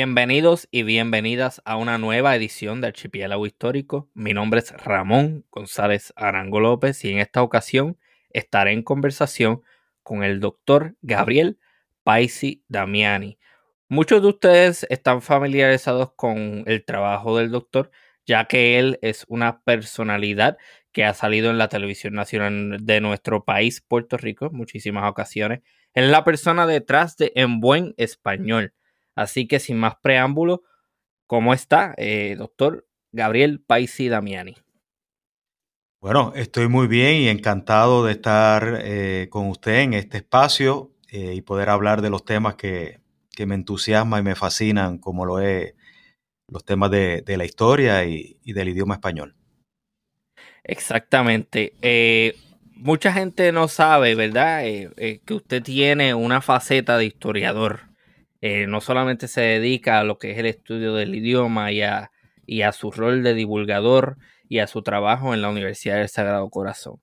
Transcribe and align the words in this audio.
Bienvenidos 0.00 0.68
y 0.70 0.84
bienvenidas 0.84 1.60
a 1.64 1.74
una 1.74 1.98
nueva 1.98 2.36
edición 2.36 2.80
de 2.80 2.86
Archipiélago 2.86 3.46
Histórico. 3.46 4.08
Mi 4.14 4.32
nombre 4.32 4.60
es 4.60 4.70
Ramón 4.70 5.44
González 5.50 6.12
Arango 6.14 6.60
López 6.60 7.04
y 7.04 7.10
en 7.10 7.18
esta 7.18 7.42
ocasión 7.42 7.98
estaré 8.30 8.74
en 8.74 8.84
conversación 8.84 9.62
con 10.04 10.22
el 10.22 10.38
doctor 10.38 10.94
Gabriel 11.02 11.58
Paisi 12.04 12.62
Damiani. 12.68 13.40
Muchos 13.88 14.22
de 14.22 14.28
ustedes 14.28 14.86
están 14.88 15.20
familiarizados 15.20 16.12
con 16.14 16.62
el 16.66 16.84
trabajo 16.84 17.36
del 17.36 17.50
doctor, 17.50 17.90
ya 18.24 18.44
que 18.44 18.78
él 18.78 19.00
es 19.02 19.24
una 19.26 19.62
personalidad 19.62 20.58
que 20.92 21.06
ha 21.06 21.12
salido 21.12 21.50
en 21.50 21.58
la 21.58 21.68
televisión 21.68 22.14
nacional 22.14 22.78
de 22.86 23.00
nuestro 23.00 23.44
país, 23.44 23.80
Puerto 23.80 24.16
Rico, 24.16 24.46
en 24.46 24.54
muchísimas 24.54 25.10
ocasiones. 25.10 25.62
Es 25.92 26.08
la 26.08 26.22
persona 26.22 26.68
detrás 26.68 27.16
de 27.16 27.32
En 27.34 27.58
Buen 27.58 27.94
Español 27.96 28.74
Así 29.18 29.48
que 29.48 29.58
sin 29.58 29.78
más 29.78 29.96
preámbulo, 30.00 30.62
¿cómo 31.26 31.52
está, 31.52 31.92
eh, 31.96 32.36
doctor 32.38 32.86
Gabriel 33.10 33.60
Paisi 33.60 34.08
Damiani? 34.08 34.54
Bueno, 36.00 36.32
estoy 36.36 36.68
muy 36.68 36.86
bien 36.86 37.16
y 37.16 37.28
encantado 37.28 38.04
de 38.04 38.12
estar 38.12 38.78
eh, 38.80 39.26
con 39.28 39.48
usted 39.48 39.80
en 39.80 39.94
este 39.94 40.18
espacio 40.18 40.92
eh, 41.10 41.34
y 41.34 41.42
poder 41.42 41.68
hablar 41.68 42.00
de 42.00 42.10
los 42.10 42.24
temas 42.24 42.54
que, 42.54 43.00
me 43.44 43.56
entusiasman 43.56 44.20
y 44.20 44.22
me 44.22 44.36
fascinan, 44.36 44.98
como 44.98 45.24
lo 45.24 45.40
es 45.40 45.74
los 46.46 46.64
temas 46.64 46.90
de, 46.92 47.24
la 47.26 47.44
historia 47.44 48.04
y, 48.04 48.38
del 48.44 48.68
idioma 48.68 48.94
español. 48.94 49.34
Exactamente. 50.62 51.72
mucha 52.76 53.12
gente 53.12 53.50
no 53.50 53.66
sabe, 53.66 54.14
¿verdad? 54.14 54.62
que 54.62 55.34
usted 55.34 55.60
tiene 55.60 56.14
una 56.14 56.40
faceta 56.40 56.98
de 56.98 57.06
historiador. 57.06 57.87
Eh, 58.40 58.66
no 58.66 58.80
solamente 58.80 59.28
se 59.28 59.40
dedica 59.40 59.98
a 59.98 60.04
lo 60.04 60.18
que 60.18 60.30
es 60.30 60.38
el 60.38 60.46
estudio 60.46 60.94
del 60.94 61.14
idioma 61.14 61.72
y 61.72 61.82
a, 61.82 62.10
y 62.46 62.62
a 62.62 62.72
su 62.72 62.90
rol 62.90 63.22
de 63.22 63.34
divulgador 63.34 64.16
y 64.48 64.60
a 64.60 64.66
su 64.66 64.82
trabajo 64.82 65.34
en 65.34 65.42
la 65.42 65.48
Universidad 65.48 65.96
del 65.96 66.08
Sagrado 66.08 66.48
Corazón. 66.50 67.00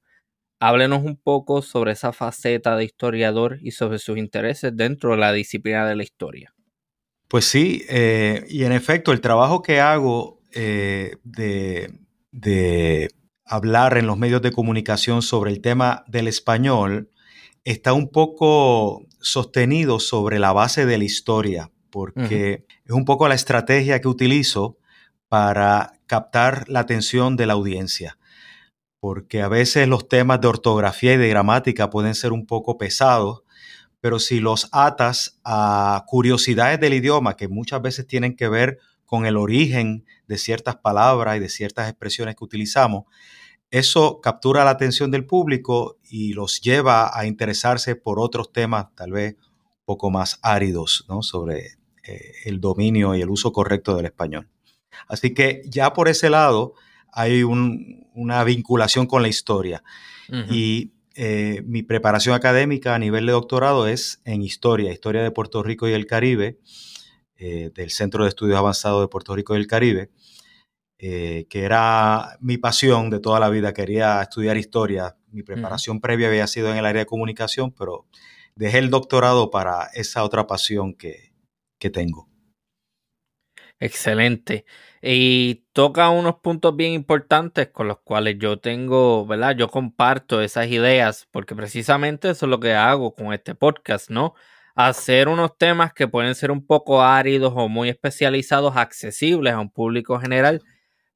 Háblenos 0.60 1.04
un 1.04 1.18
poco 1.18 1.62
sobre 1.62 1.92
esa 1.92 2.14
faceta 2.14 2.78
de 2.78 2.86
historiador 2.86 3.60
y 3.62 3.72
sobre 3.72 4.00
sus 4.00 4.18
intereses 4.18 4.76
dentro 4.76 5.12
de 5.12 5.18
la 5.18 5.34
disciplina 5.34 5.86
de 5.86 5.96
la 5.96 6.04
historia. 6.04 6.54
Pues 7.28 7.46
sí, 7.46 7.84
eh, 7.90 8.46
y 8.48 8.64
en 8.64 8.72
efecto, 8.72 9.12
el 9.12 9.20
trabajo 9.20 9.62
que 9.62 9.82
hago 9.82 10.40
eh, 10.54 11.18
de, 11.24 11.92
de 12.32 13.10
hablar 13.44 13.98
en 13.98 14.08
los 14.08 14.18
medios 14.18 14.42
de 14.42 14.52
comunicación 14.52 15.22
sobre 15.22 15.52
el 15.52 15.62
tema 15.62 16.06
del 16.08 16.28
español 16.28 17.12
está 17.66 17.94
un 17.94 18.10
poco 18.10 19.06
sostenido 19.26 20.00
sobre 20.00 20.38
la 20.38 20.54
base 20.54 20.86
de 20.86 21.00
la 21.00 21.04
historia, 21.04 21.72
porque 21.90 22.66
es 22.86 22.92
un 22.92 23.06
poco 23.06 23.28
la 23.28 23.34
estrategia 23.34 24.00
que 24.00 24.08
utilizo 24.08 24.78
para 25.28 26.00
captar 26.06 26.70
la 26.70 26.82
atención 26.82 27.36
de 27.36 27.48
la 27.48 27.54
audiencia, 27.54 28.20
porque 29.00 29.42
a 29.42 29.48
veces 29.48 29.88
los 29.88 30.08
temas 30.08 30.42
de 30.42 30.48
ortografía 30.48 31.14
y 31.14 31.18
de 31.18 31.28
gramática 31.28 31.90
pueden 31.90 32.14
ser 32.14 32.34
un 32.34 32.46
poco 32.46 32.78
pesados, 32.78 33.42
pero 34.00 34.20
si 34.20 34.40
los 34.40 34.70
atas 34.72 35.40
a 35.44 36.04
curiosidades 36.06 36.80
del 36.80 36.94
idioma 36.94 37.36
que 37.36 37.48
muchas 37.48 37.82
veces 37.82 38.06
tienen 38.06 38.36
que 38.36 38.48
ver 38.48 38.78
con 39.06 39.26
el 39.26 39.38
origen 39.38 40.06
de 40.28 40.38
ciertas 40.38 40.76
palabras 40.76 41.38
y 41.38 41.40
de 41.40 41.50
ciertas 41.50 41.90
expresiones 41.90 42.36
que 42.36 42.44
utilizamos, 42.44 43.06
eso 43.80 44.22
captura 44.22 44.64
la 44.64 44.72
atención 44.72 45.12
del 45.12 45.26
público 45.26 45.98
y 46.10 46.34
los 46.34 46.62
lleva 46.62 47.18
a 47.18 47.26
interesarse 47.26 47.96
por 47.96 48.20
otros 48.20 48.54
temas 48.54 48.88
tal 48.96 49.12
vez 49.12 49.36
un 49.36 49.86
poco 49.86 50.10
más 50.10 50.40
áridos 50.42 51.06
¿no? 51.10 51.22
sobre 51.22 51.78
eh, 52.04 52.32
el 52.46 52.62
dominio 52.62 53.16
y 53.16 53.22
el 53.22 53.30
uso 53.30 53.52
correcto 53.52 53.96
del 53.96 54.06
español. 54.06 54.48
Así 55.08 55.34
que 55.34 55.62
ya 55.66 55.94
por 55.94 56.08
ese 56.08 56.30
lado 56.30 56.74
hay 57.12 57.44
una 57.44 58.44
vinculación 58.44 59.08
con 59.08 59.22
la 59.22 59.28
historia. 59.28 59.84
Y 60.50 60.94
eh, 61.16 61.62
mi 61.66 61.84
preparación 61.84 62.34
académica 62.34 62.96
a 62.96 63.00
nivel 63.00 63.26
de 63.26 63.32
doctorado 63.32 63.88
es 63.88 64.22
en 64.26 64.42
historia, 64.42 64.92
historia 64.92 65.22
de 65.22 65.32
Puerto 65.32 65.64
Rico 65.64 65.88
y 65.88 65.94
el 65.94 66.08
Caribe, 66.08 66.60
eh, 67.38 67.72
del 67.76 67.90
Centro 67.92 68.24
de 68.24 68.30
Estudios 68.30 68.58
Avanzados 68.58 69.02
de 69.02 69.08
Puerto 69.08 69.36
Rico 69.36 69.56
y 69.56 69.60
el 69.60 69.68
Caribe. 69.68 70.10
Eh, 71.08 71.46
que 71.52 71.66
era 71.66 72.36
mi 72.42 72.58
pasión 72.58 73.12
de 73.12 73.20
toda 73.20 73.40
la 73.40 73.50
vida. 73.50 73.76
Quería 73.76 74.24
estudiar 74.24 74.58
historia. 74.58 75.16
Mi 75.30 75.44
preparación 75.44 76.02
previa 76.02 76.30
había 76.30 76.48
sido 76.48 76.72
en 76.72 76.78
el 76.78 76.86
área 76.88 77.04
de 77.04 77.06
comunicación, 77.06 77.72
pero 77.72 78.08
dejé 78.56 78.80
el 78.80 78.90
doctorado 78.90 79.52
para 79.52 79.92
esa 79.94 80.24
otra 80.24 80.48
pasión 80.48 80.96
que, 80.96 81.32
que 81.78 81.92
tengo. 81.92 82.28
Excelente. 83.80 84.66
Y 85.00 85.66
toca 85.74 86.10
unos 86.10 86.38
puntos 86.38 86.76
bien 86.76 86.94
importantes 86.94 87.68
con 87.68 87.88
los 87.88 88.00
cuales 88.00 88.38
yo 88.40 88.58
tengo, 88.58 89.28
¿verdad? 89.28 89.56
Yo 89.56 89.70
comparto 89.70 90.42
esas 90.42 90.66
ideas, 90.70 91.28
porque 91.30 91.54
precisamente 91.54 92.32
eso 92.32 92.48
es 92.48 92.50
lo 92.50 92.60
que 92.60 92.74
hago 92.74 93.14
con 93.14 93.32
este 93.32 93.54
podcast, 93.54 94.10
¿no? 94.10 94.34
Hacer 94.74 95.28
unos 95.28 95.56
temas 95.56 95.94
que 95.94 96.08
pueden 96.08 96.34
ser 96.34 96.50
un 96.50 96.66
poco 96.66 97.04
áridos 97.04 97.54
o 97.56 97.70
muy 97.70 97.90
especializados, 97.90 98.76
accesibles 98.76 99.54
a 99.54 99.60
un 99.60 99.70
público 99.70 100.20
general 100.20 100.64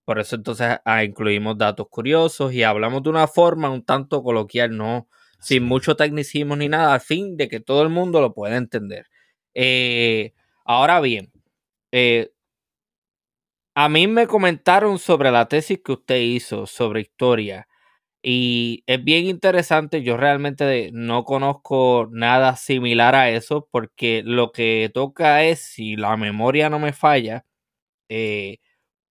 por 0.10 0.18
eso 0.18 0.38
entonces 0.38 0.80
ah, 0.86 1.04
incluimos 1.04 1.56
datos 1.56 1.88
curiosos 1.88 2.52
y 2.52 2.64
hablamos 2.64 3.04
de 3.04 3.12
una 3.12 3.28
forma 3.28 3.70
un 3.70 3.86
tanto 3.86 4.24
coloquial, 4.24 4.76
no 4.76 5.08
sin 5.40 5.64
mucho 5.64 5.96
tecnicismo 5.96 6.56
ni 6.56 6.68
nada, 6.68 6.96
al 6.96 7.02
fin 7.02 7.38
de 7.38 7.48
que 7.48 7.60
todo 7.60 7.84
el 7.84 7.90
mundo 7.90 8.20
lo 8.20 8.34
pueda 8.34 8.58
entender. 8.58 9.06
Eh, 9.54 10.34
ahora 10.66 11.00
bien, 11.00 11.32
eh, 11.92 12.32
a 13.76 13.88
mí 13.88 14.08
me 14.08 14.26
comentaron 14.26 14.98
sobre 14.98 15.30
la 15.30 15.48
tesis 15.48 15.80
que 15.86 15.92
usted 15.92 16.18
hizo 16.22 16.66
sobre 16.66 17.02
historia 17.02 17.68
y 18.24 18.84
es 18.88 19.04
bien 19.04 19.28
interesante. 19.28 20.02
Yo 20.04 20.18
realmente 20.18 20.90
no 20.94 21.24
conozco 21.24 22.10
nada 22.12 22.56
similar 22.56 23.14
a 23.16 23.30
eso 23.30 23.68
porque 23.72 24.24
lo 24.26 24.52
que 24.54 24.90
toca 24.92 25.44
es, 25.44 25.60
si 25.60 25.98
la 25.98 26.18
memoria 26.18 26.72
no 26.72 26.80
me 26.80 26.94
falla, 26.94 27.46
eh, 28.10 28.58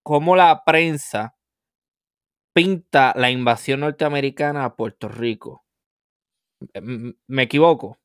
cómo 0.02 0.36
la 0.36 0.64
prensa 0.64 1.36
pinta 2.52 3.12
la 3.16 3.30
invasión 3.30 3.80
norteamericana 3.80 4.64
a 4.64 4.74
Puerto 4.74 5.08
Rico. 5.08 5.64
¿Me 6.82 7.42
equivoco? 7.42 7.98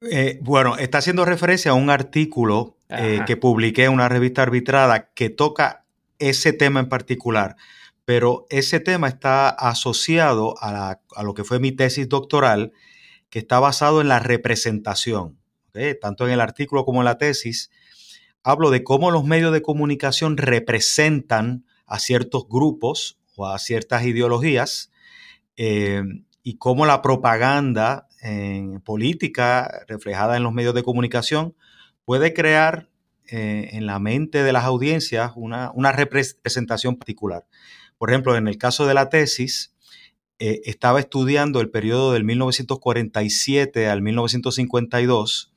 Eh, 0.00 0.38
bueno, 0.42 0.76
está 0.76 0.98
haciendo 0.98 1.24
referencia 1.24 1.72
a 1.72 1.74
un 1.74 1.90
artículo 1.90 2.76
eh, 2.88 3.20
que 3.26 3.36
publiqué 3.36 3.84
en 3.84 3.92
una 3.92 4.08
revista 4.08 4.42
arbitrada 4.42 5.10
que 5.12 5.30
toca 5.30 5.84
ese 6.20 6.52
tema 6.52 6.80
en 6.80 6.88
particular, 6.88 7.56
pero 8.04 8.46
ese 8.50 8.80
tema 8.80 9.08
está 9.08 9.48
asociado 9.48 10.54
a, 10.60 11.00
lo 11.22 11.34
que 11.34 11.44
fue 11.44 11.58
mi 11.58 11.72
tesis 11.72 12.08
doctoral, 12.08 12.72
que 13.30 13.40
está 13.40 13.58
basado 13.58 14.00
en 14.00 14.08
la 14.08 14.20
representación. 14.20 15.38
Tanto 16.00 16.26
en 16.26 16.32
el 16.32 16.40
artículo 16.40 16.84
como 16.84 17.00
en 17.00 17.04
la 17.04 17.18
tesis, 17.18 17.70
hablo 18.48 18.70
de 18.70 18.82
cómo 18.82 19.10
los 19.10 19.24
medios 19.24 19.52
de 19.52 19.60
comunicación 19.60 20.38
representan 20.38 21.66
a 21.86 21.98
ciertos 21.98 22.48
grupos 22.48 23.18
o 23.36 23.46
a 23.46 23.58
ciertas 23.58 24.06
ideologías 24.06 24.90
eh, 25.58 26.02
y 26.42 26.56
cómo 26.56 26.86
la 26.86 27.02
propaganda 27.02 28.08
en 28.22 28.80
política 28.80 29.84
reflejada 29.86 30.38
en 30.38 30.44
los 30.44 30.54
medios 30.54 30.74
de 30.74 30.82
comunicación 30.82 31.56
puede 32.06 32.32
crear 32.32 32.88
eh, 33.26 33.68
en 33.72 33.84
la 33.84 33.98
mente 33.98 34.42
de 34.42 34.52
las 34.54 34.64
audiencias 34.64 35.32
una, 35.36 35.92
representación 35.92 36.96
particular. 36.96 37.44
Por 37.98 38.08
ejemplo, 38.08 38.34
en 38.34 38.48
el 38.48 38.56
caso 38.56 38.86
de 38.86 38.94
la 38.94 39.10
tesis, 39.10 39.74
eh, 40.38 40.62
estaba 40.64 41.00
estudiando 41.00 41.60
el 41.60 41.68
periodo 41.68 42.14
del 42.14 42.24
1947 42.24 43.90
al 43.90 44.00
1952 44.00 45.52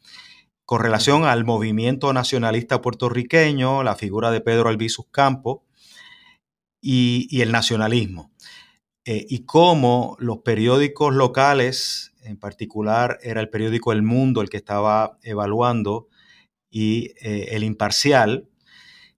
con 0.71 0.79
relación 0.79 1.25
al 1.25 1.43
movimiento 1.43 2.13
nacionalista 2.13 2.81
puertorriqueño, 2.81 3.83
la 3.83 3.97
figura 3.97 4.31
de 4.31 4.39
Pedro 4.39 4.69
Albizus 4.69 5.05
Campo 5.11 5.65
y, 6.79 7.41
el 7.41 7.51
nacionalismo. 7.51 8.31
Eh, 9.03 9.25
y 9.27 9.43
cómo 9.43 10.15
los 10.17 10.37
periódicos 10.45 11.13
locales, 11.13 12.13
en 12.23 12.37
particular 12.37 13.19
era 13.21 13.41
el 13.41 13.49
periódico 13.49 13.91
El 13.91 14.01
Mundo 14.01 14.39
el 14.39 14.49
que 14.49 14.55
estaba 14.55 15.17
evaluando, 15.23 16.07
y 16.69 17.15
eh, 17.19 17.49
el 17.51 17.65
imparcial, 17.65 18.47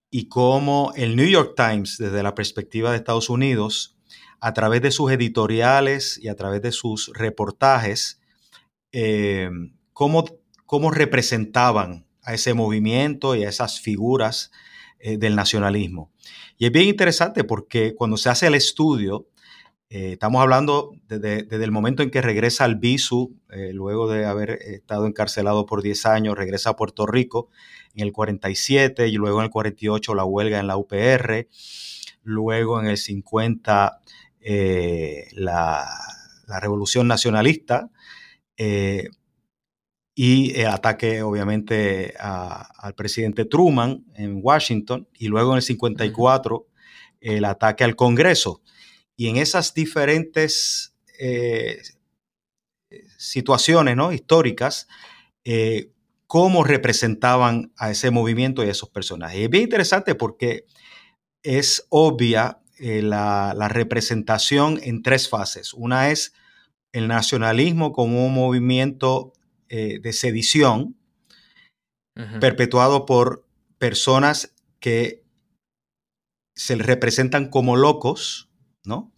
y 0.09 0.29
cómo 0.29 0.91
el 0.95 1.15
New 1.15 1.27
York 1.27 1.53
Times, 1.55 1.99
desde 1.99 2.23
la 2.23 2.33
perspectiva 2.33 2.89
de 2.89 2.97
Estados 2.97 3.29
Unidos, 3.29 3.95
a 4.39 4.53
través 4.53 4.81
de 4.81 4.89
sus 4.89 5.11
editoriales 5.11 6.17
y 6.17 6.29
a 6.29 6.35
través 6.35 6.63
de 6.63 6.71
sus 6.71 7.11
reportajes, 7.13 8.19
eh, 8.91 9.51
cómo 9.93 10.25
cómo 10.65 10.91
representaban 10.91 12.05
a 12.23 12.33
ese 12.33 12.53
movimiento 12.53 13.35
y 13.35 13.43
a 13.43 13.49
esas 13.49 13.79
figuras 13.79 14.51
eh, 14.99 15.17
del 15.17 15.35
nacionalismo. 15.35 16.11
Y 16.57 16.65
es 16.65 16.71
bien 16.71 16.87
interesante 16.87 17.43
porque 17.43 17.95
cuando 17.95 18.17
se 18.17 18.29
hace 18.29 18.47
el 18.47 18.55
estudio, 18.55 19.27
eh, 19.95 20.13
estamos 20.13 20.41
hablando 20.41 20.95
desde, 21.07 21.45
el 21.63 21.71
momento 21.71 22.01
en 22.01 22.09
que 22.09 22.19
regresa 22.19 22.63
al 22.63 22.77
BISU, 22.77 23.37
eh, 23.51 23.73
luego 23.73 24.09
de 24.09 24.25
haber 24.25 24.49
estado 24.63 25.05
encarcelado 25.05 25.67
por 25.67 25.83
10 25.83 26.07
años, 26.07 26.35
regresa 26.35 26.71
a 26.71 26.75
Puerto 26.75 27.05
Rico, 27.05 27.49
en 27.93 28.07
el 28.07 28.11
47 28.11 29.07
y 29.07 29.11
luego 29.17 29.37
en 29.37 29.45
el 29.45 29.51
48 29.51 30.15
la 30.15 30.25
huelga 30.25 30.59
en 30.59 30.65
la 30.65 30.77
UPR, 30.77 31.47
luego 32.23 32.79
en 32.79 32.87
el 32.87 32.97
50 32.97 34.01
eh, 34.41 35.27
la, 35.33 35.87
revolución 36.59 37.07
nacionalista 37.07 37.91
y 40.15 40.59
el 40.59 40.67
ataque 40.67 41.23
obviamente 41.23 42.13
al 42.19 42.93
presidente 42.95 43.45
Truman 43.45 44.05
en 44.15 44.39
Washington 44.41 45.07
y 45.13 45.27
luego 45.27 45.51
en 45.51 45.57
el 45.57 45.61
54 45.63 46.67
el 47.21 47.45
ataque 47.45 47.83
al 47.83 47.95
Congreso. 47.95 48.61
Y 49.15 49.27
en 49.27 49.37
esas 49.37 49.73
diferentes 49.73 50.95
eh, 51.19 51.81
situaciones 53.17 53.95
¿no? 53.95 54.11
históricas, 54.11 54.87
eh, 55.45 55.91
cómo 56.27 56.63
representaban 56.63 57.71
a 57.77 57.91
ese 57.91 58.11
movimiento 58.11 58.63
y 58.63 58.67
a 58.67 58.71
esos 58.71 58.89
personajes. 58.89 59.39
Y 59.39 59.43
es 59.43 59.49
bien 59.49 59.63
interesante 59.63 60.15
porque 60.15 60.65
es 61.43 61.85
obvia 61.89 62.59
eh, 62.79 63.01
la, 63.01 63.53
representación 63.69 64.79
en 64.83 65.03
tres 65.03 65.29
fases. 65.29 65.73
Una 65.73 66.09
es 66.09 66.33
el 66.91 67.07
nacionalismo 67.07 67.91
como 67.91 68.25
un 68.25 68.33
movimiento 68.33 69.33
de 69.73 70.13
sedición 70.13 70.95
perpetuado 72.39 73.05
por 73.05 73.47
personas 73.79 74.53
que 74.79 75.23
se 76.55 76.75
representan 76.75 77.49
como 77.49 77.75
locos, 77.75 78.49
¿no? 78.85 79.11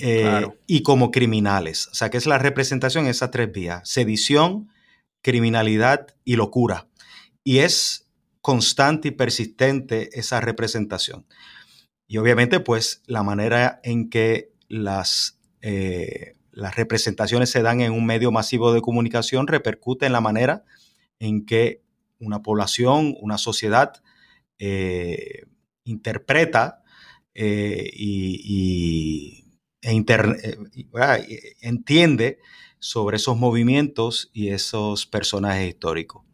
Eh, 0.00 0.46
y 0.66 0.82
como 0.82 1.10
criminales. 1.10 1.88
O 1.88 1.94
sea, 1.94 2.10
que 2.10 2.18
es 2.18 2.26
la 2.26 2.38
representación 2.38 3.04
en 3.04 3.10
esas 3.10 3.30
tres 3.30 3.50
vías, 3.50 3.88
sedición, 3.88 4.68
criminalidad 5.22 6.14
y 6.24 6.36
locura. 6.36 6.88
Y 7.42 7.58
es 7.58 8.08
constante 8.40 9.08
y 9.08 9.12
persistente 9.12 10.10
esa 10.18 10.40
representación. 10.40 11.26
Y 12.06 12.18
obviamente, 12.18 12.60
pues, 12.60 13.02
la 13.06 13.22
manera 13.22 13.80
en 13.82 14.08
que 14.08 14.52
las, 14.68 15.40
eh, 15.62 16.36
las 16.56 16.74
representaciones 16.74 17.50
se 17.50 17.62
dan 17.62 17.82
en 17.82 17.92
un 17.92 18.06
medio 18.06 18.32
masivo 18.32 18.72
de 18.72 18.80
comunicación 18.80 19.46
repercute 19.46 20.06
en 20.06 20.12
la 20.12 20.20
manera 20.20 20.64
en 21.18 21.44
que 21.44 21.82
una 22.18 22.42
población, 22.42 23.14
una 23.20 23.36
sociedad, 23.36 24.02
eh, 24.58 25.44
interpreta 25.84 26.82
y 27.34 29.44
e 29.82 29.92
eh, 29.92 31.56
entiende 31.60 32.38
sobre 32.78 33.18
esos 33.18 33.36
movimientos 33.36 34.30
y 34.32 34.48
esos 34.48 35.06
personajes 35.06 35.68
históricos. 35.68 36.24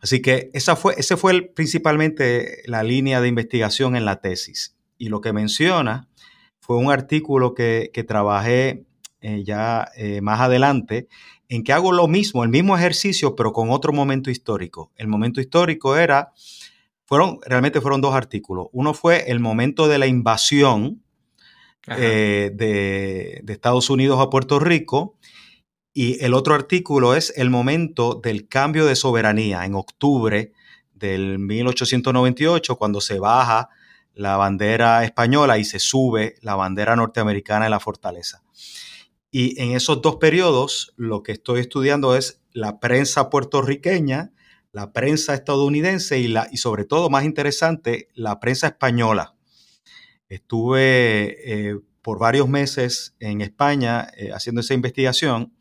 Así 0.00 0.22
que 0.22 0.50
esa 0.54 0.74
fue, 0.74 0.94
ese 0.96 1.16
fue 1.16 1.42
principalmente 1.42 2.62
la 2.66 2.82
línea 2.82 3.20
de 3.20 3.28
investigación 3.28 3.94
en 3.94 4.04
la 4.04 4.20
tesis. 4.20 4.76
Y 4.98 5.08
lo 5.08 5.20
que 5.20 5.32
menciona 5.32 6.08
fue 6.60 6.76
un 6.76 6.90
artículo 6.90 7.54
que, 7.54 7.90
trabajé 8.06 8.84
eh, 9.22 9.44
ya 9.44 9.88
eh, 9.96 10.20
más 10.20 10.40
adelante, 10.40 11.06
en 11.48 11.62
que 11.62 11.72
hago 11.72 11.92
lo 11.92 12.08
mismo, 12.08 12.42
el 12.42 12.50
mismo 12.50 12.76
ejercicio, 12.76 13.36
pero 13.36 13.52
con 13.52 13.70
otro 13.70 13.92
momento 13.92 14.30
histórico. 14.30 14.90
El 14.96 15.06
momento 15.06 15.40
histórico 15.40 15.96
era, 15.96 16.32
fueron, 17.04 17.38
realmente 17.46 17.80
fueron 17.80 18.00
dos 18.00 18.14
artículos. 18.14 18.66
Uno 18.72 18.94
fue 18.94 19.30
el 19.30 19.38
momento 19.38 19.86
de 19.86 19.98
la 19.98 20.08
invasión 20.08 21.02
eh, 21.86 22.50
de, 22.52 23.44
Estados 23.46 23.90
Unidos 23.90 24.20
a 24.20 24.28
Puerto 24.28 24.58
Rico. 24.58 25.16
Y 25.94 26.24
el 26.24 26.34
otro 26.34 26.54
artículo 26.54 27.14
es 27.14 27.32
el 27.36 27.48
momento 27.50 28.14
del 28.14 28.48
cambio 28.48 28.86
de 28.86 28.96
soberanía 28.96 29.64
en 29.64 29.74
octubre 29.74 30.52
del 30.94 31.38
1898, 31.38 32.76
cuando 32.76 33.00
se 33.00 33.18
baja 33.18 33.68
la 34.14 34.36
bandera 34.36 35.04
española 35.04 35.58
y 35.58 35.64
se 35.64 35.78
sube 35.78 36.34
la 36.40 36.54
bandera 36.54 36.96
norteamericana 36.96 37.66
en 37.66 37.70
la 37.70 37.80
fortaleza. 37.80 38.42
Y 39.34 39.58
en 39.60 39.72
esos 39.72 40.02
dos 40.02 40.16
periodos 40.16 40.92
lo 40.96 41.22
que 41.22 41.32
estoy 41.32 41.60
estudiando 41.60 42.14
es 42.14 42.42
la 42.52 42.80
prensa 42.80 43.30
puertorriqueña, 43.30 44.32
la 44.72 44.92
prensa 44.92 45.32
estadounidense 45.34 46.18
y, 46.18 46.28
la, 46.28 46.48
y 46.52 46.58
sobre 46.58 46.84
todo, 46.84 47.08
más 47.08 47.24
interesante, 47.24 48.08
la 48.14 48.40
prensa 48.40 48.66
española. 48.68 49.34
Estuve 50.28 51.70
eh, 51.70 51.78
por 52.02 52.18
varios 52.18 52.46
meses 52.46 53.14
en 53.20 53.40
España 53.40 54.08
eh, 54.16 54.32
haciendo 54.32 54.60
esa 54.60 54.74
investigación 54.74 55.56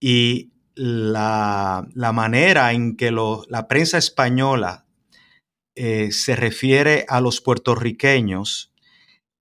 y 0.00 0.52
la, 0.76 1.88
manera 2.14 2.72
en 2.72 2.96
que 2.96 3.10
la 3.10 3.66
prensa 3.66 3.98
española 3.98 4.86
eh, 5.74 6.12
se 6.12 6.36
refiere 6.36 7.06
a 7.08 7.20
los 7.20 7.40
puertorriqueños 7.40 8.72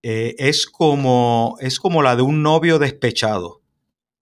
es, 0.01 0.67
como, 0.67 1.57
es 1.59 1.79
como 1.79 2.01
la 2.01 2.15
de 2.15 2.21
un 2.21 2.43
novio 2.43 2.79
despechado. 2.79 3.61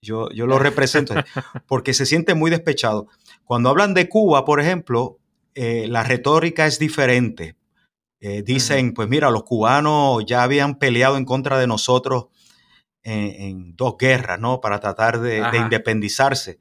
Yo, 0.02 0.30
yo 0.32 0.48
lo 0.48 0.60
represento 0.60 1.14
porque 1.68 1.94
se 1.94 2.06
siente 2.06 2.34
muy 2.36 2.52
despechado. 2.52 3.08
Cuando 3.44 3.70
hablan 3.70 3.94
de 3.94 4.10
Cuba, 4.10 4.46
por 4.46 4.60
ejemplo, 4.60 5.20
la 5.56 6.04
retórica 6.04 6.66
es 6.66 6.80
diferente 6.80 7.56
eh, 8.28 8.42
dicen, 8.42 8.96
pues 8.96 9.08
mira, 9.08 9.30
los 9.30 9.44
cubanos 9.44 10.26
ya 10.26 10.42
habían 10.42 10.80
peleado 10.80 11.16
en 11.16 11.26
contra 11.26 11.60
de 11.60 11.68
nosotros 11.68 12.26
en, 13.04 13.76
dos 13.76 13.98
guerras, 14.00 14.40
¿no? 14.40 14.62
Para 14.62 14.80
tratar 14.80 15.20
de, 15.20 15.44
independizarse. 15.56 16.58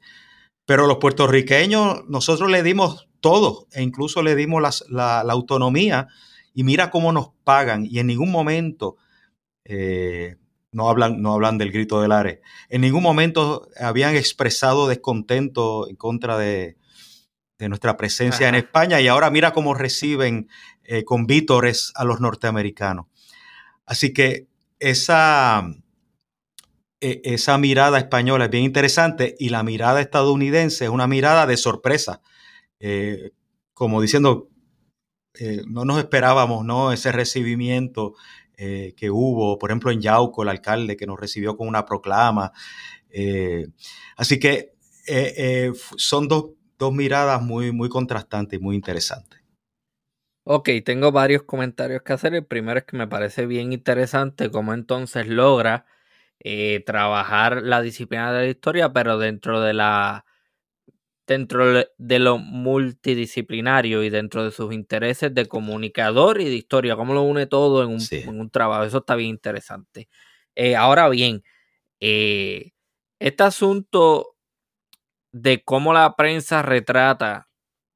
Pero 0.67 0.85
los 0.85 0.97
puertorriqueños, 0.97 2.03
nosotros 2.07 2.51
le 2.51 2.61
dimos 2.61 3.09
todo, 3.19 3.67
e 3.71 3.81
incluso 3.81 4.21
le 4.21 4.35
dimos 4.35 4.85
la, 4.89 5.21
autonomía, 5.21 6.07
y 6.55 6.63
mira 6.63 6.89
cómo 6.89 7.11
nos 7.11 7.31
pagan, 7.43 7.85
y 7.85 7.99
en 7.99 8.07
ningún 8.07 8.31
momento 8.31 8.95
eh, 9.65 10.37
no, 10.71 10.89
hablan, 10.89 11.21
no 11.21 11.33
hablan 11.33 11.57
del 11.57 11.71
grito 11.71 12.01
del 12.01 12.13
Are, 12.13 12.41
en 12.69 12.81
ningún 12.81 13.03
momento 13.03 13.67
habían 13.77 14.15
expresado 14.15 14.87
descontento 14.87 15.87
en 15.89 15.97
contra 15.97 16.37
de, 16.37 16.77
nuestra 17.59 17.97
presencia 17.97 18.47
en 18.47 18.55
España, 18.55 19.01
y 19.01 19.07
ahora 19.07 19.29
mira 19.29 19.51
cómo 19.51 19.73
reciben 19.73 20.49
eh, 20.83 21.03
con 21.03 21.25
vítores 21.25 21.91
a 21.95 22.03
los 22.05 22.21
norteamericanos. 22.21 23.07
Así 23.85 24.13
que 24.13 24.47
esa, 24.79 25.67
e, 27.01 27.21
esa 27.23 27.57
mirada 27.57 27.97
española 27.97 28.45
es 28.45 28.51
bien 28.51 28.63
interesante 28.63 29.35
y 29.39 29.49
la 29.49 29.63
mirada 29.63 29.99
estadounidense 29.99 30.85
es 30.85 30.89
una 30.91 31.07
mirada 31.07 31.47
de 31.47 31.57
sorpresa, 31.57 32.21
eh, 32.79 33.31
como 33.73 34.01
diciendo, 34.01 34.49
eh, 35.39 35.61
no 35.67 35.85
nos 35.85 35.97
esperábamos 35.97 36.65
¿no? 36.65 36.91
ese 36.91 37.11
recibimiento 37.11 38.13
que 38.57 39.09
hubo, 39.11 39.59
por 39.59 39.69
ejemplo, 39.69 39.91
en 39.91 39.99
Yauco, 39.99 40.43
el 40.43 40.47
alcalde 40.47 40.95
que 40.95 41.05
nos 41.05 41.19
recibió 41.19 41.57
con 41.57 41.67
una 41.67 41.85
proclama. 41.85 42.53
así 44.15 44.39
que 44.39 44.75
son 45.97 46.29
dos, 46.29 46.51
dos, 46.79 46.93
miradas 46.93 47.41
muy, 47.41 47.73
muy 47.73 47.89
contrastantes 47.89 48.57
y 48.57 48.63
muy 48.63 48.77
interesantes. 48.77 49.41
Ok, 50.45 50.69
tengo 50.85 51.11
varios 51.11 51.43
comentarios 51.43 52.01
que 52.03 52.13
hacer. 52.13 52.33
El 52.33 52.45
primero 52.45 52.79
es 52.79 52.85
que 52.85 52.95
me 52.95 53.07
parece 53.07 53.45
bien 53.45 53.73
interesante 53.73 54.49
cómo 54.49 54.73
entonces 54.73 55.27
logra 55.27 55.85
eh, 56.39 56.83
trabajar 56.85 57.63
la 57.63 57.81
disciplina 57.81 58.31
de 58.31 58.43
la 58.43 58.49
historia, 58.49 58.93
pero 58.93 59.17
dentro 59.17 59.61
de 59.61 59.73
la 59.73 60.25
dentro 61.27 61.83
de 61.97 62.19
lo 62.19 62.37
multidisciplinario 62.37 64.03
y 64.03 64.09
dentro 64.09 64.43
de 64.43 64.51
sus 64.51 64.73
intereses 64.73 65.33
de 65.33 65.47
comunicador 65.47 66.41
y 66.41 66.45
de 66.45 66.55
historia, 66.55 66.95
cómo 66.95 67.13
lo 67.13 67.23
une 67.23 67.47
todo 67.47 67.83
en 67.83 67.89
un, 68.39 68.49
trabajo. 68.49 68.83
Eso 68.83 68.99
está 68.99 69.15
bien 69.15 69.31
interesante. 69.31 70.09
Eh, 70.55 70.75
ahora 70.75 71.09
bien, 71.09 71.43
eh, 71.99 72.71
este 73.19 73.43
asunto 73.43 74.35
de 75.31 75.63
cómo 75.63 75.93
la 75.93 76.15
prensa 76.15 76.61
retrata 76.61 77.49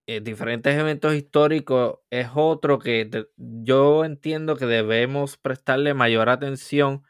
eh, 0.08 0.22
diferentes 0.22 0.76
eventos 0.76 1.14
históricos 1.14 2.00
es 2.10 2.30
otro 2.34 2.80
que 2.80 3.10
yo 3.38 4.06
entiendo 4.06 4.56
que 4.56 4.66
debemos 4.66 5.38
prestarle 5.38 5.94
mayor 5.94 6.30
atención 6.30 7.04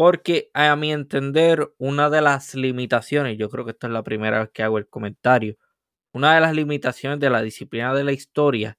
porque 0.00 0.50
a 0.54 0.74
mi 0.76 0.92
entender 0.92 1.74
una 1.76 2.08
de 2.08 2.22
las 2.22 2.54
limitaciones, 2.54 3.36
yo 3.36 3.50
creo 3.50 3.66
que 3.66 3.72
esta 3.72 3.86
es 3.86 3.92
la 3.92 4.02
primera 4.02 4.40
vez 4.40 4.50
que 4.50 4.62
hago 4.62 4.78
el 4.78 4.88
comentario, 4.88 5.58
una 6.14 6.34
de 6.34 6.40
las 6.40 6.54
limitaciones 6.54 7.20
de 7.20 7.28
la 7.28 7.42
disciplina 7.42 7.92
de 7.92 8.04
la 8.04 8.12
historia 8.12 8.78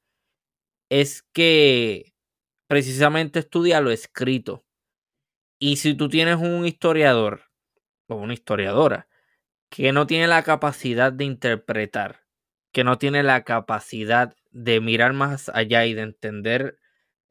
es 0.89 1.21
que 1.31 2.15
precisamente 2.65 3.37
estudia 3.37 3.81
lo 3.81 3.91
escrito. 3.91 4.65
Y 5.59 5.75
si 5.75 5.93
tú 5.93 6.09
tienes 6.09 6.37
un 6.37 6.65
historiador 6.65 7.43
o 8.07 8.15
una 8.15 8.33
historiadora 8.33 9.07
que 9.69 9.91
no 9.91 10.07
tiene 10.07 10.25
la 10.25 10.41
capacidad 10.41 11.13
de 11.13 11.25
interpretar 11.25 12.21
que 12.73 12.83
no 12.83 12.97
tiene 12.97 13.21
la 13.21 13.43
capacidad 13.43 14.35
de 14.49 14.81
mirar 14.81 15.13
más 15.13 15.49
allá 15.49 15.85
y 15.85 15.93
de 15.93 16.01
entender 16.01 16.79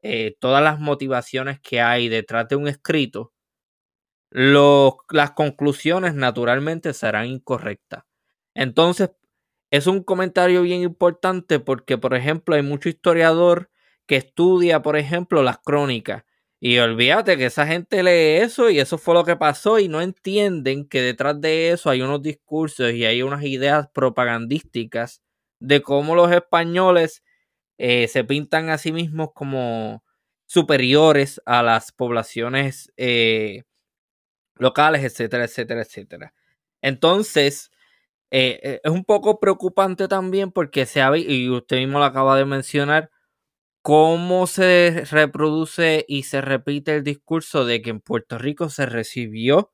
eh, 0.01 0.37
todas 0.39 0.63
las 0.63 0.79
motivaciones 0.79 1.59
que 1.59 1.81
hay 1.81 2.07
detrás 2.07 2.47
de 2.47 2.55
un 2.55 2.69
escrito, 2.69 3.30
las 4.31 5.31
conclusiones 5.31 6.15
naturalmente 6.15 6.93
serán 6.93 7.27
incorrectas. 7.27 8.03
Entonces, 8.55 9.11
es 9.71 9.87
un 9.87 10.03
comentario 10.03 10.61
bien 10.63 10.81
importante 10.81 11.59
porque, 11.59 11.97
por 11.97 12.13
ejemplo, 12.15 12.55
hay 12.55 12.61
mucho 12.63 12.89
historiador 12.89 13.69
que 14.07 14.17
estudia, 14.17 14.81
por 14.81 14.97
ejemplo, 14.97 15.43
las 15.43 15.59
crónicas. 15.59 16.23
Y 16.59 16.77
olvídate 16.79 17.37
que 17.37 17.45
esa 17.47 17.65
gente 17.65 18.03
lee 18.03 18.43
eso 18.43 18.69
y 18.69 18.79
eso 18.79 18.97
fue 18.97 19.15
lo 19.15 19.23
que 19.25 19.35
pasó 19.35 19.79
y 19.79 19.87
no 19.87 20.01
entienden 20.01 20.87
que 20.87 21.01
detrás 21.01 21.41
de 21.41 21.71
eso 21.71 21.89
hay 21.89 22.01
unos 22.01 22.21
discursos 22.21 22.93
y 22.93 23.05
hay 23.05 23.23
unas 23.23 23.43
ideas 23.43 23.87
propagandísticas 23.93 25.21
de 25.59 25.81
cómo 25.81 26.15
los 26.15 26.31
españoles 26.31 27.23
eh, 27.79 28.07
se 28.07 28.23
pintan 28.23 28.69
a 28.69 28.77
sí 28.77 28.91
mismos 28.91 29.29
como 29.33 30.03
superiores 30.47 31.41
a 31.45 31.63
las 31.63 31.91
poblaciones 31.91 32.91
eh, 32.97 33.63
locales, 34.61 35.03
etcétera, 35.03 35.45
etcétera, 35.45 35.81
etcétera. 35.81 36.33
Entonces, 36.81 37.71
eh, 38.31 38.79
es 38.83 38.91
un 38.91 39.03
poco 39.05 39.39
preocupante 39.39 40.07
también 40.07 40.51
porque 40.51 40.85
se 40.85 41.01
ha, 41.01 41.17
y 41.17 41.49
usted 41.49 41.77
mismo 41.77 41.99
lo 41.99 42.05
acaba 42.05 42.37
de 42.37 42.45
mencionar, 42.45 43.09
cómo 43.81 44.47
se 44.47 45.05
reproduce 45.09 46.05
y 46.07 46.23
se 46.23 46.41
repite 46.41 46.95
el 46.95 47.03
discurso 47.03 47.65
de 47.65 47.81
que 47.81 47.89
en 47.89 48.01
Puerto 48.01 48.37
Rico 48.37 48.69
se 48.69 48.85
recibió 48.85 49.73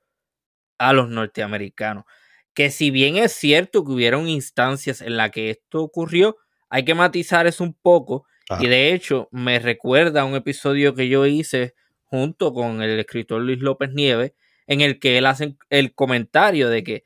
a 0.78 0.94
los 0.94 1.10
norteamericanos. 1.10 2.06
Que 2.54 2.72
si 2.72 2.92
bien 2.92 3.18
es 3.18 3.34
cierto 3.34 3.84
que 3.84 3.92
hubieron 3.92 4.30
instancias 4.30 5.02
en 5.02 5.18
las 5.18 5.32
que 5.32 5.50
esto 5.52 5.84
ocurrió, 5.84 6.38
hay 6.70 6.86
que 6.86 6.96
matizar 6.96 7.48
eso 7.48 7.64
un 7.64 7.74
poco. 7.74 8.26
Y 8.62 8.68
de 8.68 8.94
hecho, 8.94 9.28
me 9.32 9.60
recuerda 9.60 10.22
a 10.22 10.26
un 10.26 10.36
episodio 10.36 10.96
que 10.96 11.10
yo 11.10 11.26
hice 11.26 11.76
junto 12.06 12.54
con 12.54 12.82
el 12.82 13.00
escritor 13.00 13.42
Luis 13.42 13.60
López 13.60 13.92
Nieves, 13.92 14.34
en 14.68 14.82
el 14.82 15.00
que 15.00 15.18
él 15.18 15.26
hace 15.26 15.56
el 15.70 15.96
comentario 15.96 16.70
de 16.70 16.84
que, 16.84 17.04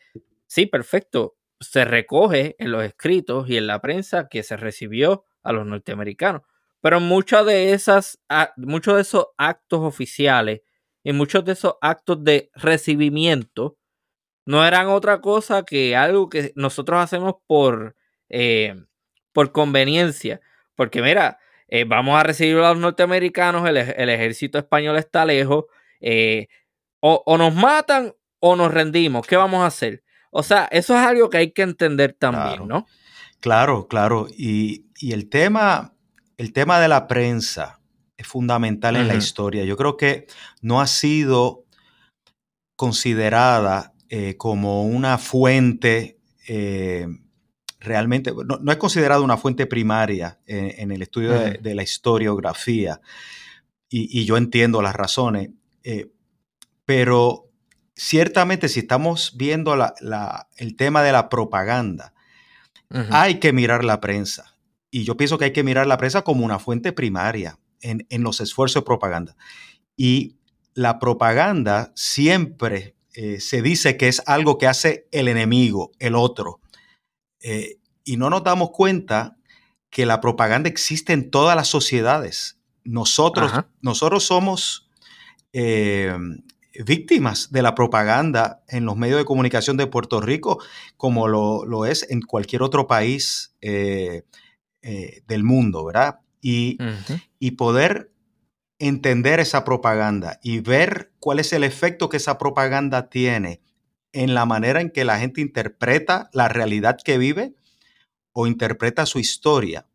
sí, 0.47 0.65
perfecto, 0.65 1.37
se 1.59 1.85
recoge 1.85 2.55
en 2.59 2.71
los 2.71 2.83
escritos 2.83 3.49
y 3.49 3.57
en 3.57 3.67
la 3.67 3.79
prensa 3.81 4.27
que 4.27 4.43
se 4.43 4.57
recibió 4.57 5.25
a 5.43 5.53
los 5.53 5.65
norteamericanos. 5.65 6.41
Pero 6.81 6.99
muchos 6.99 7.45
de 7.45 7.73
esas, 7.73 8.19
muchos 8.57 8.95
de 8.95 9.01
esos 9.01 9.27
actos 9.37 9.81
oficiales 9.81 10.61
y 11.03 11.13
muchos 11.13 11.45
de 11.45 11.53
esos 11.53 11.75
actos 11.81 12.23
de 12.23 12.49
recibimiento 12.55 13.77
no 14.45 14.65
eran 14.65 14.87
otra 14.87 15.21
cosa 15.21 15.63
que 15.63 15.95
algo 15.95 16.29
que 16.29 16.51
nosotros 16.55 16.99
hacemos 16.99 17.35
por, 17.45 17.95
eh, 18.29 18.75
por 19.31 19.51
conveniencia. 19.51 20.41
Porque 20.75 21.03
mira, 21.03 21.37
eh, 21.67 21.85
vamos 21.85 22.19
a 22.19 22.23
recibir 22.23 22.57
a 22.57 22.71
los 22.71 22.79
norteamericanos, 22.79 23.67
el, 23.69 23.77
ejército 23.77 24.57
español 24.57 24.97
está 24.97 25.25
lejos, 25.25 25.65
eh, 25.99 26.47
o, 27.01 27.37
nos 27.37 27.53
matan 27.53 28.13
o 28.39 28.55
nos 28.55 28.73
rendimos, 28.73 29.27
¿qué 29.27 29.35
vamos 29.35 29.61
a 29.61 29.67
hacer? 29.67 30.03
O 30.31 30.43
sea, 30.43 30.65
eso 30.71 30.95
es 30.97 31.05
algo 31.05 31.29
que 31.29 31.37
hay 31.37 31.51
que 31.51 31.63
entender 31.63 32.15
también, 32.17 32.67
¿no? 32.67 32.87
Claro, 33.41 33.87
claro. 33.87 34.27
Y, 34.29 34.85
el, 35.01 35.29
tema, 35.29 35.93
el 36.37 36.53
tema 36.53 36.79
de 36.79 36.87
la 36.87 37.07
prensa 37.07 37.79
es 38.15 38.27
fundamental 38.27 38.95
en 38.95 39.07
la 39.07 39.15
historia. 39.15 39.65
Yo 39.65 39.75
creo 39.75 39.97
que 39.97 40.27
no 40.61 40.79
ha 40.79 40.87
sido 40.87 41.65
considerada 42.75 43.93
eh, 44.09 44.37
como 44.37 44.83
una 44.85 45.17
fuente 45.17 46.19
eh, 46.47 47.07
realmente, 47.81 48.31
no, 48.31 48.71
es 48.71 48.77
considerada 48.77 49.21
una 49.21 49.37
fuente 49.37 49.65
primaria 49.65 50.39
en, 50.45 50.91
el 50.91 51.01
estudio 51.01 51.31
de, 51.31 51.75
la 51.75 51.83
historiografía. 51.83 53.01
Y, 53.89 54.23
yo 54.23 54.37
entiendo 54.37 54.81
las 54.81 54.95
razones, 54.95 55.49
eh, 55.83 56.11
pero 56.93 57.49
ciertamente 57.95 58.67
si 58.67 58.81
estamos 58.81 59.37
viendo 59.37 59.73
el 60.57 60.75
tema 60.75 61.01
de 61.03 61.13
la 61.13 61.29
propaganda, 61.29 62.13
hay 63.09 63.39
que 63.39 63.53
mirar 63.53 63.85
la 63.85 64.01
prensa. 64.01 64.57
Y 64.89 65.05
yo 65.05 65.15
pienso 65.15 65.37
que 65.37 65.45
hay 65.45 65.53
que 65.53 65.63
mirar 65.63 65.87
la 65.87 65.95
prensa 65.95 66.23
como 66.23 66.43
una 66.43 66.59
fuente 66.59 66.91
primaria 66.91 67.57
en, 67.79 68.05
los 68.23 68.41
esfuerzos 68.41 68.81
de 68.81 68.85
propaganda. 68.85 69.37
Y 69.95 70.35
la 70.73 70.99
propaganda 70.99 71.93
siempre 71.95 72.97
eh, 73.13 73.39
se 73.39 73.61
dice 73.61 73.95
que 73.95 74.09
es 74.09 74.21
algo 74.25 74.57
que 74.57 74.67
hace 74.67 75.07
el 75.13 75.29
enemigo, 75.29 75.93
el 75.97 76.15
otro. 76.15 76.59
Eh, 77.39 77.77
y 78.03 78.17
no 78.17 78.29
nos 78.29 78.43
damos 78.43 78.71
cuenta 78.71 79.37
que 79.89 80.05
la 80.05 80.19
propaganda 80.19 80.67
existe 80.67 81.13
en 81.13 81.31
todas 81.31 81.55
las 81.55 81.69
sociedades. 81.69 82.59
Nosotros, 82.83 83.49
nosotros 83.79 84.25
somos 84.25 84.89
eh, 85.53 86.13
víctimas 86.83 87.51
de 87.51 87.61
la 87.61 87.75
propaganda 87.75 88.63
en 88.67 88.85
los 88.85 88.97
medios 88.97 89.17
de 89.17 89.25
comunicación 89.25 89.77
de 89.77 89.87
Puerto 89.87 90.21
Rico, 90.21 90.61
como 90.97 91.27
lo, 91.27 91.85
es 91.85 92.09
en 92.09 92.21
cualquier 92.21 92.63
otro 92.63 92.87
país 92.87 93.55
eh, 93.61 94.23
eh, 94.81 95.23
del 95.27 95.43
mundo, 95.43 95.85
¿verdad? 95.85 96.19
Y, 96.41 96.77
y, 97.37 97.51
poder 97.51 98.11
entender 98.79 99.39
esa 99.39 99.63
propaganda 99.63 100.39
y 100.41 100.59
ver 100.59 101.11
cuál 101.19 101.39
es 101.39 101.53
el 101.53 101.63
efecto 101.63 102.09
que 102.09 102.17
esa 102.17 102.39
propaganda 102.39 103.09
tiene 103.09 103.61
en 104.11 104.33
la 104.33 104.45
manera 104.45 104.81
en 104.81 104.89
que 104.89 105.05
la 105.05 105.19
gente 105.19 105.39
interpreta 105.39 106.31
la 106.33 106.47
realidad 106.47 106.97
que 107.03 107.19
vive 107.19 107.53
o 108.33 108.47
interpreta 108.47 109.05
su 109.05 109.19
historia, 109.19 109.85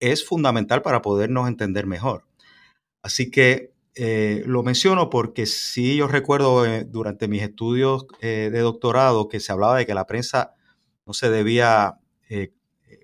es 0.00 0.24
fundamental 0.24 0.82
para 0.82 1.02
podernos 1.02 1.48
entender 1.48 1.86
mejor. 1.86 2.26
Así 3.02 3.30
que 3.30 3.72
eh, 3.98 4.42
lo 4.44 4.62
menciono 4.62 5.08
porque 5.08 5.46
sí 5.46 5.96
yo 5.96 6.06
recuerdo 6.06 6.66
eh, 6.66 6.84
durante 6.84 7.28
mis 7.28 7.40
estudios 7.40 8.06
eh, 8.20 8.50
de 8.52 8.58
doctorado 8.60 9.26
que 9.26 9.40
se 9.40 9.52
hablaba 9.52 9.78
de 9.78 9.86
que 9.86 9.94
la 9.94 10.06
prensa 10.06 10.52
no 11.06 11.14
se 11.14 11.30
debía 11.30 11.98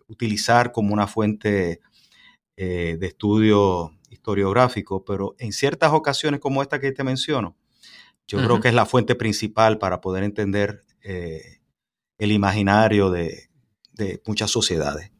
utilizar 0.09 0.73
como 0.73 0.93
una 0.93 1.07
fuente 1.07 1.81
de 2.57 3.07
estudio 3.07 3.93
historiográfico, 4.11 5.05
pero 5.05 5.35
en 5.39 5.53
ciertas 5.53 5.93
ocasiones 5.93 6.41
como 6.41 6.61
esta 6.61 6.81
que 6.81 6.93
te 6.93 7.05
menciono, 7.05 7.57
yo 8.27 8.39
creo 8.39 8.61
que 8.61 8.69
es 8.69 8.75
la 8.75 8.85
fuente 8.85 9.15
principal 9.15 9.79
para 9.79 10.01
poder 10.01 10.25
entender 10.25 10.85
el 11.03 12.33
imaginario 12.33 13.11
de 13.11 13.49
muchas 14.27 14.51
sociedades. 14.51 15.12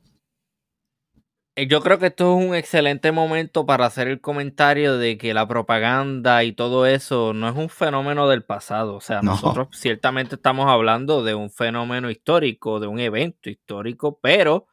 Eh, 1.55 1.67
yo 1.67 1.83
creo 1.83 1.99
que 1.99 2.07
esto 2.07 2.39
es 2.39 2.47
un 2.47 2.55
excelente 2.55 3.13
momento 3.13 3.67
para 3.67 3.85
hacer 3.85 4.09
el 4.09 4.21
comentario 4.23 4.97
de 4.97 5.19
que 5.19 5.35
la 5.35 5.47
propaganda 5.47 6.45
y 6.45 6.53
todo 6.53 6.87
eso 6.87 7.35
no 7.35 7.49
es 7.49 7.57
un 7.57 7.69
fenómeno 7.69 8.27
del 8.29 8.43
pasado. 8.43 8.95
O 8.95 9.01
sea, 9.01 9.21
nosotros 9.21 9.69
ciertamente 9.73 10.37
estamos 10.37 10.67
hablando 10.69 11.23
de 11.23 11.35
un 11.35 11.51
fenómeno 11.51 12.11
histórico, 12.11 12.81
de 12.81 12.87
un 12.87 13.01
evento 13.01 13.51
histórico, 13.51 14.19
pero 14.23 14.67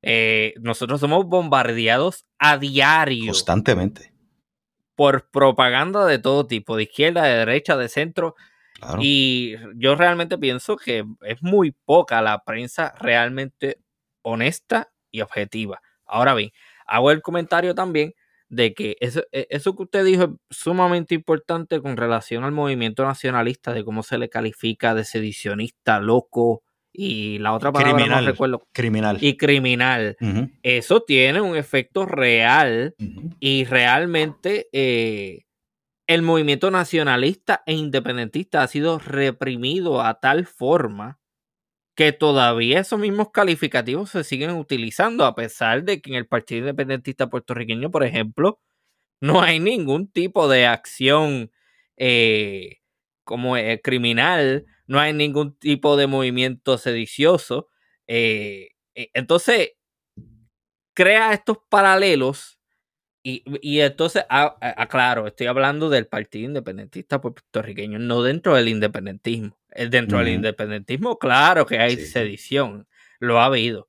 eh, 0.00 0.54
nosotros 0.60 1.00
somos 1.00 1.26
bombardeados 1.26 2.24
a 2.38 2.56
diario. 2.56 3.26
Constantemente. 3.26 4.12
Por 4.96 5.28
propaganda 5.30 6.06
de 6.06 6.18
todo 6.18 6.46
tipo, 6.46 6.76
de 6.76 6.84
izquierda, 6.84 7.24
de 7.24 7.36
derecha, 7.36 7.76
de 7.76 7.88
centro. 7.88 8.34
Y 8.98 9.54
yo 9.76 9.94
realmente 9.94 10.36
pienso 10.36 10.76
que 10.76 11.04
es 11.22 11.42
muy 11.42 11.72
poca 11.72 12.20
la 12.20 12.44
prensa 12.44 12.94
realmente 12.98 13.78
honesta 14.22 14.92
y 15.10 15.22
objetiva. 15.22 15.80
Ahora 16.06 16.34
bien, 16.34 16.50
hago 16.86 17.10
el 17.10 17.22
comentario 17.22 17.74
también 17.74 18.14
de 18.48 18.74
que 18.74 18.96
eso, 19.00 19.22
e, 19.32 19.46
eso, 19.50 19.74
que 19.74 19.82
usted 19.84 20.04
dijo 20.04 20.24
es 20.24 20.56
sumamente 20.56 21.14
importante 21.14 21.80
con 21.80 21.96
relación 21.96 22.44
al 22.44 22.52
movimiento 22.52 23.04
nacionalista, 23.04 23.72
de 23.72 23.84
cómo 23.84 24.02
se 24.02 24.18
le 24.18 24.28
califica 24.28 24.94
de 24.94 25.04
sedicionista, 25.04 26.00
loco 26.00 26.62
y 26.92 27.38
la 27.38 27.52
otra 27.52 27.72
palabra 27.72 27.96
criminal, 27.96 28.24
no 28.24 28.30
recuerdo. 28.30 28.68
Criminal. 28.72 29.18
Y 29.20 29.36
criminal. 29.36 30.16
Eso 30.62 31.02
tiene 31.02 31.40
un 31.40 31.56
efecto 31.56 32.06
real 32.06 32.94
y 33.40 33.64
realmente 33.64 34.68
eh, 34.72 35.44
el 36.06 36.22
movimiento 36.22 36.70
nacionalista 36.70 37.62
e 37.66 37.72
independentista 37.72 38.62
ha 38.62 38.68
sido 38.68 39.00
reprimido 39.00 40.02
a 40.02 40.20
tal 40.20 40.46
forma 40.46 41.18
que 41.94 42.12
todavía 42.12 42.80
esos 42.80 42.98
mismos 42.98 43.30
calificativos 43.30 44.10
se 44.10 44.24
siguen 44.24 44.50
utilizando, 44.52 45.24
a 45.24 45.34
pesar 45.34 45.84
de 45.84 46.00
que 46.00 46.10
en 46.10 46.16
el 46.16 46.26
Partido 46.26 46.60
Independentista 46.60 47.28
puertorriqueño, 47.30 47.90
por 47.90 48.04
ejemplo, 48.04 48.60
no 49.20 49.42
hay 49.42 49.60
ningún 49.60 50.08
tipo 50.10 50.48
de 50.48 50.66
acción 50.66 51.52
eh, 51.96 52.78
como 53.24 53.56
eh, 53.56 53.80
criminal, 53.82 54.66
no 54.86 55.00
hay 55.00 55.12
ningún 55.12 55.56
tipo 55.58 55.96
de 55.96 56.06
movimiento 56.08 56.78
sedicioso. 56.78 57.68
Eh, 58.08 58.70
entonces, 58.94 59.72
crea 60.94 61.32
estos 61.32 61.58
paralelos 61.68 62.58
y, 63.26 63.80
entonces, 63.80 64.24
aclaro, 64.28 65.26
estoy 65.26 65.46
hablando 65.46 65.88
del 65.88 66.06
Partido 66.06 66.44
Independentista 66.44 67.22
puertorriqueño, 67.22 67.98
no 67.98 68.22
dentro 68.22 68.54
del 68.54 68.68
independentismo. 68.68 69.56
Eh, 69.70 69.88
dentro 69.88 70.18
del 70.18 70.28
independentismo, 70.28 71.18
claro 71.18 71.64
que 71.64 71.78
hay 71.78 71.96
sedición, 71.96 72.86
lo 73.18 73.40
ha 73.40 73.46
habido. 73.46 73.88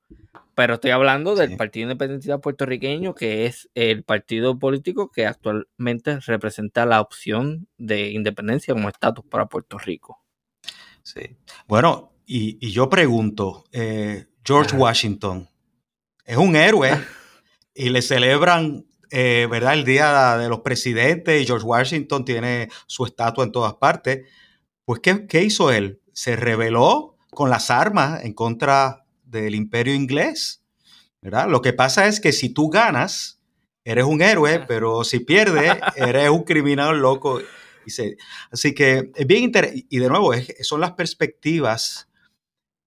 Pero 0.55 0.75
estoy 0.75 0.91
hablando 0.91 1.35
del 1.35 1.57
Partido 1.57 1.83
Independentista 1.83 2.37
puertorriqueño, 2.37 3.13
que 3.13 3.45
es 3.45 3.69
el 3.75 4.03
partido 4.03 4.57
político 4.57 5.11
que 5.11 5.25
actualmente 5.25 6.21
representa 6.21 6.85
la 6.85 7.01
opción 7.01 7.67
de 7.77 8.11
independencia 8.11 8.73
como 8.73 8.87
estatus 8.87 9.25
para 9.25 9.47
Puerto 9.47 9.77
Rico. 9.77 10.23
Sí. 11.03 11.35
Bueno, 11.67 12.13
y, 12.25 12.71
yo 12.71 12.89
pregunto, 12.89 13.65
eh, 13.73 14.27
George 14.45 14.77
Washington. 14.77 15.49
Es 16.23 16.37
un 16.37 16.55
héroe 16.55 16.89
y 17.75 17.89
le 17.89 18.01
celebran, 18.01 18.85
eh, 19.11 19.47
¿verdad? 19.49 19.73
El 19.73 19.85
Día 19.85 20.37
de 20.37 20.49
los 20.49 20.59
Presidentes 20.59 21.41
y 21.41 21.45
George 21.45 21.65
Washington 21.65 22.25
tiene 22.25 22.69
su 22.87 23.05
estatua 23.05 23.43
en 23.43 23.51
todas 23.51 23.75
partes. 23.75 24.27
Pues, 24.83 24.99
¿qué, 25.01 25.27
qué 25.27 25.43
hizo 25.43 25.71
él? 25.71 26.01
Se 26.13 26.35
rebeló 26.35 27.17
con 27.31 27.49
las 27.49 27.69
armas 27.69 28.23
en 28.23 28.33
contra 28.33 29.05
del 29.23 29.55
imperio 29.55 29.93
inglés. 29.93 30.61
¿verdad? 31.25 31.49
Lo 31.49 31.63
que 31.63 31.73
pasa 31.73 32.05
es 32.05 32.19
que 32.19 32.31
si 32.31 32.49
tú 32.49 32.69
ganas, 32.69 33.41
eres 33.83 34.05
un 34.05 34.21
héroe, 34.21 34.63
pero 34.67 35.03
si 35.03 35.19
pierdes, 35.19 35.73
eres 35.95 36.29
un 36.29 36.43
criminal 36.43 36.99
loco. 36.99 37.41
Así 38.51 38.75
que 38.75 39.11
es 39.15 39.25
bien 39.25 39.45
interesante. 39.45 39.87
Y 39.89 39.97
de 39.97 40.07
nuevo, 40.07 40.33
son 40.61 40.81
las 40.81 40.91
perspectivas 40.91 42.07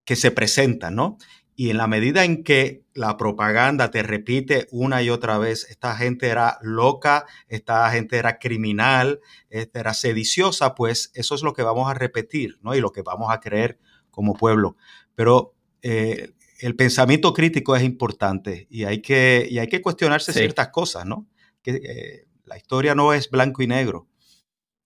que 0.04 0.14
se 0.14 0.30
presentan, 0.30 0.94
¿no? 0.94 1.18
Y 1.60 1.70
en 1.70 1.76
la 1.76 1.88
medida 1.88 2.24
en 2.24 2.44
que 2.44 2.84
la 2.94 3.16
propaganda 3.16 3.90
te 3.90 4.04
repite 4.04 4.68
una 4.70 5.02
y 5.02 5.10
otra 5.10 5.38
vez, 5.38 5.66
esta 5.68 5.96
gente 5.96 6.28
era 6.28 6.56
loca, 6.62 7.26
esta 7.48 7.90
gente 7.90 8.16
era 8.16 8.38
criminal, 8.38 9.18
esta 9.50 9.80
era 9.80 9.92
sediciosa, 9.92 10.76
pues 10.76 11.10
eso 11.14 11.34
es 11.34 11.42
lo 11.42 11.54
que 11.54 11.64
vamos 11.64 11.90
a 11.90 11.94
repetir, 11.94 12.60
¿no? 12.62 12.76
Y 12.76 12.80
lo 12.80 12.92
que 12.92 13.02
vamos 13.02 13.32
a 13.32 13.40
creer 13.40 13.80
como 14.12 14.34
pueblo. 14.34 14.76
Pero 15.16 15.56
eh, 15.82 16.30
el 16.60 16.76
pensamiento 16.76 17.32
crítico 17.32 17.74
es 17.74 17.82
importante 17.82 18.68
y 18.70 18.84
hay 18.84 19.02
que, 19.02 19.48
y 19.50 19.58
hay 19.58 19.66
que 19.66 19.82
cuestionarse 19.82 20.32
ciertas 20.32 20.68
cosas, 20.68 21.06
¿no? 21.06 21.26
Que 21.60 21.70
eh, 21.72 22.28
la 22.44 22.56
historia 22.56 22.94
no 22.94 23.12
es 23.12 23.30
blanco 23.30 23.62
y 23.62 23.66
negro. 23.66 24.06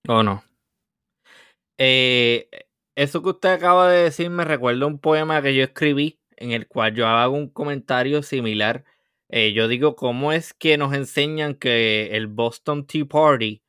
¿O 0.09 0.23
no? 0.23 0.43
Eh, 1.77 2.49
eso 2.97 3.23
que 3.23 3.29
usted 3.29 3.51
acaba 3.51 3.91
de 3.91 4.05
decir 4.05 4.31
me 4.31 4.47
recuerda 4.47 4.87
un 4.87 4.99
poema 4.99 5.43
que 5.43 5.55
yo 5.55 5.65
escribí 5.65 6.22
en 6.37 6.53
el 6.53 6.67
cual 6.69 6.95
yo 6.95 7.07
hago 7.07 7.37
un 7.37 7.49
comentario 7.49 8.23
similar. 8.23 8.85
Eh, 9.29 9.53
yo 9.53 9.69
digo, 9.69 9.97
¿cómo 9.97 10.33
es 10.33 10.53
que 10.55 10.77
nos 10.79 10.95
enseñan 10.95 11.55
que 11.55 12.11
el 12.13 12.27
Boston 12.27 12.87
Tea 12.87 13.05
Party 13.07 13.63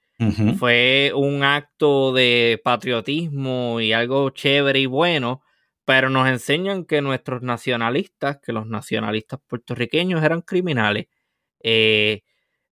fue 0.58 1.12
un 1.13 1.43
acto 1.43 2.13
de 2.13 2.62
patriotismo 2.63 3.82
y 3.82 3.91
algo 3.91 4.29
chévere 4.29 4.79
y 4.79 4.86
bueno? 4.86 5.41
pero 5.86 6.10
nos 6.10 6.27
enseñan 6.27 6.86
que 6.86 7.01
nuestros 7.01 7.41
nacionalistas, 7.41 8.39
que 8.39 8.53
los 8.53 8.67
nacionalistas 8.67 9.39
puertorriqueños 9.48 10.24
eran 10.24 10.41
criminales. 10.41 11.08
Eh, 11.62 12.24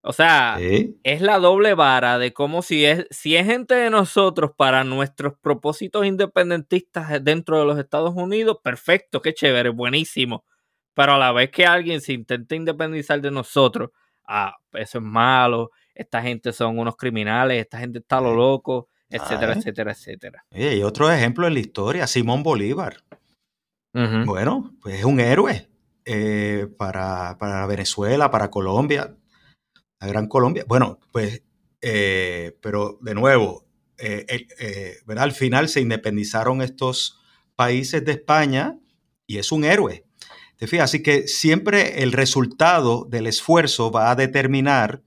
o 0.01 0.13
sea, 0.13 0.57
es 0.59 1.21
la 1.21 1.37
doble 1.37 1.73
vara 1.73 2.17
de 2.17 2.33
cómo 2.33 2.61
si 2.61 2.85
es, 2.85 3.05
si 3.11 3.35
es 3.35 3.45
gente 3.45 3.75
de 3.75 3.89
nosotros 3.89 4.51
para 4.57 4.83
nuestros 4.83 5.33
propósitos 5.39 6.05
independentistas 6.05 7.23
dentro 7.23 7.59
de 7.59 7.65
los 7.65 7.77
Estados 7.77 8.13
Unidos, 8.15 8.57
perfecto, 8.63 9.21
qué 9.21 9.33
chévere, 9.33 9.69
buenísimo. 9.69 10.45
Pero 10.93 11.13
a 11.13 11.17
la 11.17 11.31
vez 11.31 11.51
que 11.51 11.65
alguien 11.65 12.01
se 12.01 12.13
intenta 12.13 12.55
independizar 12.55 13.21
de 13.21 13.31
nosotros, 13.31 13.91
ah, 14.27 14.55
eso 14.73 14.97
es 14.97 15.03
malo, 15.03 15.71
esta 15.93 16.21
gente 16.21 16.51
son 16.51 16.79
unos 16.79 16.95
criminales, 16.95 17.61
esta 17.61 17.77
gente 17.77 17.99
está 17.99 18.19
lo 18.19 18.33
loco, 18.33 18.89
etcétera, 19.09 19.53
etcétera, 19.53 19.91
etcétera. 19.91 20.45
Y 20.51 20.81
otro 20.83 21.11
ejemplo 21.11 21.47
en 21.47 21.53
la 21.53 21.59
historia, 21.59 22.07
Simón 22.07 22.43
Bolívar. 22.43 22.97
Bueno, 23.93 24.73
pues 24.81 24.99
es 24.99 25.05
un 25.05 25.19
héroe 25.19 25.67
eh, 26.05 26.67
para, 26.77 27.35
Venezuela, 27.67 28.31
para 28.31 28.49
Colombia, 28.49 29.15
Gran 30.07 30.27
Colombia. 30.27 30.65
Bueno, 30.67 30.99
pues, 31.11 31.43
eh, 31.81 32.57
pero 32.61 32.97
de 33.01 33.15
nuevo, 33.15 33.65
eh, 33.97 34.97
¿verdad? 35.05 35.25
al 35.25 35.31
final 35.31 35.69
se 35.69 35.81
independizaron 35.81 36.61
estos 36.61 37.19
países 37.55 38.03
de 38.03 38.13
España 38.13 38.79
y 39.27 39.37
es 39.37 39.51
un 39.51 39.63
héroe. 39.63 40.05
¿Te? 40.57 40.81
Así 40.81 41.01
que 41.01 41.27
siempre 41.27 42.03
el 42.03 42.11
resultado 42.11 43.05
del 43.09 43.27
esfuerzo 43.27 43.91
va 43.91 44.11
a 44.11 44.15
determinar 44.15 45.01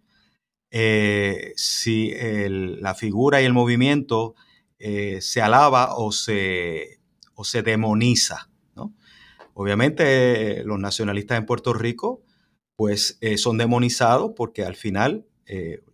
eh, 0.71 1.53
si 1.55 2.13
la 2.19 2.97
figura 2.97 3.41
y 3.41 3.45
el 3.45 3.53
movimiento 3.53 4.35
eh, 4.81 5.21
se 5.21 5.41
alaba 5.41 5.95
o 5.97 6.11
se, 6.11 6.99
o 7.35 7.45
se 7.45 7.63
demoniza. 7.63 8.51
Obviamente 9.57 10.65
los 10.65 10.81
nacionalistas 10.81 11.39
en 11.39 11.47
Puerto 11.47 11.73
Rico 11.73 12.24
pues 12.77 13.19
eh, 13.21 13.39
son 13.39 13.59
demonizados 13.59 14.33
porque 14.37 14.65
al 14.65 14.77
final 14.77 15.27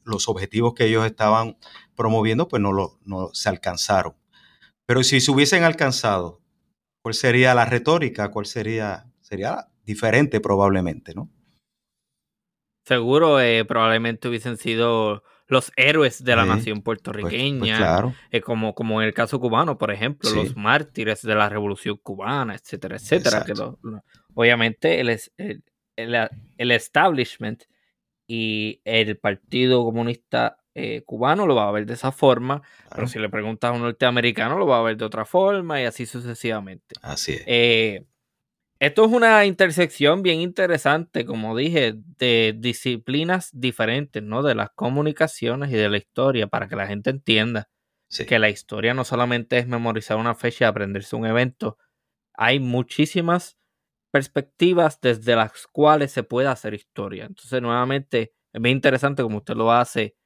los 0.05 0.29
objetivos 0.29 0.75
que 0.75 0.85
ellos 0.85 1.05
estaban 1.05 1.57
promoviendo 1.97 2.47
pues 2.47 2.63
no, 2.63 2.73
lo, 2.73 3.01
no 3.05 3.31
se 3.33 3.49
alcanzaron. 3.49 4.15
Pero 4.87 5.03
si 5.03 5.21
se 5.21 5.31
hubiesen 5.31 5.65
alcanzado, 5.65 6.41
¿cuál 7.03 7.15
sería 7.15 7.55
la 7.55 7.65
retórica? 7.65 8.31
¿Cuál 8.31 8.47
sería? 8.47 9.07
Sería 9.21 9.69
diferente 9.85 10.41
probablemente, 10.41 11.15
¿no? 11.15 11.31
Seguro 12.85 13.41
eh, 13.41 13.65
probablemente 13.65 14.29
hubiesen 14.29 14.57
sido 14.57 15.23
los 15.47 15.73
héroes 15.77 16.25
de 16.25 16.35
la 16.37 16.45
nación 16.45 16.83
pues, 16.83 17.01
pues 17.03 17.13
puertorriqueña, 17.13 18.15
eh, 18.31 18.41
como, 18.41 18.75
como 18.75 19.01
en 19.03 19.09
el 19.09 19.15
caso 19.15 19.39
cubano, 19.41 19.79
por 19.79 19.91
ejemplo, 19.91 20.31
los 20.31 20.57
mártires 20.57 21.23
de 21.23 21.35
la 21.35 21.49
revolución 21.49 21.97
cubana, 22.03 22.55
etcétera, 22.55 22.97
etcétera. 22.97 23.45
Que 23.45 23.53
obviamente 24.35 25.01
el, 25.01 25.09
el, 25.37 25.63
establishment 25.97 27.65
y 28.27 28.81
el 28.85 29.17
Partido 29.19 29.85
Comunista 29.85 30.59
eh, 30.75 31.03
Cubano 31.05 31.47
lo 31.47 31.57
va 31.57 31.69
a 31.69 31.73
ver 31.73 31.87
de 31.87 31.95
esa 31.95 32.13
forma, 32.13 32.63
pero 32.95 33.09
si 33.09 33.19
le 33.19 33.29
preguntas 33.29 33.71
a 33.71 33.75
un 33.75 33.83
norteamericano 33.83 34.59
lo 34.59 34.67
va 34.67 34.79
a 34.79 34.83
ver 34.83 34.97
de 34.97 35.05
otra 35.05 35.25
forma 35.25 35.81
y 35.81 35.85
así 35.85 36.07
sucesivamente. 36.07 36.95
Así 37.03 37.41
es. 37.45 38.07
Esto 38.81 39.05
es 39.05 39.13
una 39.13 39.45
intersección 39.45 40.23
bien 40.23 40.41
interesante, 40.41 41.27
como 41.27 41.55
dije, 41.55 41.97
de 42.17 42.55
disciplinas 42.57 43.51
diferentes, 43.53 44.23
¿no? 44.23 44.43
De 44.43 44.55
las 44.55 44.71
comunicaciones 44.71 45.71
y 45.71 45.75
de 45.75 45.91
la 45.91 45.99
historia, 45.99 46.47
para 46.47 46.67
que 46.67 46.77
la 46.77 46.87
gente 46.87 47.11
entienda 47.11 47.69
que 48.27 48.39
la 48.39 48.49
historia 48.49 48.95
no 48.95 49.05
solamente 49.05 49.59
es 49.59 49.69
memorizar 49.69 50.17
una 50.17 50.35
fecha 50.35 50.65
y 50.65 50.69
aprenderse 50.69 51.15
un 51.15 51.27
evento. 51.27 51.77
Hay 52.33 52.59
muchísimas 52.59 53.59
perspectivas 54.11 55.01
desde 55.01 55.37
las 55.37 55.67
cuales 55.69 56.13
se 56.13 56.23
puede 56.23 56.49
hacer 56.49 56.75
historia. 56.75 57.27
Entonces, 57.27 57.63
nuevamente, 57.63 58.33
es 58.53 58.63
bien 58.63 58.77
interesante 58.77 59.23
como 59.23 59.39
usted 59.39 59.55
lo 59.55 59.73
hace, 59.73 60.17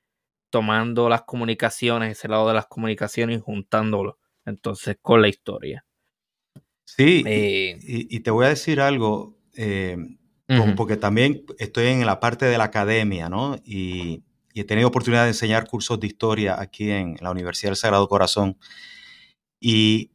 tomando 0.51 1.09
las 1.09 1.23
comunicaciones, 1.23 2.19
ese 2.19 2.29
lado 2.29 2.49
de 2.49 2.55
las 2.55 2.67
comunicaciones 2.67 3.39
y 3.39 3.41
juntándolo, 3.41 4.19
entonces, 4.45 4.97
con 5.01 5.21
la 5.21 5.29
historia. 5.29 5.85
Sí, 6.85 7.25
eh, 7.27 7.79
y, 7.83 8.21
te 8.21 8.31
voy 8.31 8.47
a 8.47 8.51
decir 8.51 8.81
algo, 8.81 9.37
eh, 9.57 9.97
porque 10.77 10.97
también 10.97 11.45
estoy 11.59 11.87
en 11.87 12.07
la 12.07 12.21
parte 12.21 12.45
de 12.45 12.59
la 12.59 12.65
academia, 12.65 13.29
¿no? 13.29 13.57
Y, 13.65 14.23
he 14.57 14.63
tenido 14.63 14.87
oportunidad 14.87 15.25
de 15.25 15.31
enseñar 15.31 15.67
cursos 15.67 15.99
de 15.99 16.07
historia 16.07 16.61
aquí 16.61 16.89
en 16.89 17.17
la 17.21 17.33
Universidad 17.33 17.71
del 17.71 17.77
Sagrado 17.77 18.07
Corazón. 18.07 18.57
Y 19.59 20.13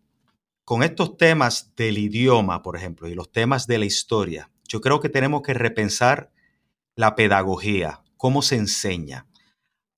con 0.69 0.83
estos 0.83 1.17
temas 1.17 1.73
del 1.75 1.97
idioma, 1.97 2.61
por 2.61 2.77
ejemplo, 2.77 3.07
y 3.07 3.15
los 3.15 3.31
temas 3.31 3.65
de 3.65 3.79
la 3.79 3.85
historia, 3.85 4.51
yo 4.67 4.81
creo 4.81 4.99
que 4.99 5.09
tenemos 5.09 5.41
que 5.41 5.55
repensar 5.55 6.31
la 6.95 7.15
pedagogía, 7.15 8.03
cómo 8.17 8.43
se 8.43 8.57
enseña. 8.57 9.25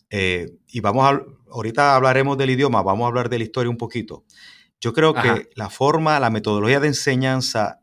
Eh, 0.09 0.49
y 0.69 0.79
vamos 0.79 1.03
a, 1.03 1.21
ahorita 1.51 1.93
hablaremos 1.93 2.37
del 2.37 2.51
idioma, 2.51 2.83
vamos 2.83 3.03
a 3.03 3.07
hablar 3.09 3.27
de 3.27 3.39
la 3.39 3.43
historia 3.43 3.69
un 3.69 3.75
poquito. 3.75 4.23
Yo 4.79 4.93
creo 4.93 5.13
que 5.13 5.49
la 5.55 5.69
forma, 5.69 6.17
la 6.21 6.29
metodología 6.29 6.79
de 6.79 6.87
enseñanza 6.87 7.81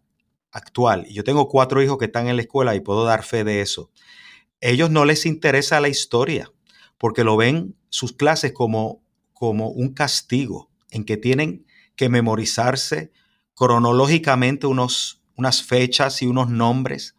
actual, 0.50 1.04
y 1.10 1.12
yo 1.12 1.24
tengo 1.24 1.46
cuatro 1.46 1.82
hijos 1.82 1.98
que 1.98 2.06
están 2.06 2.26
en 2.26 2.36
la 2.36 2.42
escuela 2.42 2.74
y 2.74 2.80
puedo 2.80 3.04
dar 3.04 3.22
fe 3.22 3.44
de 3.44 3.60
eso, 3.60 3.90
ellos 4.62 4.88
no 4.88 5.04
les 5.04 5.26
interesa 5.26 5.82
la 5.82 5.90
historia 5.90 6.50
porque 6.96 7.22
lo 7.22 7.36
ven 7.36 7.76
sus 7.90 8.14
clases 8.14 8.52
como, 8.52 9.02
como 9.34 9.68
un 9.68 9.92
castigo 9.92 10.70
en 10.90 11.04
que 11.04 11.18
tienen 11.18 11.66
que 11.98 12.08
memorizarse 12.08 13.12
cronológicamente 13.54 14.68
unos, 14.68 15.20
unas 15.36 15.64
fechas 15.64 16.22
y 16.22 16.26
unos 16.26 16.48
nombres 16.48 17.16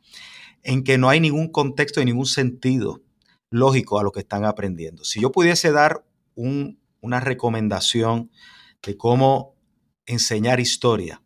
en 0.63 0.83
que 0.83 0.97
no 0.97 1.09
hay 1.09 1.19
ningún 1.19 1.51
contexto 1.51 2.01
y 2.01 2.05
ningún 2.05 2.25
sentido 2.25 3.01
lógico 3.51 3.99
a 3.99 4.03
lo 4.03 4.11
que 4.11 4.21
están 4.21 4.45
aprendiendo. 4.45 5.03
Si 5.03 5.19
yo 5.19 5.31
pudiese 5.31 5.71
dar 5.71 6.05
una 6.35 7.19
recomendación 7.19 8.31
de 8.81 8.95
cómo 8.95 9.55
enseñar 10.05 10.61
historia. 10.61 11.21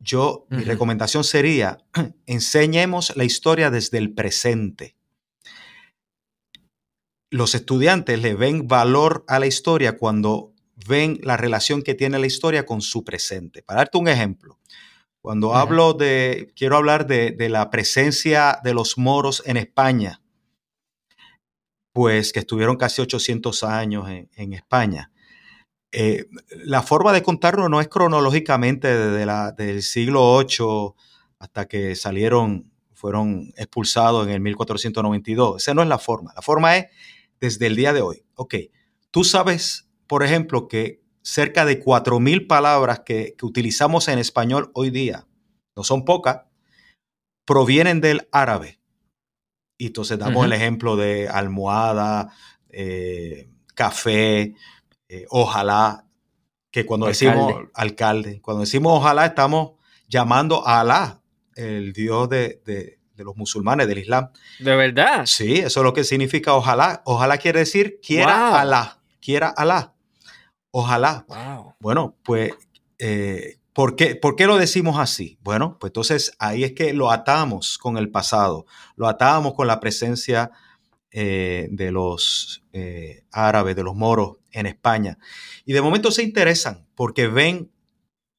Yo, 0.00 0.46
mi 0.50 0.64
recomendación 0.64 1.22
sería, 1.22 1.78
enseñemos 2.26 3.16
la 3.16 3.22
historia 3.22 3.70
desde 3.70 3.98
el 3.98 4.12
presente. 4.12 4.96
Los 7.30 7.54
estudiantes 7.54 8.20
le 8.20 8.34
ven 8.34 8.66
valor 8.66 9.24
a 9.28 9.38
la 9.38 9.46
historia 9.46 9.98
cuando 9.98 10.49
ven 10.86 11.18
la 11.22 11.36
relación 11.36 11.82
que 11.82 11.94
tiene 11.94 12.18
la 12.18 12.26
historia 12.26 12.66
con 12.66 12.80
su 12.80 13.04
presente. 13.04 13.62
Para 13.62 13.78
darte 13.80 13.98
un 13.98 14.08
ejemplo, 14.08 14.58
cuando 15.20 15.54
hablo 15.54 15.92
de, 15.92 16.52
quiero 16.56 16.76
hablar 16.76 17.06
de, 17.06 17.48
la 17.48 17.70
presencia 17.70 18.58
de 18.64 18.74
los 18.74 18.96
moros 18.96 19.42
en 19.46 19.56
España, 19.56 20.22
pues 21.92 22.32
que 22.32 22.40
estuvieron 22.40 22.76
casi 22.76 23.02
800 23.02 23.64
años 23.64 24.08
en 24.08 24.52
España. 24.52 25.10
Eh, 25.92 26.26
la 26.64 26.82
forma 26.82 27.12
de 27.12 27.22
contarlo 27.22 27.68
no 27.68 27.80
es 27.80 27.88
cronológicamente 27.88 28.96
desde 28.96 29.26
la, 29.26 29.50
del 29.52 29.82
siglo 29.82 30.38
VIII 30.38 30.94
hasta 31.38 31.66
que 31.66 31.96
salieron, 31.96 32.70
fueron 32.94 33.52
expulsados 33.56 34.26
en 34.26 34.32
el 34.32 34.40
1492. 34.40 35.62
Esa 35.62 35.74
no 35.74 35.82
es 35.82 35.88
la 35.88 35.98
forma. 35.98 36.32
La 36.36 36.42
forma 36.42 36.76
es 36.76 36.86
desde 37.40 37.66
el 37.66 37.76
día 37.76 37.92
de 37.92 38.02
hoy. 38.02 38.24
Ok, 38.34 38.54
tú 39.10 39.24
sabes, 39.24 39.88
por 40.10 40.24
ejemplo, 40.24 40.66
que 40.66 41.04
cerca 41.22 41.64
de 41.64 41.80
4.000 41.80 42.48
palabras 42.48 43.02
que, 43.06 43.36
utilizamos 43.42 44.08
en 44.08 44.18
español 44.18 44.72
hoy 44.74 44.90
día, 44.90 45.28
no 45.76 45.84
son 45.84 46.04
pocas, 46.04 46.46
provienen 47.46 48.00
del 48.00 48.26
árabe. 48.32 48.80
Y 49.78 49.86
entonces 49.86 50.18
damos 50.18 50.44
el 50.44 50.52
ejemplo 50.52 50.96
de 50.96 51.28
almohada, 51.28 52.32
eh, 52.70 53.50
café, 53.76 54.56
eh, 55.08 55.26
ojalá, 55.28 56.08
que 56.72 56.84
cuando 56.84 57.06
decimos 57.06 57.54
alcalde, 57.72 58.40
cuando 58.40 58.62
decimos 58.62 58.92
ojalá 58.92 59.26
estamos 59.26 59.74
llamando 60.08 60.66
a 60.66 60.80
Alá, 60.80 61.22
el 61.54 61.92
Dios 61.92 62.28
de, 62.28 62.98
los 63.14 63.36
musulmanes, 63.36 63.86
del 63.86 63.98
Islam. 63.98 64.32
¿De 64.58 64.74
verdad? 64.74 65.24
Sí, 65.26 65.60
eso 65.60 65.80
es 65.80 65.84
lo 65.84 65.94
que 65.94 66.02
significa 66.02 66.54
ojalá. 66.54 67.00
Ojalá 67.04 67.38
quiere 67.38 67.60
decir 67.60 68.00
quiera 68.04 68.60
Alá, 68.60 68.98
quiera 69.20 69.50
Alá. 69.50 69.94
Ojalá. 70.70 71.26
Bueno, 71.80 72.16
pues, 72.22 72.52
eh, 72.98 73.58
¿por, 73.72 73.96
qué, 73.96 74.14
¿por 74.14 74.36
qué 74.36 74.46
lo 74.46 74.56
decimos 74.56 74.98
así? 74.98 75.38
Bueno, 75.42 75.76
pues 75.78 75.90
entonces 75.90 76.32
ahí 76.38 76.64
es 76.64 76.72
que 76.72 76.92
lo 76.92 77.10
atamos 77.10 77.78
con 77.78 77.96
el 77.96 78.10
pasado, 78.10 78.66
lo 78.96 79.08
atamos 79.08 79.54
con 79.54 79.66
la 79.66 79.80
presencia 79.80 80.50
eh, 81.12 81.66
de 81.72 81.90
los 81.90 82.62
eh, 82.72 83.24
árabes, 83.32 83.74
de 83.74 83.82
los 83.82 83.96
moros 83.96 84.36
en 84.52 84.66
España. 84.66 85.18
Y 85.64 85.72
de 85.72 85.82
momento 85.82 86.12
se 86.12 86.22
interesan 86.22 86.86
porque 86.94 87.26
ven 87.26 87.72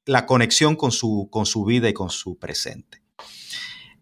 la 0.05 0.25
conexión 0.25 0.77
con 0.77 0.91
su, 0.91 1.27
con 1.29 1.45
su 1.45 1.65
vida 1.65 1.89
y 1.89 1.93
con 1.93 2.09
su 2.09 2.37
presente. 2.37 3.01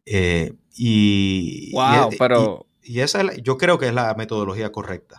Eh, 0.05 0.53
y, 0.75 1.71
wow, 1.73 2.09
pero... 2.17 2.67
Y, 2.83 2.99
esa 3.01 3.23
yo 3.37 3.57
creo 3.57 3.77
que 3.77 3.87
es 3.87 3.93
la 3.93 4.13
metodología 4.15 4.71
correcta. 4.71 5.17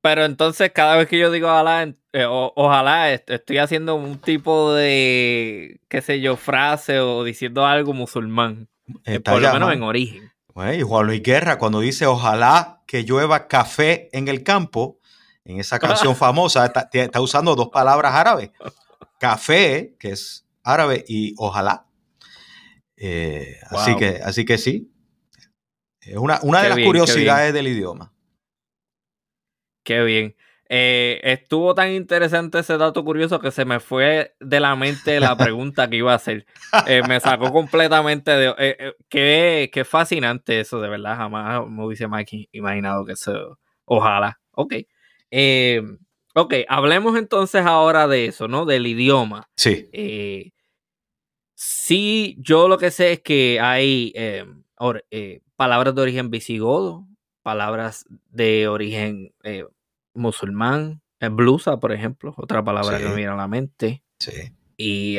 Pero 0.00 0.24
entonces 0.24 0.70
cada 0.72 0.96
vez 0.96 1.08
que 1.08 1.18
yo 1.18 1.30
digo 1.30 1.48
ojalá, 1.48 1.92
ojalá 2.54 3.12
estoy 3.12 3.58
haciendo 3.58 3.96
un 3.96 4.18
tipo 4.18 4.72
de, 4.72 5.80
qué 5.88 6.00
sé 6.00 6.20
yo, 6.20 6.36
frase 6.36 7.00
o 7.00 7.24
diciendo 7.24 7.66
algo 7.66 7.92
musulmán. 7.92 8.68
por 9.24 9.40
lo 9.40 9.52
menos 9.52 9.72
en 9.72 9.82
origen. 9.82 10.32
y 10.76 10.82
Juan 10.82 11.06
Luis 11.06 11.22
Guerra, 11.22 11.58
cuando 11.58 11.80
dice 11.80 12.06
ojalá 12.06 12.82
que 12.86 13.02
llueva 13.02 13.48
café 13.48 14.08
en 14.12 14.28
el 14.28 14.42
campo, 14.44 15.00
en 15.44 15.60
esa 15.60 15.78
canción 15.78 16.14
famosa, 16.16 16.66
está, 16.66 17.20
usando 17.20 17.54
dos 17.54 17.68
palabras 17.68 18.14
árabes. 18.14 18.50
Café, 19.18 19.96
que 19.98 20.10
es 20.10 20.46
árabe, 20.62 21.04
y 21.08 21.34
ojalá. 21.38 21.86
Eh, 22.96 23.56
así, 23.70 23.96
que, 23.96 24.20
así 24.24 24.44
que 24.44 24.58
sí. 24.58 24.92
Es 26.00 26.16
una, 26.16 26.38
una 26.42 26.62
de 26.62 26.68
las 26.68 26.78
curiosidades 26.78 27.52
del 27.52 27.68
idioma. 27.68 28.12
Qué 29.86 30.02
bien. 30.02 30.34
Eh, 30.68 31.20
estuvo 31.22 31.72
tan 31.76 31.92
interesante 31.92 32.58
ese 32.58 32.76
dato 32.76 33.04
curioso 33.04 33.38
que 33.38 33.52
se 33.52 33.64
me 33.64 33.78
fue 33.78 34.34
de 34.40 34.58
la 34.58 34.74
mente 34.74 35.20
la 35.20 35.36
pregunta 35.38 35.88
que 35.88 35.98
iba 35.98 36.10
a 36.10 36.16
hacer. 36.16 36.44
Eh, 36.88 37.02
me 37.08 37.20
sacó 37.20 37.52
completamente 37.52 38.32
de... 38.32 38.94
qué, 39.08 39.70
qué, 39.72 39.84
fascinante 39.84 40.58
eso, 40.58 40.80
de 40.80 40.88
verdad. 40.88 41.16
Jamás 41.16 41.68
me 41.68 41.84
hubiese 41.84 42.08
imaginado 42.50 43.04
que 43.04 43.12
eso... 43.12 43.60
Ojalá. 43.84 44.40
Ok. 44.50 44.74
Eh, 45.30 45.82
ok, 46.34 46.54
hablemos 46.68 47.16
entonces 47.16 47.64
ahora 47.64 48.08
de 48.08 48.26
eso, 48.26 48.48
¿no? 48.48 48.64
Del 48.64 48.88
idioma. 48.88 49.48
Sí. 49.54 49.88
Eh, 49.92 50.50
sí, 51.54 52.36
yo 52.40 52.66
lo 52.66 52.76
que 52.76 52.90
sé 52.90 53.12
es 53.12 53.20
que 53.20 53.60
hay 53.60 54.12
eh, 54.16 54.44
palabras 55.54 55.94
de 55.94 56.02
origen 56.02 56.30
visigodo, 56.30 57.06
palabras 57.44 58.06
de 58.32 58.66
origen 58.66 59.32
musulmán, 60.16 61.02
blusa, 61.30 61.78
por 61.78 61.92
ejemplo, 61.92 62.34
otra 62.36 62.62
palabra 62.64 62.98
que 62.98 63.08
me 63.08 63.14
viene 63.14 63.32
a 63.32 63.36
la 63.36 63.48
mente. 63.48 64.02
Sí. 64.18 64.52
Y, 64.76 65.18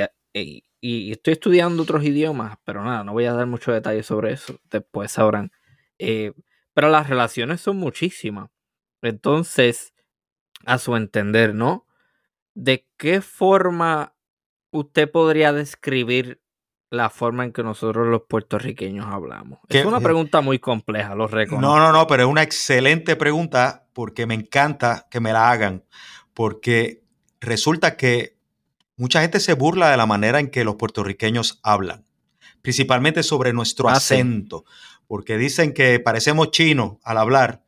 estoy 0.81 1.33
estudiando 1.33 1.83
otros 1.83 2.03
idiomas, 2.03 2.57
pero 2.63 2.83
nada, 2.83 3.03
no 3.03 3.13
voy 3.13 3.25
a 3.25 3.33
dar 3.33 3.47
muchos 3.47 3.73
detalles 3.73 4.05
sobre 4.05 4.33
eso, 4.33 4.59
después 4.69 5.11
sabrán. 5.11 5.51
pero 5.97 6.89
las 6.89 7.09
relaciones 7.09 7.61
son 7.61 7.77
muchísimas. 7.77 8.49
Entonces, 9.01 9.93
a 10.65 10.77
su 10.77 10.95
entender, 10.95 11.53
¿no? 11.53 11.85
¿De 12.53 12.87
qué 12.97 13.21
forma 13.21 14.15
usted 14.71 15.09
podría 15.09 15.53
describir 15.53 16.41
la 16.89 17.09
forma 17.09 17.43
en 17.43 17.51
que 17.51 17.63
nosotros 17.63 18.07
los 18.07 18.23
puertorriqueños 18.23 19.05
hablamos? 19.07 19.59
Es 19.69 19.85
una 19.85 19.99
pregunta 19.99 20.41
muy 20.41 20.59
compleja, 20.59 21.15
lo 21.15 21.27
reconozco. 21.27 21.61
No, 21.61 21.79
no, 21.79 21.91
no, 21.91 22.07
pero 22.07 22.23
es 22.23 22.29
una 22.29 22.43
excelente 22.43 23.15
pregunta 23.15 23.87
porque 23.93 24.25
me 24.25 24.35
encanta 24.35 25.07
que 25.09 25.19
me 25.19 25.33
la 25.33 25.51
hagan, 25.51 25.83
porque 26.33 27.03
resulta 27.39 27.97
que 27.97 28.37
mucha 28.95 29.21
gente 29.21 29.39
se 29.39 29.53
burla 29.53 29.91
de 29.91 29.97
la 29.97 30.05
manera 30.05 30.39
en 30.39 30.49
que 30.49 30.63
los 30.63 30.75
puertorriqueños 30.75 31.59
hablan, 31.63 32.05
principalmente 32.61 33.23
sobre 33.23 33.53
nuestro 33.53 33.89
ah, 33.89 33.93
acento, 33.93 34.65
porque 35.07 35.37
dicen 35.37 35.73
que 35.73 35.99
parecemos 35.99 36.51
chinos 36.51 36.97
al 37.03 37.17
hablar 37.17 37.63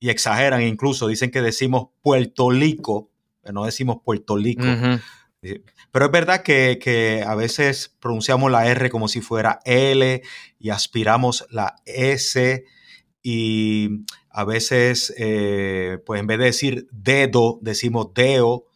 y 0.00 0.10
exageran 0.10 0.62
incluso, 0.62 1.08
dicen 1.08 1.30
que 1.30 1.42
decimos 1.42 1.88
Puerto 2.02 2.50
Rico, 2.50 3.10
no 3.52 3.64
decimos 3.64 3.98
Puerto 4.04 4.36
Rico. 4.36 4.64
Pero 5.40 6.06
es 6.06 6.10
verdad 6.10 6.42
que, 6.42 7.24
a 7.26 7.34
veces 7.34 7.96
pronunciamos 8.00 8.50
la 8.50 8.66
R 8.66 8.90
como 8.90 9.08
si 9.08 9.20
fuera 9.20 9.60
L 9.64 10.22
y 10.58 10.70
aspiramos 10.70 11.46
la 11.50 11.76
S 11.84 12.64
y 13.22 14.04
a 14.30 14.44
veces, 14.44 15.14
eh, 15.16 15.98
pues 16.04 16.20
en 16.20 16.26
vez 16.26 16.38
de 16.38 16.44
decir 16.44 16.88
dedo, 16.90 17.58
decimos 17.62 18.08
deo. 18.14 18.66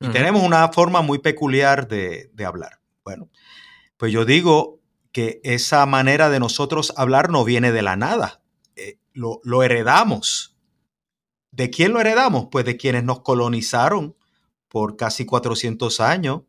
Y 0.00 0.08
tenemos 0.10 0.44
una 0.44 0.68
forma 0.68 1.02
muy 1.02 1.18
peculiar 1.18 1.88
de, 1.88 2.30
de 2.32 2.44
hablar. 2.44 2.80
Bueno, 3.04 3.30
pues 3.96 4.12
yo 4.12 4.24
digo 4.24 4.80
que 5.10 5.40
esa 5.42 5.84
manera 5.86 6.30
de 6.30 6.38
nosotros 6.38 6.92
hablar 6.96 7.30
no 7.30 7.44
viene 7.44 7.72
de 7.72 7.82
la 7.82 7.96
nada 7.96 8.42
lo, 9.18 9.62
heredamos. 9.62 10.56
¿De 11.50 11.70
quién 11.70 11.92
lo 11.92 12.00
heredamos? 12.00 12.48
Pues 12.50 12.64
de 12.64 12.76
quienes 12.76 13.04
nos 13.04 13.20
colonizaron 13.20 14.16
por 14.68 14.96
casi 14.96 15.24
400 15.24 16.00
años, 16.00 16.42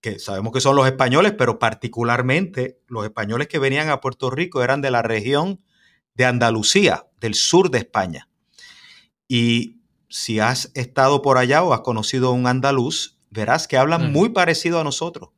que 0.00 0.18
sabemos 0.18 0.52
que 0.52 0.60
son 0.60 0.76
los 0.76 0.86
españoles, 0.86 1.34
pero 1.36 1.58
particularmente 1.58 2.80
los 2.86 3.04
españoles 3.04 3.48
que 3.48 3.58
venían 3.58 3.90
a 3.90 4.00
Puerto 4.00 4.30
Rico 4.30 4.62
eran 4.62 4.80
de 4.80 4.90
la 4.90 5.02
región 5.02 5.60
de 6.14 6.24
Andalucía, 6.24 7.08
del 7.20 7.34
sur 7.34 7.70
de 7.70 7.78
España. 7.78 8.28
Y 9.26 9.80
si 10.08 10.40
has 10.40 10.70
estado 10.74 11.22
por 11.22 11.38
allá 11.38 11.62
o 11.62 11.72
has 11.72 11.80
conocido 11.80 12.28
a 12.28 12.32
un 12.32 12.46
andaluz, 12.46 13.18
verás 13.30 13.68
que 13.68 13.76
hablan 13.76 14.12
muy 14.12 14.30
parecido 14.30 14.80
a 14.80 14.84
nosotros. 14.84 15.30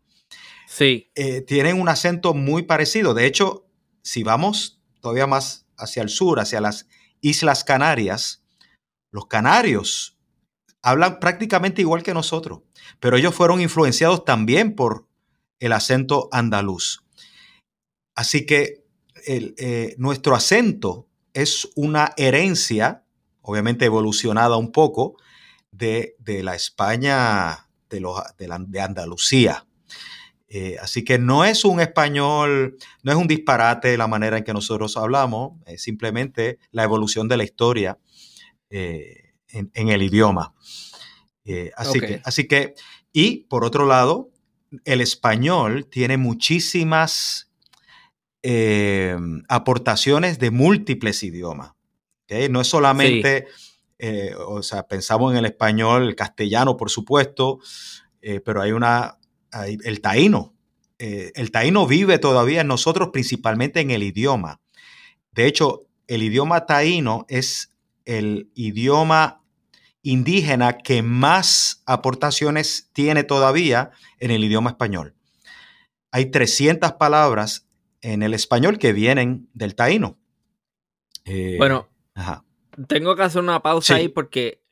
Sí. 0.67 1.11
Eh, 1.15 1.41
tienen 1.41 1.81
un 1.81 1.89
acento 1.89 2.35
muy 2.35 2.63
parecido. 2.63 3.15
De 3.15 3.27
hecho, 3.27 3.67
si 4.03 4.23
vamos 4.23 4.81
todavía 5.01 5.27
más 5.27 5.67
hacia 5.77 6.03
el 6.03 6.09
sur, 6.09 6.39
hacia 6.39 6.61
las 6.61 6.87
Islas 7.21 7.65
Canarias, 7.65 8.45
los 9.11 9.27
canarios 9.27 10.20
hablan 10.83 11.21
prácticamente 11.21 11.83
igual 11.83 12.03
que 12.03 12.15
nosotros, 12.15 12.61
pero 12.99 13.17
ellos 13.17 13.35
fueron 13.35 13.61
influenciados 13.61 14.25
también 14.25 14.75
por 14.75 15.07
el 15.59 15.73
acento 15.73 16.29
andaluz. 16.33 17.05
Así 18.15 18.47
que 18.47 18.85
eh, 19.27 19.95
nuestro 19.99 20.35
acento 20.35 21.07
es 21.35 21.69
una 21.75 22.13
herencia, 22.17 23.05
obviamente 23.43 23.85
evolucionada 23.85 24.57
un 24.57 24.73
poco, 24.73 25.17
de, 25.71 26.17
la 26.43 26.55
España 26.55 27.69
de, 27.89 28.05
de 28.39 28.81
Andalucía. 28.81 29.67
Eh, 30.53 30.77
así 30.83 31.05
que 31.05 31.17
no 31.17 31.45
es 31.45 31.65
un 31.65 31.81
español, 31.81 32.77
no 33.05 33.13
es 33.13 33.17
un 33.17 33.29
disparate 33.29 33.97
la 33.97 34.09
manera 34.09 34.37
en 34.37 34.43
que 34.43 34.53
nosotros 34.53 34.97
hablamos, 34.97 35.53
es 35.65 35.81
simplemente 35.83 36.59
la 36.73 36.83
evolución 36.83 37.29
de 37.29 37.37
la 37.37 37.45
historia 37.45 37.99
eh, 38.69 39.20
en, 39.53 39.89
el 39.89 40.03
idioma. 40.03 40.55
Eh, 41.45 41.71
así, 41.77 42.01
que, 42.01 42.21
así 42.25 42.47
que, 42.47 42.75
y 43.13 43.45
por 43.45 43.65
otro 43.65 43.87
lado, 43.87 44.31
el 44.85 45.01
español 45.01 45.87
tiene 45.87 46.17
muchísimas 46.17 47.49
aportaciones 49.49 50.39
de 50.39 50.51
múltiples 50.51 51.23
idiomas. 51.23 51.73
No 52.49 52.61
es 52.63 52.69
solamente, 52.69 53.49
o 54.47 54.63
sea, 54.63 54.85
pensamos 54.85 55.33
en 55.33 55.39
el 55.39 55.45
español, 55.45 56.09
el 56.09 56.15
castellano, 56.15 56.77
por 56.77 56.89
supuesto, 56.89 57.59
pero 58.45 58.63
hay 58.63 58.73
una 58.73 59.19
el 59.83 60.01
taíno. 60.01 60.55
Eh, 60.99 61.33
el 61.35 61.51
taíno 61.51 61.87
vive 61.87 62.19
todavía 62.19 62.61
en 62.61 62.69
nosotros 62.69 63.09
principalmente 63.13 63.81
en 63.81 63.91
el 63.91 64.03
idioma. 64.03 64.61
De 65.33 65.47
hecho, 65.47 65.87
el 66.07 66.23
idioma 66.23 66.67
taíno 66.67 67.25
es 67.29 67.73
el 68.05 68.51
idioma 68.55 69.40
indígena 70.03 70.79
que 70.79 71.03
más 71.03 71.83
aportaciones 71.87 72.91
tiene 72.93 73.25
todavía 73.25 73.91
en 74.19 74.31
el 74.31 74.45
idioma 74.45 74.71
español. 74.71 75.15
hay 76.13 76.27
300 76.31 76.93
palabras 76.95 77.69
en 78.03 78.23
el 78.23 78.35
español 78.35 78.79
que 78.79 78.93
vienen 78.93 79.49
del 79.53 79.75
taíno. 79.75 80.19
Eh, 81.25 81.57
bueno, 81.59 81.89
tengo 82.89 83.15
que 83.15 83.23
hacer 83.23 83.43
una 83.43 83.63
pausa 83.63 83.95
ahí 83.97 84.09
porque 84.09 84.63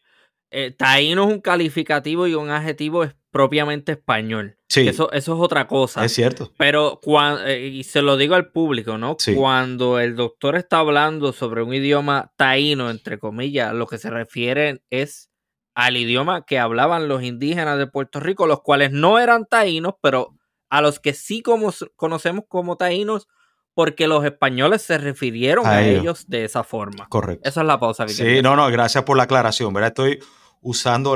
eh, 0.50 0.72
taíno 0.72 1.28
es 1.28 1.34
un 1.34 1.40
calificativo 1.40 2.26
y 2.26 2.34
un 2.34 2.50
adjetivo 2.50 3.04
propiamente 3.30 3.92
español. 3.92 4.58
Sí. 4.68 4.88
Eso, 4.88 5.10
eso 5.12 5.34
es 5.34 5.40
otra 5.40 5.66
cosa. 5.66 6.04
Es 6.04 6.14
cierto. 6.14 6.52
Pero 6.56 7.00
cuando, 7.02 7.46
eh, 7.46 7.66
y 7.68 7.84
se 7.84 8.02
lo 8.02 8.16
digo 8.16 8.34
al 8.34 8.50
público, 8.50 8.98
¿no? 8.98 9.16
Cuando 9.34 9.98
el 9.98 10.16
doctor 10.16 10.56
está 10.56 10.78
hablando 10.78 11.32
sobre 11.32 11.62
un 11.62 11.74
idioma 11.74 12.32
taíno, 12.36 12.90
entre 12.90 13.18
comillas, 13.18 13.74
lo 13.74 13.86
que 13.86 13.98
se 13.98 14.10
refiere 14.10 14.82
es 14.90 15.30
al 15.74 15.96
idioma 15.96 16.44
que 16.44 16.58
hablaban 16.58 17.08
los 17.08 17.22
indígenas 17.22 17.78
de 17.78 17.86
Puerto 17.86 18.20
Rico, 18.20 18.46
los 18.46 18.62
cuales 18.62 18.90
no 18.90 19.18
eran 19.18 19.46
taínos, 19.46 19.94
pero 20.02 20.34
a 20.70 20.82
los 20.82 20.98
que 20.98 21.14
sí 21.14 21.42
como, 21.42 21.72
conocemos 21.96 22.44
como 22.48 22.76
taínos 22.76 23.28
porque 23.74 24.08
los 24.08 24.24
españoles 24.24 24.82
se 24.82 24.98
refirieron 24.98 25.64
a, 25.64 25.82
ellos. 25.82 26.28
de 26.28 26.44
esa 26.44 26.64
forma. 26.64 27.06
Correcto. 27.08 27.48
Esa 27.48 27.60
es 27.60 27.66
la 27.68 27.78
pausa 27.78 28.06
que 28.06 28.12
Sí, 28.12 28.42
no, 28.42 28.56
no, 28.56 28.68
gracias 28.72 29.04
por 29.04 29.16
la 29.16 29.22
aclaración, 29.22 29.72
¿verdad? 29.72 29.90
Estoy 29.90 30.18
usando 30.60 31.14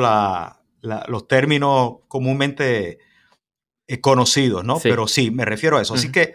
los 0.83 1.29
términos 1.29 1.99
comúnmente 2.09 2.99
eh, 3.87 4.01
conocidos, 4.01 4.65
¿no? 4.65 4.79
Pero 4.81 5.07
sí, 5.07 5.31
me 5.31 5.45
refiero 5.45 5.79
a 5.79 5.83
eso. 5.83 5.95
Así 5.95 6.11
que 6.11 6.35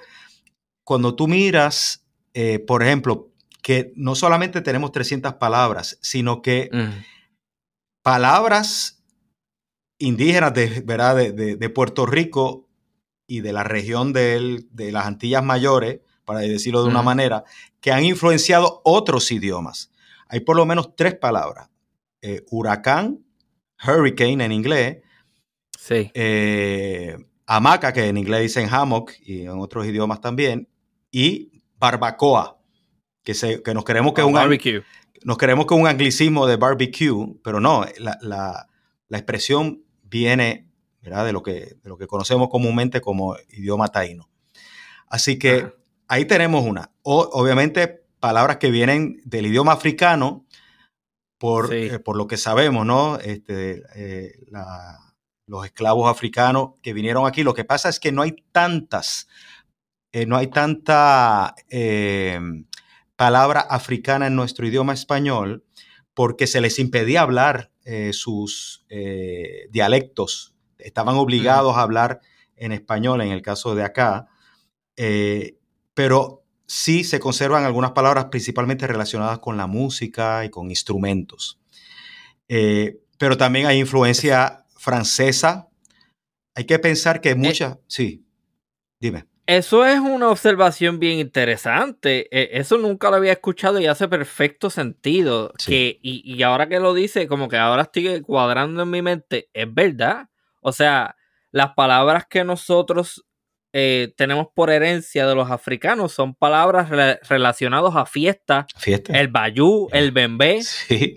cuando 0.84 1.16
tú 1.16 1.28
miras, 1.28 2.06
eh, 2.34 2.60
por 2.60 2.82
ejemplo, 2.82 3.30
que 3.62 3.92
no 3.96 4.16
solamente 4.16 4.62
tenemos 4.62 4.92
300 4.92 5.34
palabras, 5.34 6.00
sino 6.02 6.42
que 6.42 6.70
palabras 8.02 9.04
indígenas 10.00 10.54
de, 10.54 10.82
¿verdad? 10.86 11.16
De, 11.16 11.70
Puerto 11.70 12.06
Rico 12.06 12.70
y 13.28 13.42
de 13.42 13.52
la 13.52 13.64
región 13.64 14.14
de, 14.14 14.66
las 14.74 15.06
Antillas 15.06 15.44
Mayores, 15.44 16.00
para 16.24 16.40
decirlo 16.40 16.84
de 16.84 16.90
una 16.90 17.02
manera, 17.02 17.44
que 17.82 17.92
han 17.92 18.06
influenciado 18.06 18.82
otros 18.86 19.32
idiomas. 19.32 19.92
Hay 20.30 20.42
por 20.42 20.56
lo 20.56 20.66
menos 20.66 20.96
tres 20.96 21.16
palabras. 21.16 21.70
Eh, 22.22 22.44
huracán, 22.50 23.26
hurricane 23.86 24.44
en 24.44 24.52
inglés. 24.52 24.98
Sí. 25.78 26.12
Eh, 26.14 27.18
hamaca, 27.46 27.94
que 27.94 28.08
en 28.08 28.18
inglés 28.18 28.42
dicen 28.42 28.68
hammock 28.72 29.12
y 29.22 29.42
en 29.42 29.60
otros 29.60 29.86
idiomas 29.86 30.22
también. 30.22 30.70
Y 31.12 31.62
barbacoa, 31.78 32.58
que, 33.24 33.34
se, 33.34 33.62
que 33.64 33.74
nos 33.74 33.84
creemos 33.84 34.14
que 34.14 34.22
es 34.22 34.28
un... 34.28 34.34
Barbecue 34.34 34.84
nos 35.24 35.38
creemos 35.38 35.66
que 35.66 35.74
un 35.74 35.88
anglicismo 35.88 36.48
de 36.48 36.56
barbecue, 36.56 37.38
pero 37.44 37.60
no, 37.60 37.86
la, 38.00 38.68
expresión 39.10 39.84
viene 40.04 40.70
de, 41.02 41.34
lo 41.34 41.44
que, 41.44 41.76
de 41.84 41.90
lo 41.90 41.98
que 41.98 42.08
conocemos 42.08 42.48
comúnmente 42.50 43.02
como 43.02 43.36
idioma 43.50 43.90
taíno. 43.90 44.30
Así 45.08 45.38
que 45.38 45.74
ahí 46.08 46.24
tenemos 46.24 46.66
una. 46.66 46.92
obviamente, 47.04 48.06
palabras 48.22 48.56
que 48.56 48.72
vienen 48.72 49.22
del 49.26 49.48
idioma 49.48 49.74
africano, 49.74 50.46
por, 51.38 51.74
eh, 51.74 52.00
por 52.00 52.18
lo 52.18 52.28
que 52.28 52.38
sabemos, 52.38 52.86
¿no? 52.86 53.18
Este, 53.18 53.84
eh, 53.96 54.34
los 55.46 55.66
esclavos 55.66 56.10
africanos 56.10 56.72
que 56.82 56.94
vinieron 56.94 57.28
aquí. 57.28 57.44
Lo 57.44 57.54
que 57.54 57.66
pasa 57.66 57.90
es 57.90 58.00
que 58.00 58.12
no 58.12 58.22
hay 58.22 58.36
tantas, 58.52 59.28
eh, 60.12 60.26
no 60.26 60.38
hay 60.38 60.48
tanta 60.48 61.56
palabra 63.16 63.62
africana 63.62 64.28
en 64.28 64.36
nuestro 64.36 64.68
idioma 64.68 64.94
español 64.94 65.64
porque 66.14 66.48
se 66.48 66.62
les 66.62 66.80
impedía 66.80 67.22
hablar 67.22 67.72
sus 68.12 68.86
dialectos. 69.70 70.56
Estaban 70.78 71.16
obligados 71.16 71.78
a 71.78 71.82
hablar 71.82 72.20
en 72.56 72.72
español 72.74 73.22
en 73.22 73.32
el 73.32 73.42
caso 73.42 73.76
de 73.76 73.84
acá, 73.84 74.28
pero 75.94 76.37
sí 76.68 77.04
se 77.04 77.20
conservan 77.20 77.64
algunas 77.64 77.92
palabras 77.92 78.26
principalmente 78.26 78.86
relacionadas 78.86 79.40
con 79.40 79.58
la 79.58 79.68
música 79.68 80.46
y 80.46 80.50
con 80.50 80.70
instrumentos. 80.70 81.60
pero 82.48 83.38
también 83.38 83.66
hay 83.66 83.80
influencia 83.80 84.66
francesa. 84.78 85.68
Hay 86.56 86.66
que 86.66 86.80
pensar 86.80 87.22
que 87.22 87.36
muchas... 87.36 87.78
sí, 87.88 88.26
dime. 89.00 89.26
Eso 89.48 89.86
es 89.86 89.98
una 90.02 90.30
observación 90.30 91.00
bien 91.00 91.20
interesante. 91.20 92.28
E, 92.32 92.60
eso 92.60 92.78
nunca 92.78 93.10
lo 93.10 93.16
había 93.16 93.32
escuchado 93.32 93.80
y 93.80 93.88
hace 93.88 94.10
perfecto 94.10 94.70
sentido. 94.70 95.54
Que, 95.66 96.00
y, 96.02 96.44
ahora 96.44 96.68
que 96.68 96.82
lo 96.82 96.94
dice, 96.94 97.28
como 97.28 97.48
que 97.48 97.58
ahora 97.58 97.84
estoy 97.84 98.22
cuadrando 98.22 98.84
en 98.84 98.90
mi 98.90 99.02
mente, 99.02 99.50
es 99.54 99.74
verdad. 99.74 100.28
O 100.60 100.74
sea, 100.74 101.16
las 101.52 101.74
palabras 101.76 102.26
que 102.30 102.44
nosotros 102.44 103.26
eh, 103.74 104.14
tenemos 104.16 104.48
por 104.54 104.70
herencia 104.70 105.28
de 105.28 105.36
los 105.36 105.52
africanos 105.52 106.14
son 106.14 106.34
palabras 106.34 106.90
relacionadas 107.28 107.96
a 107.96 108.06
fiesta. 108.06 108.66
Fiesta. 108.78 109.20
El 109.20 109.28
bayú, 109.28 109.90
el 109.92 110.12
bembé, 110.12 110.62
e, 110.90 111.16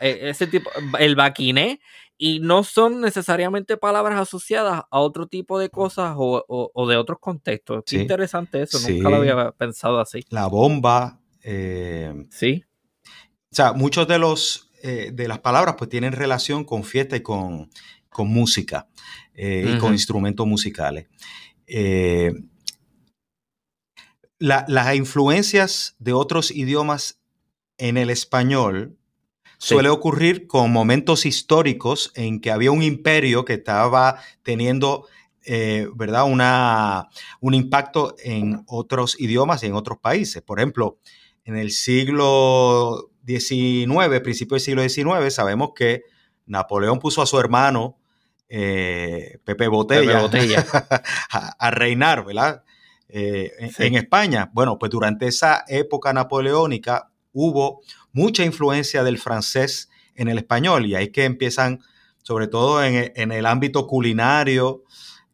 ese 0.00 0.46
tipo, 0.46 0.70
el 0.98 1.16
baquiné 1.16 1.80
y 2.18 2.40
no 2.40 2.64
son 2.64 3.00
necesariamente 3.00 3.76
palabras 3.76 4.18
asociadas 4.18 4.84
a 4.90 5.00
otro 5.00 5.26
tipo 5.26 5.58
de 5.58 5.68
cosas 5.68 6.14
o, 6.16 6.86
de 6.88 6.96
otros 6.96 7.18
contextos. 7.20 7.84
Qué 7.86 7.96
interesante 7.96 8.62
eso, 8.62 8.78
nunca 8.88 9.10
lo 9.10 9.16
había 9.16 9.52
pensado 9.52 10.00
así. 10.00 10.24
La 10.30 10.46
bomba. 10.46 11.20
Eh, 11.42 12.26
sí. 12.30 12.64
O 13.50 13.54
sea, 13.54 13.72
muchos 13.72 14.08
de 14.08 14.18
los 14.18 14.66
eh, 14.82 15.10
de 15.12 15.26
las 15.26 15.40
palabras 15.40 15.74
pues 15.76 15.90
tienen 15.90 16.12
relación 16.12 16.64
con 16.64 16.84
fiesta 16.84 17.16
y 17.16 17.20
con, 17.20 17.70
música 18.18 18.86
eh, 19.34 19.74
y 19.74 19.78
con 19.78 19.92
instrumentos 19.92 20.46
musicales. 20.46 21.06
Las 24.38 24.94
influencias 24.94 25.96
de 25.98 26.12
otros 26.12 26.50
idiomas 26.50 27.20
en 27.78 27.96
el 27.96 28.10
español 28.10 28.96
Suele 29.58 29.88
ocurrir 29.88 30.46
con 30.46 30.70
momentos 30.70 31.24
históricos 31.24 32.12
en 32.14 32.40
que 32.40 32.50
había 32.50 32.70
un 32.70 32.82
imperio 32.82 33.44
que 33.44 33.54
estaba 33.54 34.20
teniendo 34.42 35.06
eh, 35.48 35.88
¿verdad? 35.94 36.24
Una, 36.24 37.08
un 37.40 37.54
impacto 37.54 38.16
en 38.18 38.64
otros 38.66 39.18
idiomas 39.20 39.62
y 39.62 39.66
en 39.66 39.74
otros 39.74 39.98
países. 39.98 40.42
Por 40.42 40.58
ejemplo, 40.58 40.98
en 41.44 41.56
el 41.56 41.70
siglo 41.70 43.12
XIX, 43.24 44.20
principio 44.22 44.56
del 44.56 44.60
siglo 44.60 44.88
XIX, 44.88 45.32
sabemos 45.32 45.70
que 45.74 46.02
Napoleón 46.46 46.98
puso 46.98 47.22
a 47.22 47.26
su 47.26 47.38
hermano 47.38 47.96
eh, 48.48 49.38
Pepe 49.44 49.68
Botella, 49.68 50.20
a, 51.30 51.70
reinar, 51.70 52.24
¿verdad? 52.24 52.62
Eh, 53.08 53.52
en 53.78 53.94
España. 53.94 54.50
Bueno, 54.52 54.78
pues 54.78 54.90
durante 54.90 55.26
esa 55.26 55.64
época 55.68 56.12
napoleónica 56.12 57.10
hubo 57.32 57.80
mucha 58.12 58.44
influencia 58.44 59.04
del 59.04 59.18
francés 59.18 59.90
en 60.14 60.28
el 60.28 60.38
español 60.38 60.86
y 60.86 60.94
ahí 60.94 61.08
que 61.08 61.24
empiezan, 61.24 61.80
sobre 62.22 62.48
todo 62.48 62.82
en, 62.82 63.32
el 63.32 63.46
ámbito 63.46 63.86
culinario, 63.86 64.82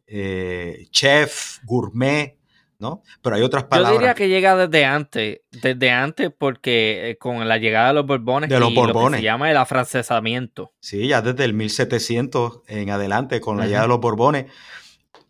eh, 0.05 0.87
chef, 0.91 1.59
gourmet, 1.63 2.37
¿no? 2.83 3.01
Pero 3.21 3.37
hay 3.37 3.41
otras 3.41 3.63
palabras. 3.63 3.93
Yo 3.93 3.99
diría 3.99 4.13
que 4.13 4.27
llega 4.27 4.55
desde 4.55 4.85
antes, 4.85 5.39
desde 5.51 5.89
antes 5.89 6.31
porque 6.37 7.11
eh, 7.11 7.17
con 7.17 7.47
la 7.47 7.57
llegada 7.57 7.87
de 7.87 7.93
los 7.93 8.05
Borbones, 8.05 8.49
de 8.49 8.59
los 8.59 8.73
Borbones. 8.73 9.21
se 9.21 9.23
llama 9.23 9.49
el 9.49 9.55
afrancesamiento. 9.57 10.73
Sí, 10.81 11.07
ya 11.07 11.21
desde 11.21 11.45
el 11.45 11.53
1700 11.53 12.63
en 12.67 12.89
adelante, 12.89 13.39
con 13.39 13.57
la 13.57 13.65
llegada 13.65 13.83
de 13.83 13.89
los 13.89 14.01
Borbones, 14.01 14.45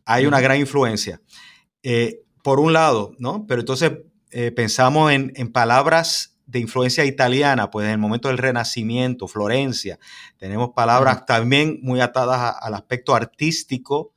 hay 0.03 0.25
una 0.25 0.41
gran 0.41 0.59
influencia. 0.59 1.21
Eh, 1.83 2.23
por 2.41 2.59
un 2.59 2.73
lado, 2.73 3.13
¿no? 3.19 3.45
Pero 3.47 3.61
entonces 3.61 3.91
pensamos 4.55 5.11
en, 5.11 5.31
en 5.35 5.51
palabras 5.51 6.33
de 6.47 6.59
influencia 6.59 7.05
italiana, 7.05 7.69
pues 7.69 7.85
en 7.85 7.91
el 7.91 7.97
momento 7.99 8.27
del 8.27 8.37
Renacimiento, 8.37 9.27
Florencia, 9.27 9.99
tenemos 10.37 10.71
palabras 10.75 11.25
también 11.25 11.79
muy 11.81 12.01
atadas 12.01 12.55
al 12.59 12.73
aspecto 12.73 13.15
artístico, 13.15 14.12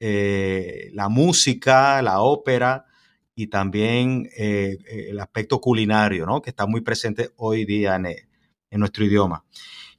eh, 0.00 0.90
la 0.94 1.08
música, 1.08 2.00
la 2.02 2.20
ópera 2.22 2.86
y 3.34 3.46
también 3.46 4.28
eh, 4.36 4.76
el 5.08 5.20
aspecto 5.20 5.60
culinario, 5.60 6.26
¿no? 6.26 6.42
que 6.42 6.50
está 6.50 6.66
muy 6.66 6.80
presente 6.80 7.30
hoy 7.36 7.64
día 7.64 7.96
en, 7.96 8.80
nuestro 8.80 9.04
idioma. 9.04 9.44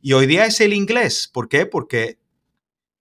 Y 0.02 0.14
hoy 0.14 0.28
día 0.28 0.46
es 0.46 0.62
el 0.62 0.74
inglés. 0.74 1.30
¿Por 1.32 1.48
qué? 1.48 1.66
Porque 1.66 2.20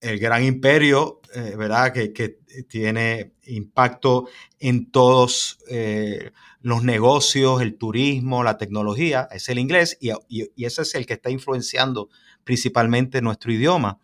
el 0.01 0.19
gran 0.19 0.45
imperio, 0.45 1.21
eh, 1.35 1.55
¿verdad? 1.57 1.93
Que, 1.93 2.39
tiene 2.69 3.35
impacto 3.45 4.29
en 4.59 4.91
todos 4.91 5.61
eh, 5.69 6.33
los 6.63 6.83
negocios, 6.83 7.63
el 7.63 7.77
turismo, 7.77 8.43
la 8.43 8.59
tecnología, 8.59 9.29
es 9.31 9.49
el 9.49 9.61
inglés 9.61 9.97
y, 10.01 10.11
ese 10.57 10.83
es 10.83 10.95
el 10.97 11.07
que 11.07 11.13
está 11.13 11.31
influenciando 11.31 12.09
principalmente 12.43 13.23
nuestro 13.23 13.53
idioma. 13.53 14.01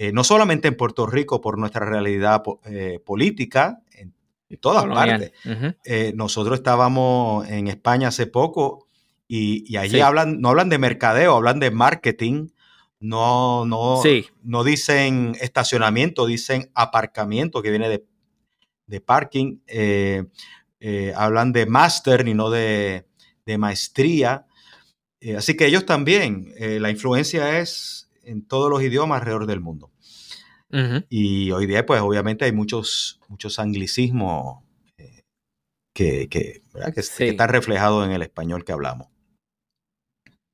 Eh, 0.00 0.12
no 0.12 0.22
solamente 0.22 0.68
en 0.68 0.76
Puerto 0.76 1.06
Rico 1.06 1.40
por 1.40 1.58
nuestra 1.58 1.84
realidad 1.84 2.44
política, 3.04 3.82
en, 3.90 4.14
todas 4.60 4.86
partes. 4.86 5.32
nosotros 6.14 6.58
estábamos 6.58 7.46
en 7.48 7.66
España 7.68 8.08
hace 8.08 8.26
poco 8.26 8.86
y, 9.26 9.76
allí 9.76 10.00
hablan, 10.00 10.40
no 10.40 10.48
hablan 10.48 10.70
de 10.70 10.78
mercadeo, 10.78 11.36
hablan 11.36 11.60
de 11.60 11.70
marketing. 11.70 12.48
No, 13.00 13.66
no, 13.66 14.00
no 14.42 14.64
dicen 14.64 15.36
estacionamiento, 15.40 16.26
dicen 16.26 16.70
aparcamiento, 16.74 17.60
que 17.60 17.70
viene 17.70 17.88
de, 18.86 19.00
parking, 19.00 19.58
eh, 19.66 20.24
eh, 20.80 21.12
hablan 21.14 21.52
de 21.52 21.66
máster 21.66 22.26
y 22.26 22.34
no 22.34 22.50
de, 22.50 23.04
maestría. 23.58 24.46
así 25.36 25.56
que 25.56 25.66
ellos 25.66 25.84
también, 25.84 26.52
la 26.58 26.90
influencia 26.90 27.58
es 27.60 28.07
en 28.28 28.46
todos 28.46 28.70
los 28.70 28.82
idiomas 28.82 29.20
alrededor 29.20 29.46
del 29.46 29.60
mundo. 29.60 29.90
Y 31.08 31.50
hoy 31.50 31.66
día, 31.66 31.86
pues 31.86 32.02
obviamente 32.02 32.44
hay 32.44 32.52
muchos, 32.52 33.20
muchos 33.28 33.58
anglicismos 33.58 34.62
que, 35.94 36.28
que, 36.28 36.62
están 36.96 37.48
reflejados 37.48 38.06
en 38.06 38.12
el 38.12 38.20
español 38.20 38.64
que 38.64 38.72
hablamos. 38.72 39.08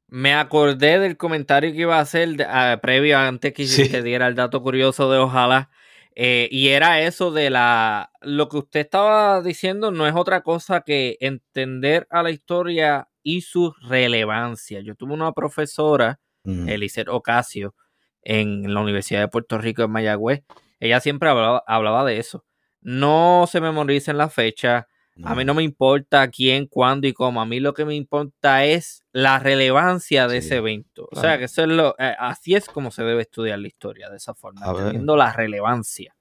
Me 0.08 0.34
acordé 0.34 1.00
del 1.00 1.16
comentario 1.16 1.72
que 1.72 1.80
iba 1.80 1.98
a 1.98 2.02
hacer 2.02 2.46
ah, 2.48 2.78
previo 2.80 3.18
antes 3.18 3.52
que 3.52 3.66
te 3.88 4.02
diera 4.02 4.28
el 4.28 4.36
dato 4.36 4.62
curioso 4.62 5.10
de 5.10 5.18
Ojalá. 5.18 5.70
Eh, 6.14 6.48
y 6.52 6.68
era 6.68 7.00
eso 7.00 7.32
de 7.32 7.50
la. 7.50 8.12
Lo 8.20 8.48
que 8.48 8.58
usted 8.58 8.80
estaba 8.80 9.42
diciendo 9.42 9.90
no 9.90 10.06
es 10.06 10.14
otra 10.14 10.42
cosa 10.42 10.82
que 10.82 11.16
entender 11.20 12.06
a 12.10 12.22
la 12.22 12.30
historia 12.30 13.08
y 13.24 13.40
su 13.40 13.74
relevancia. 13.82 14.80
Yo 14.80 14.94
tuve 14.94 15.14
una 15.14 15.32
profesora, 15.32 16.20
uh 16.44 16.66
Ocasio, 17.08 17.74
en 18.22 18.72
la 18.72 18.80
Universidad 18.80 19.20
de 19.20 19.28
Puerto 19.28 19.58
Rico 19.58 19.82
en 19.82 19.90
Mayagüez. 19.90 20.42
Ella 20.80 21.00
siempre 21.00 21.28
hablaba, 21.28 21.62
hablaba 21.66 22.04
de 22.04 22.18
eso. 22.18 22.44
No 22.80 23.46
se 23.50 23.60
memoricen 23.60 24.18
la 24.18 24.28
fecha, 24.28 24.88
a 25.22 25.34
mí 25.34 25.44
no 25.44 25.54
me 25.54 25.62
importa 25.62 26.28
quién, 26.28 26.66
cuándo 26.66 27.06
y 27.06 27.12
cómo. 27.12 27.40
A 27.40 27.46
mí 27.46 27.60
lo 27.60 27.72
que 27.72 27.84
me 27.84 27.94
importa 27.94 28.64
es 28.64 29.04
la 29.12 29.38
relevancia 29.38 30.26
de 30.26 30.38
ese 30.38 30.56
evento. 30.56 31.08
O 31.12 31.20
sea, 31.20 31.38
que 31.38 31.44
eso 31.44 31.62
es 31.62 31.68
lo, 31.68 31.94
eh, 31.98 32.16
así 32.18 32.54
es 32.54 32.66
como 32.66 32.90
se 32.90 33.04
debe 33.04 33.22
estudiar 33.22 33.60
la 33.60 33.68
historia, 33.68 34.10
de 34.10 34.16
esa 34.16 34.34
forma, 34.34 34.66
entendiendo 34.66 35.16
la 35.16 35.32
relevancia. 35.32 36.16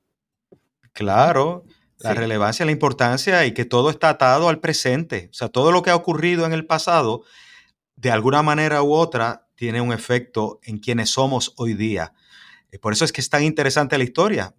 Claro, 0.91 1.63
la 1.97 2.13
relevancia, 2.13 2.65
la 2.65 2.71
importancia 2.71 3.45
y 3.45 3.53
que 3.53 3.65
todo 3.65 3.89
está 3.89 4.09
atado 4.09 4.47
al 4.47 4.59
presente. 4.59 5.29
O 5.31 5.33
sea, 5.33 5.49
todo 5.49 5.71
lo 5.71 5.81
que 5.81 5.89
ha 5.89 5.95
ocurrido 5.95 6.45
en 6.45 6.53
el 6.53 6.67
pasado, 6.67 7.23
de 7.95 8.11
alguna 8.11 8.43
manera 8.43 8.83
u 8.83 8.93
otra, 8.93 9.42
tiene 9.55 9.81
un 9.81 9.93
efecto 9.93 10.59
en 10.63 10.79
quienes 10.79 11.09
somos 11.09 11.53
hoy 11.57 11.73
día. 11.73 12.13
Eh, 12.71 12.79
por 12.79 12.93
eso 12.93 13.05
es 13.05 13.11
que 13.11 13.21
es 13.21 13.29
tan 13.29 13.43
interesante 13.43 13.97
la 13.97 14.03
historia. 14.03 14.55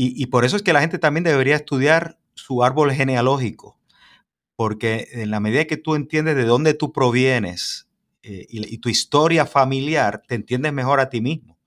y 0.00 0.26
por 0.26 0.44
eso 0.44 0.54
es 0.54 0.62
que 0.62 0.72
la 0.72 0.80
gente 0.80 1.00
también 1.00 1.24
debería 1.24 1.56
estudiar 1.56 2.20
su 2.34 2.62
árbol 2.62 2.92
genealógico, 2.92 3.78
porque 4.54 5.08
en 5.10 5.32
la 5.32 5.40
medida 5.40 5.64
que 5.64 5.76
tú 5.76 5.96
entiendes 5.96 6.36
de 6.36 6.44
dónde 6.44 6.72
tú 6.72 6.92
provienes 6.92 7.88
eh, 8.22 8.46
y, 8.48 8.78
tu 8.78 8.88
historia 8.88 9.46
familiar, 9.46 10.22
te 10.26 10.34
entiendes 10.34 10.72
mejor 10.72 11.00
a 11.00 11.08
ti 11.08 11.20
mismo. 11.20 11.58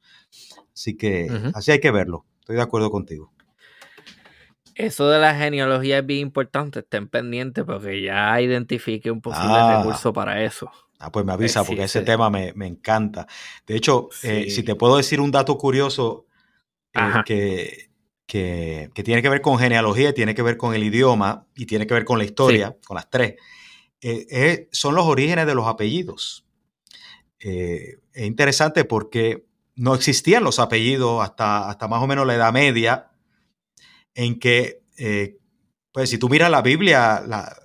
Así 0.73 0.95
que 0.95 1.29
así 1.53 1.71
hay 1.71 1.79
que 1.79 1.91
verlo. 1.91 2.25
Estoy 2.39 2.55
de 2.55 2.61
acuerdo 2.61 2.91
contigo. 2.91 3.31
Eso 4.75 5.09
de 5.09 5.19
la 5.19 5.35
genealogía 5.35 5.99
es 5.99 6.05
bien 6.05 6.21
importante, 6.21 6.79
estén 6.79 7.07
pendientes 7.07 7.63
porque 7.65 8.01
ya 8.01 8.39
identifique 8.41 9.11
un 9.11 9.21
posible 9.21 9.53
ah. 9.53 9.77
recurso 9.79 10.13
para 10.13 10.43
eso. 10.43 10.71
Ah, 11.01 11.11
pues 11.11 11.25
me 11.25 11.33
avisa 11.33 11.63
porque 11.63 11.83
ese 11.83 12.01
tema 12.01 12.29
me, 12.29 12.53
encanta. 12.65 13.27
De 13.65 13.75
hecho, 13.75 14.09
eh, 14.23 14.49
si 14.49 14.63
te 14.63 14.75
puedo 14.75 14.97
decir 14.97 15.19
un 15.19 15.31
dato 15.31 15.57
curioso, 15.57 16.27
eh, 16.93 16.99
que 17.25 17.91
que, 18.31 18.89
tiene 19.03 19.21
que 19.21 19.27
ver 19.27 19.41
con 19.41 19.59
genealogía, 19.59 20.13
tiene 20.13 20.33
que 20.33 20.41
ver 20.41 20.55
con 20.55 20.73
el 20.73 20.83
idioma 20.83 21.47
y 21.53 21.65
tiene 21.65 21.85
que 21.85 21.93
ver 21.93 22.05
con 22.05 22.17
la 22.17 22.23
historia, 22.23 22.77
con 22.85 22.95
las 22.95 23.09
tres, 23.09 23.35
eh, 23.99 24.69
son 24.71 24.95
los 24.95 25.05
orígenes 25.05 25.45
de 25.45 25.53
los 25.53 25.67
apellidos. 25.67 26.45
Eh, 27.39 27.99
es 28.13 28.25
interesante 28.25 28.85
porque 28.85 29.45
no 29.75 29.95
existían 29.95 30.45
los 30.45 30.59
apellidos 30.59 31.21
hasta, 31.21 31.69
hasta 31.69 31.89
más 31.89 32.01
o 32.01 32.07
menos 32.07 32.25
la 32.25 32.35
Edad 32.35 32.53
Media, 32.53 33.11
en 34.15 34.39
que, 34.39 34.81
eh, 34.97 35.37
pues 35.91 36.09
si 36.09 36.17
tú 36.17 36.29
miras 36.29 36.49
la 36.49 36.61
Biblia, 36.61 37.23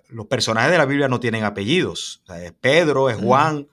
los 0.09 0.27
personajes 0.27 0.71
de 0.71 0.79
la 0.79 0.87
Biblia 0.87 1.09
no 1.09 1.21
tienen 1.21 1.45
apellidos. 1.45 2.23
es 2.41 2.53
Pedro, 2.53 3.11
es 3.11 3.17
Juan, 3.17 3.69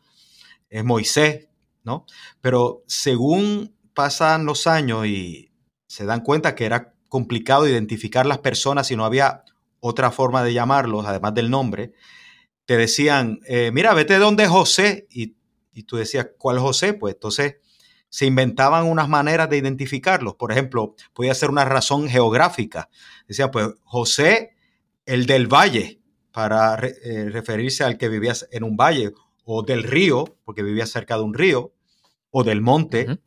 es 0.70 0.84
Moisés, 0.84 1.48
¿no? 1.84 2.06
Pero 2.42 2.84
según 2.88 3.76
pasan 3.94 4.46
los 4.46 4.68
años 4.68 5.06
y 5.06 5.52
se 5.88 6.06
dan 6.06 6.22
cuenta 6.22 6.56
que 6.56 6.66
era 6.66 6.94
complicado 7.10 7.68
identificar 7.68 8.26
las 8.26 8.40
personas 8.40 8.88
si 8.88 8.96
no 8.96 9.06
había 9.06 9.44
otra 9.80 10.12
forma 10.12 10.44
de 10.44 10.54
llamarlos, 10.54 11.06
además 11.06 11.34
del 11.34 11.50
nombre, 11.50 11.94
te 12.66 12.78
decían, 12.78 13.40
eh, 13.46 13.72
mira, 13.74 13.94
vete 13.94 14.18
donde 14.18 14.48
José, 14.48 15.08
y, 15.10 15.36
y 15.74 15.84
tú 15.84 15.98
decías, 15.98 16.30
¿cuál 16.38 16.60
José? 16.60 16.94
Pues 16.94 17.16
entonces 17.16 17.58
se 18.10 18.26
inventaban 18.26 18.86
unas 18.86 19.10
maneras 19.10 19.50
de 19.50 19.58
identificarlos. 19.58 20.36
Por 20.36 20.52
ejemplo, 20.52 20.96
podía 21.14 21.34
ser 21.34 21.50
una 21.50 21.66
razón 21.66 22.08
geográfica. 22.08 22.90
Decían, 23.28 23.50
pues 23.52 23.70
José, 23.84 24.56
el 25.06 25.26
del 25.26 25.48
valle, 25.48 26.00
para 26.34 26.76
eh, 26.76 27.30
referirse 27.30 27.84
al 27.84 27.98
que 27.98 28.10
vivía 28.10 28.34
en 28.52 28.64
un 28.64 28.76
valle, 28.76 29.14
o 29.46 29.64
del 29.64 29.84
río, 29.84 30.38
porque 30.44 30.64
vivía 30.64 30.86
cerca 30.86 31.16
de 31.16 31.24
un 31.24 31.34
río, 31.34 31.74
o 32.32 32.44
del 32.44 32.62
monte. 32.62 33.20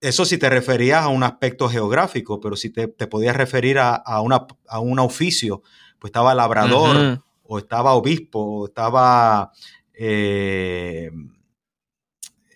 Eso 0.00 0.24
si 0.24 0.38
te 0.38 0.48
referías 0.48 1.02
a 1.02 1.08
un 1.08 1.22
aspecto 1.22 1.68
geográfico, 1.68 2.40
pero 2.40 2.56
si 2.56 2.70
te, 2.70 2.88
podías 2.88 3.36
referir 3.36 3.78
a, 3.78 4.20
una, 4.22 4.46
a, 4.66 4.80
un 4.80 4.98
oficio, 4.98 5.62
pues 5.98 6.08
estaba 6.08 6.34
labrador, 6.34 7.22
o 7.42 7.58
estaba 7.58 7.92
obispo, 7.92 8.40
o 8.40 8.66
estaba 8.66 9.52
eh, 9.92 11.10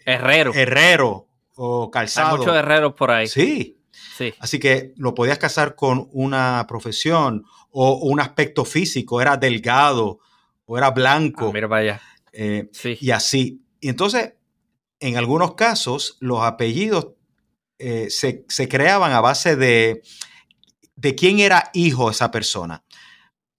herrero. 0.07 0.55
Herrero 0.55 1.29
o 1.57 1.90
calzado. 1.90 2.31
Hay 2.31 2.38
muchos 2.38 2.57
herreros 2.57 2.94
por 2.94 3.11
ahí. 3.11 3.27
Sí. 3.27 3.79
sí. 4.16 4.33
Así 4.38 4.59
que 4.59 4.94
lo 4.97 5.14
podías 5.14 5.38
casar 5.38 5.75
con 5.75 6.09
una 6.12 6.64
profesión 6.66 7.44
o 7.77 7.97
un 8.07 8.21
aspecto 8.21 8.65
físico, 8.65 9.21
era 9.21 9.37
delgado 9.37 10.21
o 10.65 10.79
era 10.79 10.91
blanco. 10.91 11.49
Ah, 11.49 11.53
mira, 11.53 11.67
vaya. 11.67 12.01
Eh, 12.33 12.69
sí. 12.73 12.97
Y 13.01 13.11
así. 13.11 13.63
Y 13.81 13.89
entonces, 13.89 14.35
en 15.01 15.17
algunos 15.17 15.57
casos, 15.57 16.17
los 16.21 16.43
apellidos 16.43 17.09
eh, 17.79 18.09
se, 18.11 18.47
creaban 18.69 19.13
a 19.13 19.21
base 19.21 19.57
de, 19.57 20.03
de 20.95 21.15
quién 21.17 21.41
era 21.41 21.71
hijo 21.75 22.11
esa 22.11 22.31
persona. 22.31 22.85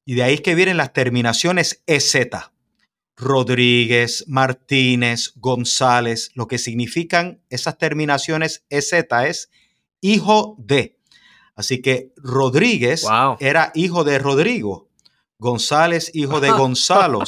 Y 0.06 0.16
de 0.16 0.24
ahí 0.24 0.36
es 0.36 0.42
que 0.42 0.56
vienen 0.56 0.78
las 0.78 0.94
terminaciones 0.94 1.84
EZ. 1.86 2.16
Rodríguez, 3.18 4.26
Martínez, 4.28 5.34
González, 5.36 6.32
lo 6.36 6.48
que 6.48 6.58
significan 6.58 7.42
esas 7.50 7.78
terminaciones 7.78 8.66
EZ 8.70 8.94
es 9.26 9.50
hijo 10.02 10.56
de. 10.58 10.95
Así 11.56 11.82
que 11.82 12.12
Rodríguez 12.18 13.06
era 13.40 13.72
hijo 13.76 14.04
de 14.04 14.20
Rodrigo, 14.20 14.90
González 15.40 16.12
hijo 16.14 16.40
de 16.40 16.52
Gonzalo, 16.52 17.24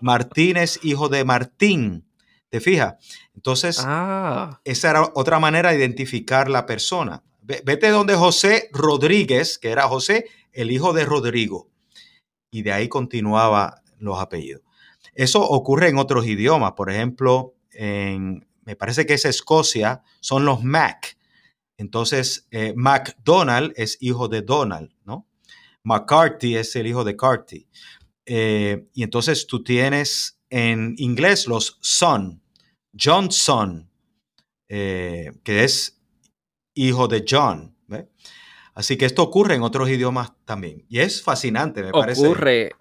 Martínez 0.00 0.80
hijo 0.82 1.08
de 1.08 1.24
Martín, 1.24 2.06
¿Te 2.48 2.60
fijas? 2.60 2.94
Entonces, 3.34 3.82
ah. 3.84 4.60
esa 4.64 4.90
era 4.90 5.12
otra 5.14 5.38
manera 5.38 5.70
de 5.70 5.78
identificar 5.78 6.48
la 6.48 6.64
persona. 6.64 7.22
Vete 7.42 7.90
donde 7.90 8.14
José 8.14 8.68
Rodríguez, 8.72 9.58
que 9.58 9.70
era 9.70 9.88
José, 9.88 10.26
el 10.52 10.70
hijo 10.70 10.92
de 10.92 11.04
Rodrigo. 11.04 11.68
Y 12.50 12.62
de 12.62 12.72
ahí 12.72 12.88
continuaba 12.88 13.82
los 13.98 14.18
apellidos. 14.18 14.62
Eso 15.14 15.42
ocurre 15.42 15.88
en 15.88 15.98
otros 15.98 16.26
idiomas. 16.26 16.72
Por 16.72 16.90
ejemplo, 16.90 17.54
en, 17.72 18.46
me 18.64 18.76
parece 18.76 19.06
que 19.06 19.14
es 19.14 19.24
Escocia, 19.24 20.02
son 20.20 20.44
los 20.44 20.62
Mac. 20.62 21.15
Entonces, 21.78 22.46
eh, 22.50 22.72
McDonald 22.76 23.72
es 23.76 23.98
hijo 24.00 24.28
de 24.28 24.42
Donald, 24.42 24.92
¿no? 25.04 25.28
McCarthy 25.84 26.56
es 26.56 26.74
el 26.76 26.86
hijo 26.86 27.04
de 27.04 27.16
Carty. 27.16 27.68
Eh, 28.24 28.88
y 28.92 29.02
entonces 29.04 29.46
tú 29.46 29.62
tienes 29.62 30.40
en 30.50 30.94
inglés 30.98 31.46
los 31.46 31.78
son, 31.80 32.42
Johnson, 32.98 33.88
eh, 34.68 35.32
que 35.44 35.64
es 35.64 36.00
hijo 36.74 37.08
de 37.08 37.24
John. 37.28 37.74
Así 38.74 38.98
que 38.98 39.06
esto 39.06 39.22
ocurre 39.22 39.54
en 39.54 39.62
otros 39.62 39.88
idiomas 39.88 40.32
también. 40.44 40.84
Y 40.90 40.98
es 40.98 41.22
fascinante, 41.22 41.82
me 41.82 41.92
parece. 41.92 42.26
Ocurre. 42.26 42.72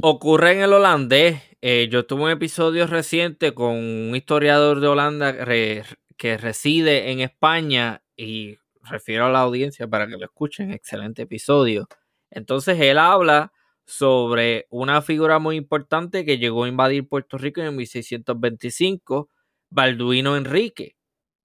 Ocurre 0.00 0.52
en 0.52 0.60
el 0.62 0.72
holandés. 0.72 1.42
Eh, 1.64 1.88
yo 1.88 2.04
tuve 2.06 2.24
un 2.24 2.30
episodio 2.30 2.88
reciente 2.88 3.54
con 3.54 3.76
un 3.76 4.16
historiador 4.16 4.80
de 4.80 4.88
Holanda 4.88 5.32
que 6.16 6.36
reside 6.36 7.12
en 7.12 7.20
España 7.20 8.02
y 8.16 8.58
refiero 8.82 9.26
a 9.26 9.30
la 9.30 9.42
audiencia 9.42 9.86
para 9.86 10.08
que 10.08 10.16
lo 10.16 10.24
escuchen. 10.24 10.72
Excelente 10.72 11.22
episodio. 11.22 11.86
Entonces 12.30 12.80
él 12.80 12.98
habla 12.98 13.52
sobre 13.84 14.66
una 14.70 15.02
figura 15.02 15.38
muy 15.38 15.54
importante 15.54 16.24
que 16.24 16.38
llegó 16.38 16.64
a 16.64 16.68
invadir 16.68 17.06
Puerto 17.06 17.38
Rico 17.38 17.60
en 17.60 17.76
1625, 17.76 19.28
Balduino 19.70 20.36
Enrique, 20.36 20.96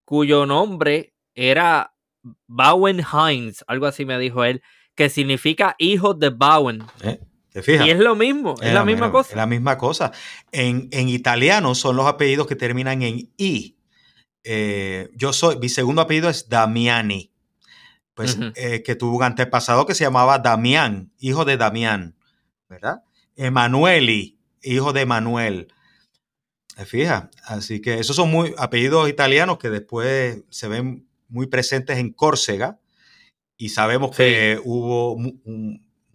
cuyo 0.03 0.47
nombre 0.47 1.13
era 1.35 1.93
Bowen 2.47 3.03
Hines, 3.13 3.63
algo 3.67 3.85
así 3.85 4.03
me 4.03 4.17
dijo 4.17 4.43
él, 4.43 4.63
que 4.95 5.09
significa 5.09 5.75
hijo 5.77 6.15
de 6.15 6.29
Bowen. 6.29 6.81
Eh, 7.03 7.19
y 7.53 7.89
es 7.89 7.99
lo 7.99 8.15
mismo, 8.15 8.55
es, 8.61 8.73
la, 8.73 8.85
misma, 8.85 9.11
cosa. 9.11 9.29
Es 9.29 9.35
la 9.35 9.45
misma 9.45 9.77
cosa. 9.77 10.11
En, 10.51 10.89
italiano 10.91 11.73
son 11.75 11.95
los 11.95 12.05
apellidos 12.05 12.47
que 12.47 12.55
terminan 12.55 13.01
en 13.01 13.31
I. 13.37 13.77
Eh, 14.43 15.09
yo 15.15 15.33
soy, 15.33 15.57
mi 15.57 15.69
segundo 15.69 16.01
apellido 16.01 16.29
es 16.29 16.49
Damiani. 16.49 17.31
pues 18.13 18.37
eh, 18.55 18.83
que 18.83 18.95
tuvo 18.95 19.17
un 19.17 19.23
antepasado 19.23 19.85
que 19.85 19.95
se 19.95 20.03
llamaba 20.03 20.39
Damián, 20.39 21.11
hijo 21.19 21.45
de 21.45 21.57
Damián, 21.57 22.15
¿verdad? 22.69 23.03
Emanueli, 23.35 24.39
hijo 24.61 24.93
de 24.93 25.05
Manuel. 25.05 25.67
Fija, 26.85 27.31
así 27.43 27.81
que 27.81 27.99
esos 27.99 28.15
son 28.15 28.29
muy 28.29 28.53
apellidos 28.57 29.09
italianos 29.09 29.57
que 29.57 29.71
después 29.71 30.43
se 30.49 30.67
ven 30.67 31.07
muy 31.27 31.47
presentes 31.47 31.97
en 31.97 32.13
Córcega 32.13 32.79
y 33.57 33.69
sabemos 33.69 34.15
que 34.15 34.61
hubo 34.63 35.17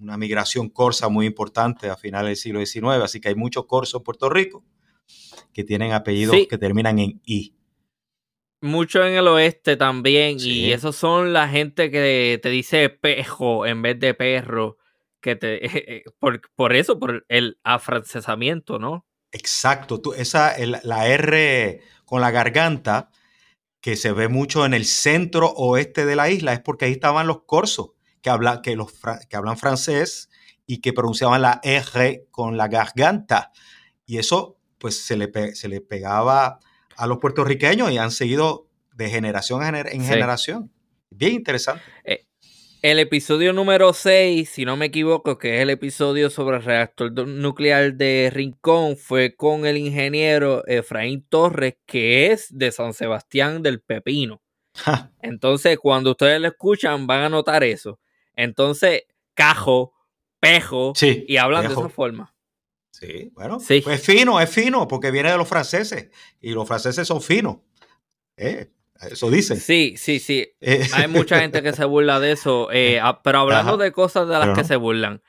una 0.03 0.17
migración 0.17 0.69
corsa 0.69 1.09
muy 1.09 1.27
importante 1.27 1.89
a 1.89 1.97
finales 1.97 2.29
del 2.29 2.37
siglo 2.37 2.67
XIX, 2.67 3.05
así 3.05 3.21
que 3.21 3.29
hay 3.29 3.35
muchos 3.35 3.67
corsos 3.67 4.01
en 4.01 4.05
Puerto 4.05 4.29
Rico 4.29 4.65
que 5.53 5.65
tienen 5.65 5.93
apellidos 5.93 6.37
que 6.49 6.59
terminan 6.59 6.99
en 6.99 7.21
I. 7.25 7.55
Mucho 8.61 9.05
en 9.05 9.15
el 9.15 9.27
oeste 9.27 9.77
también, 9.77 10.37
y 10.39 10.73
esos 10.73 10.95
son 10.95 11.33
la 11.33 11.49
gente 11.49 11.91
que 11.91 12.39
te 12.43 12.49
dice 12.49 12.89
pejo 12.91 13.67
en 13.67 13.83
vez 13.83 13.99
de 13.99 14.15
perro, 14.15 14.79
que 15.21 15.37
te 15.37 16.05
por, 16.57 16.73
eso, 16.75 16.99
por 16.99 17.25
el 17.29 17.59
afrancesamiento, 17.65 18.79
¿no? 18.79 19.07
Exacto, 19.33 20.01
tú, 20.01 20.13
esa, 20.13 20.55
la 20.85 21.09
R 21.09 21.81
con 22.05 22.21
la 22.21 22.31
garganta, 22.31 23.11
que 23.81 23.97
se 23.97 24.13
ve 24.13 24.29
mucho 24.29 24.65
en 24.65 24.75
el 24.75 24.85
centro 24.85 25.49
oeste 25.57 26.07
de 26.07 26.15
la 26.15 26.31
isla, 26.31 26.53
es 26.53 26.61
porque 26.61 26.85
ahí 26.85 26.93
estaban 26.93 27.27
los 27.27 27.45
corsos, 27.45 27.91
que, 28.23 28.31
habla, 28.31 28.63
que, 28.63 28.77
los, 28.77 28.93
que 29.29 29.37
hablan 29.37 29.59
francés 29.59 30.31
y 30.67 30.81
que 30.81 30.93
pronunciaban 30.93 31.43
la 31.43 31.61
R 31.63 32.27
con 32.31 32.57
la 32.57 32.69
garganta. 32.69 33.53
Y 34.07 34.19
eso 34.19 34.59
pues 34.79 35.05
se 35.05 35.17
le, 35.17 35.31
se 35.55 35.69
le 35.69 35.81
pegaba 35.81 36.59
a 36.97 37.07
los 37.07 37.19
puertorriqueños 37.19 37.91
y 37.91 37.99
han 37.99 38.11
seguido 38.11 38.69
de 38.95 39.11
generación 39.11 39.63
en 39.63 40.05
generación. 40.05 40.73
Bien 41.11 41.35
interesante. 41.35 41.83
Eh, 42.05 42.27
el 42.83 42.99
episodio 42.99 43.53
número 43.53 43.93
6, 43.93 44.49
si 44.49 44.65
no 44.65 44.77
me 44.77 44.87
equivoco, 44.87 45.39
que 45.39 45.57
es 45.57 45.63
el 45.63 45.71
episodio 45.71 46.31
sobre 46.31 46.57
el 46.57 46.65
reactor 46.65 47.13
nuclear 47.29 47.95
de 47.95 48.29
Rincón, 48.33 48.97
fue 48.97 49.37
con 49.37 49.67
el 49.67 49.77
ingeniero 49.77 50.67
Efraín 50.67 51.25
Torres, 51.29 51.77
que 51.87 52.33
es 52.33 52.49
de 52.51 52.73
San 52.73 52.93
Sebastián 52.93 53.63
del 53.63 53.81
Pepino. 53.81 54.43
Entonces, 55.21 55.79
cuando 55.79 56.11
ustedes 56.11 56.41
lo 56.41 56.49
escuchan, 56.49 57.07
van 57.07 57.23
a 57.23 57.29
notar 57.29 57.63
eso. 57.63 58.01
Entonces, 58.37 59.05
cajo, 59.35 59.93
pejo, 60.41 60.93
y 61.01 61.37
hablan 61.37 61.67
de 61.67 61.73
esa 61.73 61.89
forma. 61.89 62.35
Sí, 62.93 63.31
bueno, 63.35 63.59
sí. 63.59 63.81
Pues 63.81 64.01
es 64.01 64.07
fino, 64.07 64.41
es 64.41 64.51
fino, 64.51 64.87
porque 64.87 65.11
viene 65.11 65.31
de 65.31 65.37
los 65.37 65.49
franceses 65.49 66.11
y 66.41 66.53
los 66.53 66.69
franceses 66.69 67.09
son 67.09 67.23
finos. 67.23 67.57
Eh, 68.37 68.71
eso 69.11 69.31
dicen. 69.31 69.59
Sí, 69.59 69.95
sí, 69.97 70.19
sí. 70.19 70.53
Eh. 70.61 70.87
Hay 70.93 71.09
mucha 71.09 71.41
gente 71.41 71.63
que 71.63 71.73
se 71.73 71.85
burla 71.85 72.21
de 72.21 72.33
eso, 72.33 72.69
eh, 72.73 73.01
pero 73.25 73.41
hablando 73.41 73.77
de 73.77 73.93
cosas 73.93 74.29
de 74.29 74.39
las 74.39 74.57
que 74.57 74.65
se 74.65 74.77
burlan. 74.77 75.23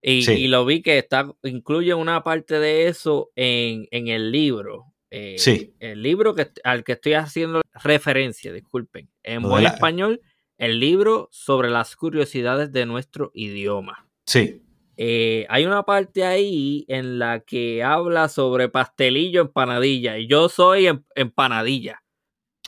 Y, 0.00 0.46
lo 0.46 0.64
vi 0.64 0.80
que 0.80 0.98
está, 0.98 1.28
incluye 1.42 1.92
una 1.92 2.22
parte 2.22 2.60
de 2.60 2.86
eso 2.86 3.30
en, 3.34 3.88
el 3.90 4.30
libro. 4.30 4.94
sí. 5.10 5.74
El 5.80 6.02
libro 6.02 6.34
que, 6.34 6.50
al 6.62 6.84
que 6.84 6.92
estoy 6.92 7.14
haciendo 7.14 7.62
referencia, 7.82 8.52
disculpen. 8.52 9.10
En 9.24 9.42
buen 9.42 9.66
español, 9.66 10.20
el 10.58 10.80
libro 10.80 11.28
sobre 11.32 11.70
las 11.70 11.96
curiosidades 11.96 12.72
de 12.72 12.84
nuestro 12.84 13.30
idioma. 13.34 14.08
Sí. 14.26 14.62
Eh, 14.96 15.46
hay 15.48 15.64
una 15.64 15.84
parte 15.84 16.24
ahí 16.24 16.84
en 16.88 17.20
la 17.20 17.40
que 17.40 17.84
habla 17.84 18.28
sobre 18.28 18.68
pastelillo 18.68 19.40
empanadilla. 19.42 20.18
Y 20.18 20.26
yo 20.26 20.48
soy 20.48 20.88
em, 20.88 21.04
empanadilla. 21.14 22.02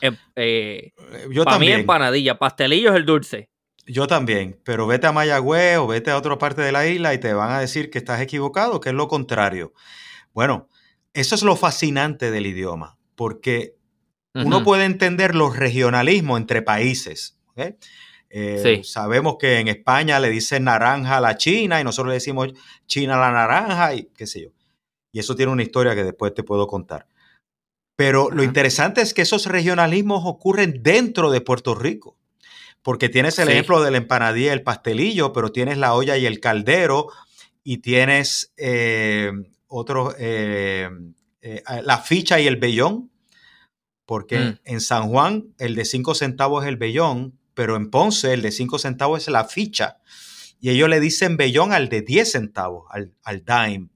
Em, 0.01 0.17
eh, 0.37 0.93
yo 1.31 1.45
para 1.45 1.59
mí 1.59 1.69
empanadilla. 1.71 2.39
Pastelillo 2.39 2.91
es 2.91 2.97
el 2.97 3.05
dulce. 3.05 3.51
Yo 3.87 4.07
también, 4.07 4.61
pero 4.65 4.87
vete 4.87 5.09
a 5.09 5.13
Mayagüez 5.13 5.79
o 5.79 5.89
vete 5.89 6.13
a 6.13 6.17
otra 6.17 6.39
parte 6.39 6.63
de 6.63 6.71
la 6.71 6.87
isla 6.87 7.13
y 7.13 7.19
te 7.19 7.33
van 7.33 7.51
a 7.51 7.59
decir 7.59 7.91
que 7.91 7.99
estás 7.99 8.21
equivocado, 8.21 8.81
que 8.81 8.91
es 8.91 8.95
lo 8.95 9.09
contrario. 9.09 9.73
Bueno, 10.33 10.69
eso 11.13 11.35
es 11.35 11.43
lo 11.43 11.57
fascinante 11.57 12.31
del 12.31 12.47
idioma, 12.47 12.99
porque 13.17 13.75
uno 14.33 14.63
puede 14.63 14.85
entender 14.85 15.35
los 15.35 15.57
regionalismos 15.57 16.39
entre 16.39 16.63
países. 16.63 17.40
Eh, 18.33 18.83
sabemos 18.85 19.37
que 19.39 19.59
en 19.59 19.67
España 19.67 20.21
le 20.21 20.31
dicen 20.31 20.65
naranja 20.65 21.17
a 21.17 21.21
la 21.21 21.37
China 21.37 21.81
y 21.81 21.85
nosotros 21.85 22.11
le 22.11 22.15
decimos 22.15 22.49
China 22.87 23.17
a 23.17 23.21
la 23.21 23.33
naranja 23.33 23.95
y 23.95 24.05
qué 24.17 24.27
sé 24.27 24.43
yo. 24.43 24.51
Y 25.13 25.19
eso 25.19 25.35
tiene 25.35 25.51
una 25.51 25.65
historia 25.65 25.97
que 25.97 26.05
después 26.05 26.33
te 26.33 26.45
puedo 26.45 26.69
contar. 26.69 27.09
Pero 27.97 28.31
lo 28.31 28.45
interesante 28.45 29.03
es 29.03 29.13
que 29.13 29.23
esos 29.23 29.47
regionalismos 29.47 30.23
ocurren 30.25 30.83
dentro 30.83 31.31
de 31.31 31.41
Puerto 31.41 31.75
Rico. 31.75 32.17
Porque 32.83 33.11
tienes 33.11 33.39
el 33.39 33.51
ejemplo 33.51 33.83
de 33.83 33.91
la 33.91 33.99
empanadilla 33.99 34.51
y 34.51 34.53
el 34.55 34.63
pastelillo, 34.63 35.35
pero 35.35 35.53
tienes 35.53 35.77
la 35.77 35.93
olla 35.93 36.17
y 36.17 36.25
el 36.25 36.41
caldero 36.41 37.09
y 37.63 37.79
tienes 37.79 38.55
eh, 38.57 39.33
otro, 39.67 40.15
eh, 40.19 40.89
la 41.83 41.99
ficha 41.99 42.41
y 42.41 42.47
el 42.47 42.57
vellón. 42.57 43.11
Porque 44.07 44.39
mm. 44.39 44.59
en 44.65 44.81
San 44.81 45.09
Juan 45.09 45.53
el 45.59 45.75
de 45.75 45.85
5 45.85 46.15
centavos 46.15 46.65
es 46.65 46.69
el 46.69 46.79
vellón, 46.79 47.40
pero 47.61 47.77
en 47.77 47.91
Ponce 47.91 48.33
el 48.33 48.41
de 48.41 48.53
5 48.53 48.79
centavos 48.79 49.21
es 49.21 49.29
la 49.29 49.45
ficha. 49.45 49.99
Y 50.61 50.71
ellos 50.71 50.89
le 50.89 50.99
dicen 50.99 51.37
bellón 51.37 51.75
al 51.75 51.91
de 51.91 52.01
10 52.01 52.33
centavos, 52.33 52.87
al, 52.89 53.15
al 53.23 53.45
dime. 53.45 53.91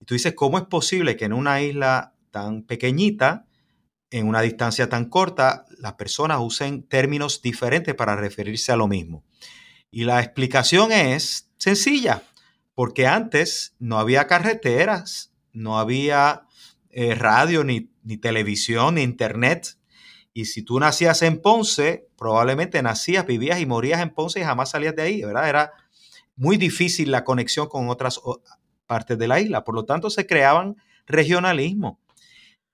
Y 0.00 0.06
tú 0.06 0.14
dices, 0.14 0.32
¿cómo 0.32 0.56
es 0.56 0.64
posible 0.64 1.14
que 1.14 1.26
en 1.26 1.34
una 1.34 1.60
isla 1.60 2.14
tan 2.30 2.62
pequeñita, 2.62 3.44
en 4.08 4.26
una 4.26 4.40
distancia 4.40 4.88
tan 4.88 5.10
corta, 5.10 5.66
las 5.76 5.92
personas 5.92 6.38
usen 6.40 6.84
términos 6.84 7.42
diferentes 7.42 7.94
para 7.94 8.16
referirse 8.16 8.72
a 8.72 8.76
lo 8.76 8.88
mismo? 8.88 9.26
Y 9.90 10.04
la 10.04 10.22
explicación 10.22 10.90
es 10.90 11.50
sencilla, 11.58 12.22
porque 12.74 13.06
antes 13.06 13.76
no 13.78 13.98
había 13.98 14.26
carreteras, 14.26 15.34
no 15.52 15.78
había 15.78 16.46
eh, 16.88 17.14
radio, 17.14 17.62
ni, 17.62 17.90
ni 18.04 18.16
televisión, 18.16 18.94
ni 18.94 19.02
internet. 19.02 19.75
Y 20.36 20.44
si 20.44 20.60
tú 20.60 20.78
nacías 20.78 21.22
en 21.22 21.40
Ponce, 21.40 22.10
probablemente 22.18 22.82
nacías, 22.82 23.24
vivías 23.24 23.58
y 23.58 23.64
morías 23.64 24.02
en 24.02 24.10
Ponce 24.10 24.38
y 24.38 24.42
jamás 24.42 24.68
salías 24.68 24.94
de 24.94 25.00
ahí, 25.00 25.22
¿verdad? 25.22 25.48
Era 25.48 25.72
muy 26.36 26.58
difícil 26.58 27.10
la 27.10 27.24
conexión 27.24 27.68
con 27.68 27.88
otras 27.88 28.20
partes 28.86 29.16
de 29.16 29.28
la 29.28 29.40
isla. 29.40 29.64
Por 29.64 29.74
lo 29.74 29.86
tanto, 29.86 30.10
se 30.10 30.26
creaban 30.26 30.76
regionalismos. 31.06 31.96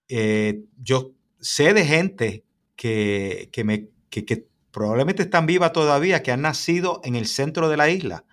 Eh, 0.08 0.64
yo 0.76 1.12
sé 1.38 1.72
de 1.72 1.84
gente 1.84 2.44
que, 2.74 3.48
me, 3.64 3.90
que, 4.10 4.48
probablemente 4.72 5.22
están 5.22 5.46
vivas 5.46 5.72
todavía, 5.72 6.24
que 6.24 6.32
han 6.32 6.42
nacido 6.42 7.00
en 7.04 7.14
el 7.14 7.26
centro 7.26 7.68
de 7.68 7.76
la 7.76 7.88
isla 7.90 8.24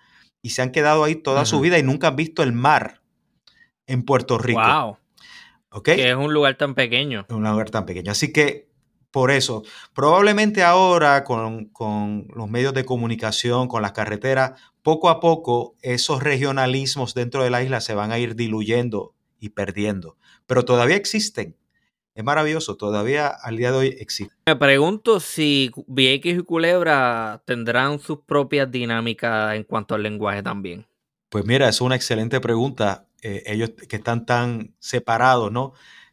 y 0.42 0.50
se 0.50 0.62
han 0.62 0.72
quedado 0.72 1.04
ahí 1.04 1.14
toda 1.14 1.44
su 1.44 1.60
vida 1.60 1.78
y 1.78 1.84
nunca 1.84 2.08
han 2.08 2.16
visto 2.16 2.42
el 2.42 2.52
mar 2.52 3.00
en 3.86 4.02
Puerto 4.02 4.38
Rico. 4.38 4.60
Wow. 4.60 5.82
Que 5.84 6.10
es 6.10 6.16
un 6.16 6.34
lugar 6.34 6.56
tan 6.56 6.74
pequeño. 6.74 7.26
Un 7.28 7.48
lugar 7.48 7.70
tan 7.70 7.86
pequeño. 7.86 8.10
Así 8.10 8.32
que 8.32 8.69
por 9.10 9.30
eso. 9.30 9.62
Probablemente 9.94 10.62
ahora 10.62 11.24
con, 11.24 11.70
los 12.34 12.50
medios 12.50 12.74
de 12.74 12.84
comunicación, 12.84 13.68
con 13.68 13.82
las 13.82 13.92
carreteras, 13.92 14.60
poco 14.82 15.08
a 15.08 15.20
poco 15.20 15.76
esos 15.82 16.22
regionalismos 16.22 17.14
dentro 17.14 17.42
de 17.44 17.50
la 17.50 17.62
isla 17.62 17.80
se 17.80 17.94
van 17.94 18.12
a 18.12 18.18
ir 18.18 18.36
diluyendo 18.36 19.14
y 19.38 19.50
perdiendo. 19.50 20.16
Pero 20.46 20.64
todavía 20.64 20.96
existen. 20.96 21.56
Es 22.14 22.24
maravilloso, 22.24 22.76
todavía 22.76 23.28
al 23.28 23.56
día 23.56 23.70
de 23.70 23.78
hoy 23.78 23.96
existen. 23.98 24.36
Me 24.46 24.56
pregunto 24.56 25.20
si 25.20 25.70
Vieques 25.86 26.38
y 26.38 26.42
Culebra 26.42 27.42
tendrán 27.46 28.00
sus 28.00 28.18
propias 28.20 28.70
dinámicas 28.70 29.54
en 29.54 29.64
cuanto 29.64 29.94
al 29.94 30.02
lenguaje 30.02 30.42
también. 30.42 30.86
Pues 31.28 31.46
mira, 31.46 31.68
es 31.68 31.80
una 31.80 31.94
excelente 31.94 32.40
pregunta. 32.40 33.06
Eh, 33.22 33.44
ellos 33.46 33.70
que 33.88 33.96
están 33.96 34.26
tan 34.26 34.74
separados, 34.80 35.52
¿no? 35.52 35.72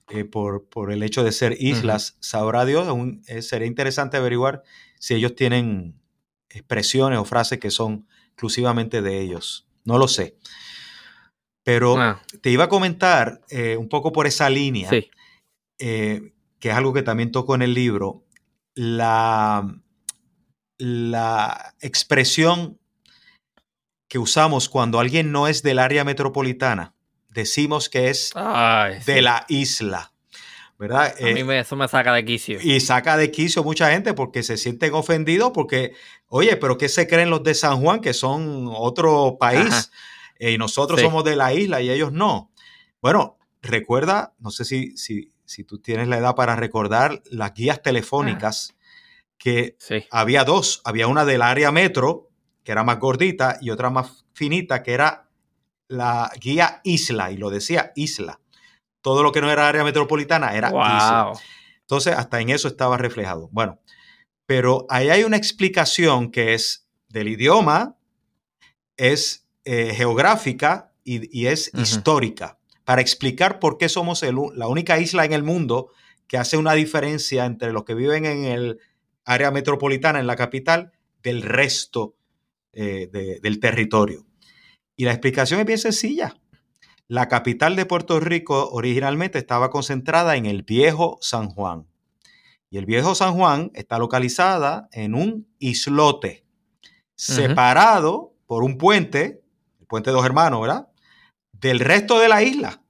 Eh, 0.09 0.23
por, 0.23 0.91
el 0.91 1.03
hecho 1.03 1.23
de 1.23 1.33
ser 1.33 1.57
islas, 1.59 2.15
sabrá 2.21 2.63
Dios, 2.63 2.87
eh, 3.27 3.41
sería 3.41 3.67
interesante 3.67 4.15
averiguar 4.15 4.63
si 4.99 5.15
ellos 5.15 5.35
tienen 5.35 5.99
expresiones 6.49 7.19
o 7.19 7.25
frases 7.25 7.59
que 7.59 7.71
son 7.71 8.07
exclusivamente 8.27 9.01
de 9.01 9.19
ellos. 9.19 9.67
No 9.83 9.97
lo 9.97 10.07
sé. 10.07 10.37
Pero 11.63 11.99
ah. 11.99 12.21
te 12.41 12.49
iba 12.49 12.65
a 12.65 12.69
comentar 12.69 13.41
eh, 13.49 13.75
un 13.75 13.89
poco 13.89 14.13
por 14.13 14.27
esa 14.27 14.49
línea, 14.49 14.89
que 14.89 16.31
es 16.61 16.73
algo 16.73 16.93
que 16.93 17.03
también 17.03 17.33
toco 17.33 17.53
en 17.53 17.61
el 17.61 17.73
libro, 17.73 18.23
la, 18.75 19.77
la 20.77 21.75
expresión 21.81 22.79
que 24.07 24.19
usamos 24.19 24.69
cuando 24.69 25.01
alguien 25.01 25.33
no 25.33 25.49
es 25.49 25.63
del 25.63 25.79
área 25.79 26.05
metropolitana 26.05 26.96
decimos 27.37 27.87
que 27.87 28.09
es 28.09 28.33
de 29.05 29.21
la 29.21 29.45
isla. 29.47 30.11
¿verdad? 30.79 31.15
A 31.19 31.23
mí 31.23 31.41
eh, 31.41 31.59
eso 31.59 31.75
me 31.75 31.87
saca 31.87 32.13
de 32.13 32.23
quicio. 32.23 32.59
Y 32.61 32.79
saca 32.79 33.17
de 33.17 33.31
quicio 33.31 33.63
mucha 33.63 33.91
gente 33.91 34.13
porque 34.13 34.43
se 34.43 34.57
sienten 34.57 34.93
ofendidos 34.93 35.51
porque, 35.53 35.93
oye, 36.27 36.55
pero 36.57 36.77
¿qué 36.77 36.89
se 36.89 37.07
creen 37.07 37.29
los 37.29 37.43
de 37.43 37.55
San 37.55 37.81
Juan 37.81 37.99
que 37.99 38.13
son 38.13 38.69
otro 38.71 39.37
país 39.39 39.91
eh, 40.39 40.51
y 40.51 40.57
nosotros 40.57 41.01
somos 41.01 41.23
de 41.23 41.35
la 41.35 41.53
isla 41.53 41.81
y 41.81 41.89
ellos 41.89 42.11
no? 42.11 42.51
Bueno, 43.01 43.37
recuerda, 43.61 44.33
no 44.39 44.51
sé 44.51 44.65
si, 44.65 44.95
si, 44.97 45.31
si 45.45 45.63
tú 45.63 45.79
tienes 45.79 46.07
la 46.07 46.17
edad 46.17 46.35
para 46.35 46.55
recordar 46.55 47.21
las 47.31 47.53
guías 47.53 47.81
telefónicas 47.81 48.75
que 49.37 49.77
había 50.11 50.43
dos. 50.43 50.81
Había 50.83 51.07
una 51.07 51.25
del 51.25 51.41
área 51.41 51.71
metro, 51.71 52.29
que 52.63 52.71
era 52.71 52.83
más 52.83 52.99
gordita, 52.99 53.57
y 53.61 53.71
otra 53.71 53.89
más 53.89 54.25
finita, 54.33 54.83
que 54.83 54.93
era 54.93 55.26
la 55.87 56.31
guía 56.39 56.81
Isla, 56.83 57.31
y 57.31 57.37
lo 57.37 57.49
decía 57.49 57.91
Isla. 57.95 58.39
Todo 59.01 59.23
lo 59.23 59.31
que 59.31 59.41
no 59.41 59.49
era 59.51 59.67
área 59.67 59.83
metropolitana 59.83 60.55
era 60.55 60.69
Isla. 60.69 61.33
Entonces, 61.81 62.13
hasta 62.15 62.41
en 62.41 62.49
eso 62.49 62.67
estaba 62.67 62.97
reflejado. 62.97 63.49
Bueno, 63.51 63.79
pero 64.45 64.85
ahí 64.89 65.09
hay 65.09 65.23
una 65.23 65.37
explicación 65.37 66.31
que 66.31 66.53
es 66.53 66.87
del 67.07 67.29
idioma, 67.29 67.95
es 68.97 69.47
eh, 69.63 69.93
geográfica 69.95 70.93
y, 71.03 71.45
es 71.45 71.71
histórica, 71.73 72.59
para 72.83 73.01
explicar 73.01 73.59
por 73.59 73.77
qué 73.77 73.87
somos 73.87 74.23
la 74.23 74.67
única 74.67 74.99
isla 74.99 75.23
en 75.23 75.31
el 75.31 75.43
mundo 75.43 75.89
que 76.27 76.37
hace 76.37 76.57
una 76.57 76.73
diferencia 76.73 77.45
entre 77.45 77.71
los 77.71 77.85
que 77.85 77.93
viven 77.93 78.25
en 78.25 78.43
el 78.43 78.79
área 79.23 79.51
metropolitana, 79.51 80.19
en 80.19 80.27
la 80.27 80.35
capital, 80.35 80.91
del 81.23 81.41
resto 81.41 82.15
eh, 82.73 83.39
del 83.41 83.59
territorio. 83.59 84.26
Y 84.97 85.05
la 85.05 85.11
explicación 85.11 85.59
es 85.59 85.65
bien 85.65 85.77
sencilla. 85.77 86.35
La 87.07 87.29
capital 87.29 87.75
de 87.75 87.85
Puerto 87.85 88.19
Rico 88.19 88.69
originalmente 88.71 89.37
estaba 89.37 89.69
concentrada 89.69 90.35
en 90.35 90.47
el 90.47 90.63
viejo 90.63 91.19
San 91.21 91.49
Juan. 91.49 91.87
Y 92.69 92.79
el 92.79 92.85
viejo 92.85 93.15
San 93.15 93.35
Juan 93.35 93.71
está 93.75 93.99
localizada 93.99 94.89
en 94.91 95.13
un 95.13 95.47
islote, 95.59 96.43
separado 97.15 98.33
por 98.45 98.63
un 98.63 98.77
puente, 98.77 99.41
el 99.79 99.85
puente 99.85 100.09
de 100.09 100.15
dos 100.15 100.25
hermanos, 100.25 100.61
¿verdad? 100.61 100.89
Del 101.53 101.79
resto 101.79 102.19
de 102.19 102.27
la 102.27 102.43
isla. 102.43 102.81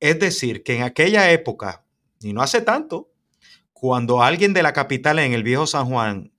Es 0.00 0.18
decir, 0.18 0.62
que 0.62 0.76
en 0.76 0.82
aquella 0.82 1.30
época, 1.30 1.86
y 2.20 2.32
no 2.32 2.42
hace 2.42 2.60
tanto, 2.60 3.10
cuando 3.72 4.22
alguien 4.22 4.52
de 4.52 4.62
la 4.62 4.72
capital 4.72 5.20
en 5.20 5.32
el 5.32 5.44
viejo 5.44 5.66
San 5.66 5.86
Juan 5.86 6.32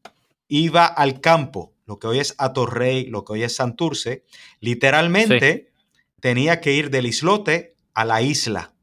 iba 0.47 0.85
al 0.85 1.21
campo, 1.21 1.74
lo 1.85 1.99
que 1.99 2.07
hoy 2.07 2.19
es 2.19 2.35
Atorrey, 2.37 3.05
lo 3.05 3.23
que 3.23 3.33
hoy 3.33 3.43
es 3.43 3.55
Santurce, 3.55 4.25
literalmente 4.59 5.71
tenía 6.19 6.61
que 6.61 6.73
ir 6.73 6.89
del 6.89 7.05
islote 7.05 7.75
a 7.93 8.05
la 8.05 8.21
isla. 8.21 8.73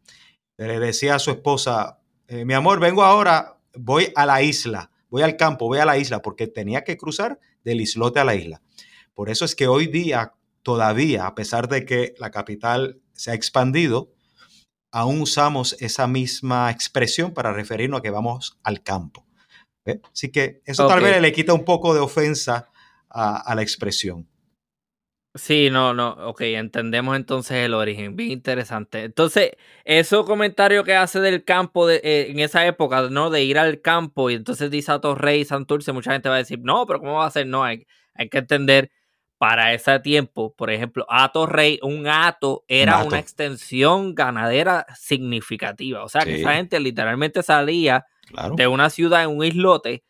Le 0.56 0.78
decía 0.78 1.16
a 1.16 1.18
su 1.18 1.30
esposa, 1.30 2.00
eh, 2.28 2.44
mi 2.44 2.54
amor, 2.54 2.78
vengo 2.78 3.02
ahora, 3.02 3.58
voy 3.74 4.12
a 4.14 4.26
la 4.26 4.42
isla, 4.42 4.90
voy 5.08 5.22
al 5.22 5.36
campo, 5.36 5.66
voy 5.66 5.78
a 5.78 5.84
la 5.84 5.98
isla, 5.98 6.22
porque 6.22 6.46
tenía 6.46 6.84
que 6.84 6.96
cruzar 6.96 7.40
del 7.64 7.80
islote 7.80 8.20
a 8.20 8.24
la 8.24 8.34
isla. 8.34 8.62
Por 9.14 9.28
eso 9.28 9.44
es 9.44 9.56
que 9.56 9.66
hoy 9.66 9.86
día 9.86 10.34
todavía, 10.62 11.26
a 11.26 11.34
pesar 11.34 11.68
de 11.68 11.84
que 11.84 12.14
la 12.18 12.30
capital 12.30 13.00
se 13.14 13.32
ha 13.32 13.34
expandido, 13.34 14.12
aún 14.92 15.20
usamos 15.20 15.76
esa 15.80 16.06
misma 16.06 16.70
expresión 16.70 17.32
para 17.32 17.52
referirnos 17.52 17.98
a 17.98 18.02
que 18.02 18.10
vamos 18.10 18.58
al 18.62 18.82
campo. 18.82 19.26
Así 20.12 20.30
que 20.30 20.62
eso 20.64 20.86
tal 20.86 21.00
vez 21.00 21.20
le 21.20 21.32
quita 21.32 21.52
un 21.54 21.64
poco 21.64 21.92
de 21.92 22.00
ofensa 22.00 22.68
a, 23.12 23.54
la 23.54 23.62
expresión. 23.62 24.28
Sí, 25.34 25.70
no, 25.70 25.94
no, 25.94 26.10
ok, 26.28 26.42
entendemos 26.42 27.16
entonces 27.16 27.64
el 27.64 27.72
origen, 27.72 28.16
bien 28.16 28.32
interesante. 28.32 29.04
Entonces, 29.04 29.52
esos 29.84 30.26
comentarios 30.26 30.84
que 30.84 30.94
hace 30.94 31.20
del 31.20 31.42
campo 31.44 31.86
de, 31.86 31.96
eh, 32.04 32.30
en 32.30 32.40
esa 32.40 32.66
época, 32.66 33.08
¿no? 33.10 33.30
De 33.30 33.42
ir 33.42 33.58
al 33.58 33.80
campo 33.80 34.28
y 34.28 34.34
entonces 34.34 34.70
dice 34.70 34.92
a 34.92 35.00
Torrey, 35.00 35.44
Santurce, 35.46 35.92
mucha 35.92 36.12
gente 36.12 36.28
va 36.28 36.34
a 36.34 36.38
decir, 36.38 36.58
no, 36.62 36.84
pero 36.86 37.00
¿cómo 37.00 37.14
va 37.14 37.26
a 37.26 37.30
ser? 37.30 37.46
No, 37.46 37.64
hay, 37.64 37.86
hay 38.14 38.28
que 38.28 38.38
entender 38.38 38.90
para 39.42 39.74
ese 39.74 39.98
tiempo, 39.98 40.54
por 40.54 40.70
ejemplo, 40.70 41.04
Ato 41.08 41.46
Rey, 41.46 41.80
un 41.82 42.06
ato 42.06 42.64
era 42.68 43.02
una 43.02 43.18
extensión 43.18 44.14
ganadera 44.14 44.86
significativa. 44.94 46.04
O 46.04 46.08
sea, 46.08 46.22
que 46.24 46.36
esa 46.36 46.54
gente 46.54 46.78
literalmente 46.78 47.42
salía 47.42 48.06
de 48.54 48.68
una 48.68 48.88
ciudad 48.88 49.24
en 49.24 49.30
un 49.30 49.44
islote 49.44 50.04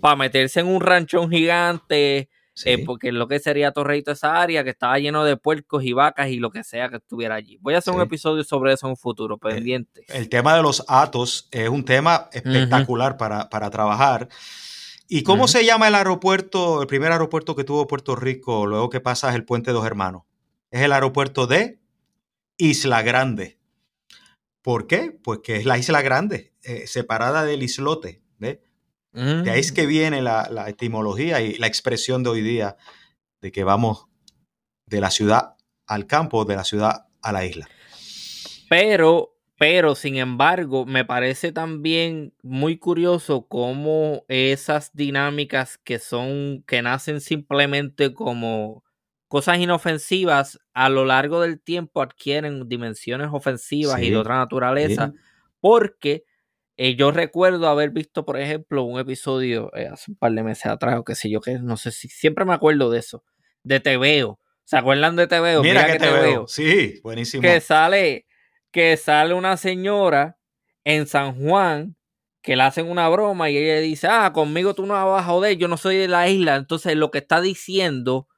para 0.00 0.16
meterse 0.16 0.60
en 0.60 0.68
un 0.68 0.80
ranchón 0.80 1.30
gigante, 1.30 2.30
eh, 2.64 2.84
porque 2.84 3.12
lo 3.12 3.28
que 3.28 3.38
sería 3.38 3.72
Torreito 3.72 4.12
esa 4.12 4.40
área, 4.40 4.64
que 4.64 4.70
estaba 4.70 4.98
lleno 4.98 5.24
de 5.24 5.36
puercos 5.36 5.84
y 5.84 5.92
vacas 5.92 6.28
y 6.28 6.36
lo 6.36 6.50
que 6.50 6.64
sea 6.64 6.88
que 6.88 6.96
estuviera 6.96 7.34
allí. 7.34 7.58
Voy 7.60 7.74
a 7.74 7.78
hacer 7.78 7.94
un 7.94 8.00
episodio 8.00 8.44
sobre 8.44 8.72
eso 8.72 8.86
en 8.86 8.90
un 8.90 8.96
futuro, 8.96 9.38
pendiente. 9.38 10.04
El, 10.08 10.28
tema 10.28 10.54
de 10.56 10.62
los 10.62 10.84
atos 10.88 11.48
es 11.50 11.68
un 11.68 11.84
tema 11.84 12.28
espectacular 12.32 13.16
para, 13.16 13.48
para 13.48 13.70
trabajar. 13.70 14.28
¿Y 15.08 15.22
cómo 15.22 15.48
se 15.48 15.64
llama 15.64 15.88
el 15.88 15.94
aeropuerto, 15.94 16.82
el 16.82 16.86
primer 16.86 17.12
aeropuerto 17.12 17.56
que 17.56 17.64
tuvo 17.64 17.86
Puerto 17.86 18.14
Rico 18.14 18.66
luego 18.66 18.90
que 18.90 19.00
pasas 19.00 19.34
el 19.34 19.44
puente 19.44 19.72
Dos 19.72 19.86
Hermanos? 19.86 20.22
Es 20.70 20.82
el 20.82 20.92
aeropuerto 20.92 21.46
de 21.46 21.78
Isla 22.58 23.02
Grande. 23.02 23.58
¿Por 24.60 24.86
qué? 24.86 25.16
Pues 25.22 25.40
que 25.42 25.56
es 25.56 25.64
la 25.64 25.78
Isla 25.78 26.02
Grande, 26.02 26.52
eh, 26.62 26.86
separada 26.86 27.44
del 27.44 27.62
islote. 27.62 28.20
De 29.18 29.50
ahí 29.50 29.60
es 29.60 29.72
que 29.72 29.86
viene 29.86 30.22
la, 30.22 30.48
la, 30.50 30.68
etimología 30.68 31.40
y 31.40 31.58
la 31.58 31.66
expresión 31.66 32.22
de 32.22 32.30
hoy 32.30 32.40
día 32.40 32.76
de 33.40 33.50
que 33.50 33.64
vamos 33.64 34.06
de 34.86 35.00
la 35.00 35.10
ciudad 35.10 35.56
al 35.86 36.06
campo, 36.06 36.44
de 36.44 36.54
la 36.56 36.64
ciudad 36.64 37.06
a 37.22 37.32
la 37.32 37.44
isla. 37.44 37.68
Pero 38.68 39.38
pero, 39.58 39.96
sin 39.96 40.16
embargo, 40.16 40.86
me 40.86 41.04
parece 41.04 41.50
también 41.50 42.32
muy 42.42 42.78
curioso 42.78 43.48
cómo 43.48 44.24
esas 44.28 44.94
dinámicas 44.94 45.78
que 45.78 45.98
son, 45.98 46.62
que 46.64 46.80
nacen 46.80 47.20
simplemente 47.20 48.14
como 48.14 48.84
cosas 49.26 49.58
inofensivas, 49.58 50.60
a 50.74 50.88
lo 50.88 51.04
largo 51.04 51.40
del 51.40 51.60
tiempo 51.60 52.00
adquieren 52.00 52.68
dimensiones 52.68 53.30
ofensivas 53.32 54.00
y 54.00 54.10
de 54.10 54.16
otra 54.16 54.36
naturaleza, 54.36 55.12
porque 55.60 56.24
eh, 56.80 56.94
yo 56.94 57.10
recuerdo 57.10 57.68
haber 57.68 57.90
visto, 57.90 58.24
por 58.24 58.38
ejemplo, 58.38 58.84
un 58.84 59.00
episodio 59.00 59.74
eh, 59.74 59.88
hace 59.88 60.12
un 60.12 60.16
par 60.16 60.30
de 60.30 60.44
meses 60.44 60.66
atrás, 60.66 60.96
o 60.96 61.04
qué 61.04 61.16
sé 61.16 61.28
yo, 61.28 61.40
que 61.40 61.58
no 61.58 61.76
sé 61.76 61.90
si 61.90 62.06
siempre 62.08 62.44
me 62.44 62.54
acuerdo 62.54 62.88
de 62.88 63.00
eso, 63.00 63.24
de 63.64 63.80
Teveo. 63.80 64.38
¿Se 64.62 64.76
acuerdan 64.76 65.16
de 65.16 65.26
Teveo? 65.26 65.60
Mira, 65.60 65.82
Mira 65.82 65.92
que, 65.92 65.98
te 65.98 66.10
veo. 66.10 66.46
Sí, 66.46 67.00
buenísimo. 67.02 67.42
Que 67.42 67.60
sale 67.60 68.26
que 68.70 68.96
sale 68.96 69.34
una 69.34 69.56
señora 69.56 70.38
en 70.84 71.08
San 71.08 71.34
Juan 71.34 71.96
que 72.42 72.54
le 72.54 72.62
hacen 72.62 72.88
una 72.88 73.08
broma 73.08 73.50
y 73.50 73.56
ella 73.56 73.80
dice, 73.80 74.06
ah, 74.08 74.32
conmigo 74.32 74.74
tú 74.74 74.86
no 74.86 74.94
vas 74.94 75.22
a 75.22 75.26
joder, 75.26 75.56
yo 75.56 75.66
no 75.66 75.78
soy 75.78 75.96
de 75.96 76.06
la 76.06 76.28
isla. 76.28 76.54
Entonces 76.54 76.94
lo 76.94 77.10
que 77.10 77.18
está 77.18 77.40
diciendo 77.40 78.28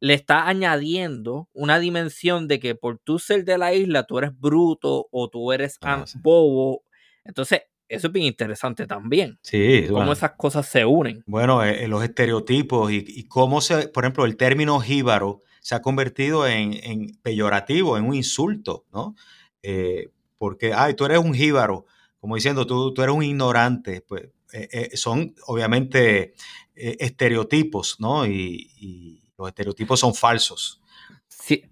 le 0.00 0.14
está 0.14 0.48
añadiendo 0.48 1.48
una 1.52 1.78
dimensión 1.78 2.48
de 2.48 2.58
que 2.58 2.74
por 2.74 2.98
tú 2.98 3.20
ser 3.20 3.44
de 3.44 3.56
la 3.56 3.72
isla 3.72 4.02
tú 4.02 4.18
eres 4.18 4.36
bruto 4.36 5.06
o 5.12 5.30
tú 5.30 5.52
eres 5.52 5.78
ah, 5.82 6.04
bobo. 6.16 6.82
Entonces 7.24 7.62
eso 7.88 8.06
es 8.06 8.12
bien 8.12 8.26
interesante 8.26 8.86
también. 8.86 9.38
Sí. 9.42 9.86
Cómo 9.88 10.12
esas 10.12 10.32
cosas 10.32 10.66
se 10.68 10.84
unen. 10.84 11.22
Bueno, 11.26 11.64
eh, 11.64 11.84
eh, 11.84 11.88
los 11.88 12.02
estereotipos 12.02 12.90
y, 12.90 13.04
y, 13.06 13.24
cómo 13.24 13.60
se, 13.60 13.88
por 13.88 14.04
ejemplo, 14.04 14.24
el 14.24 14.36
término 14.36 14.80
jíbaro 14.80 15.42
se 15.60 15.74
ha 15.74 15.82
convertido 15.82 16.46
en, 16.46 16.74
en 16.82 17.16
peyorativo, 17.22 17.96
en 17.96 18.04
un 18.04 18.14
insulto, 18.14 18.84
¿no? 18.92 19.14
Eh, 19.62 20.10
porque, 20.38 20.72
ay, 20.74 20.94
tú 20.94 21.04
eres 21.06 21.18
un 21.18 21.34
jíbaro, 21.34 21.86
como 22.18 22.34
diciendo, 22.34 22.66
tú, 22.66 22.92
tú 22.92 23.02
eres 23.02 23.14
un 23.14 23.22
ignorante, 23.22 24.02
pues 24.02 24.28
eh, 24.52 24.90
son 24.94 25.34
obviamente 25.46 26.34
estereotipos, 26.74 27.96
¿no? 27.98 28.26
Y, 28.26 29.20
los 29.36 29.48
estereotipos 29.48 29.98
son 29.98 30.14
falsos. 30.14 30.80
Sí. 31.28 31.64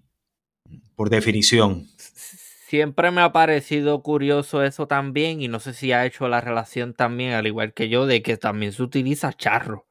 Por 0.95 1.09
definición. 1.09 1.87
Siempre 2.73 3.11
me 3.11 3.21
ha 3.21 3.31
parecido 3.31 4.01
curioso 4.01 4.63
eso 4.63 4.87
también, 4.87 5.43
y 5.43 5.47
no 5.47 5.59
sé 5.59 5.75
si 5.75 5.91
ha 5.91 6.07
hecho 6.07 6.27
la 6.27 6.41
relación 6.41 6.95
también, 6.95 7.33
al 7.33 7.45
igual 7.45 7.71
que 7.71 7.87
yo, 7.87 8.07
de 8.07 8.23
que 8.23 8.35
también 8.35 8.71
se 8.71 8.81
utiliza 8.81 9.31
charro. 9.31 9.85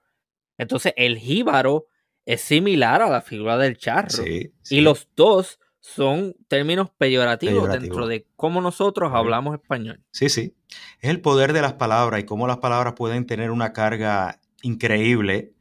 Entonces, 0.58 0.92
el 0.96 1.16
jíbaro 1.16 1.86
es 2.26 2.40
similar 2.40 3.00
a 3.00 3.08
la 3.08 3.20
figura 3.20 3.56
del 3.56 3.76
charro. 3.76 4.24
Y 4.68 4.80
los 4.80 5.08
dos 5.14 5.60
son 5.78 6.34
términos 6.48 6.90
peyorativos 6.98 7.70
dentro 7.70 8.08
de 8.08 8.26
cómo 8.34 8.60
nosotros 8.60 9.12
hablamos 9.14 9.54
español. 9.54 10.02
Sí, 10.10 10.28
sí. 10.28 10.56
Es 11.00 11.08
el 11.08 11.20
poder 11.20 11.52
de 11.52 11.62
las 11.62 11.74
palabras 11.74 12.18
y 12.18 12.24
cómo 12.24 12.48
las 12.48 12.58
palabras 12.58 12.94
pueden 12.94 13.26
tener 13.26 13.52
una 13.52 13.72
carga 13.72 14.40
increíble 14.60 15.52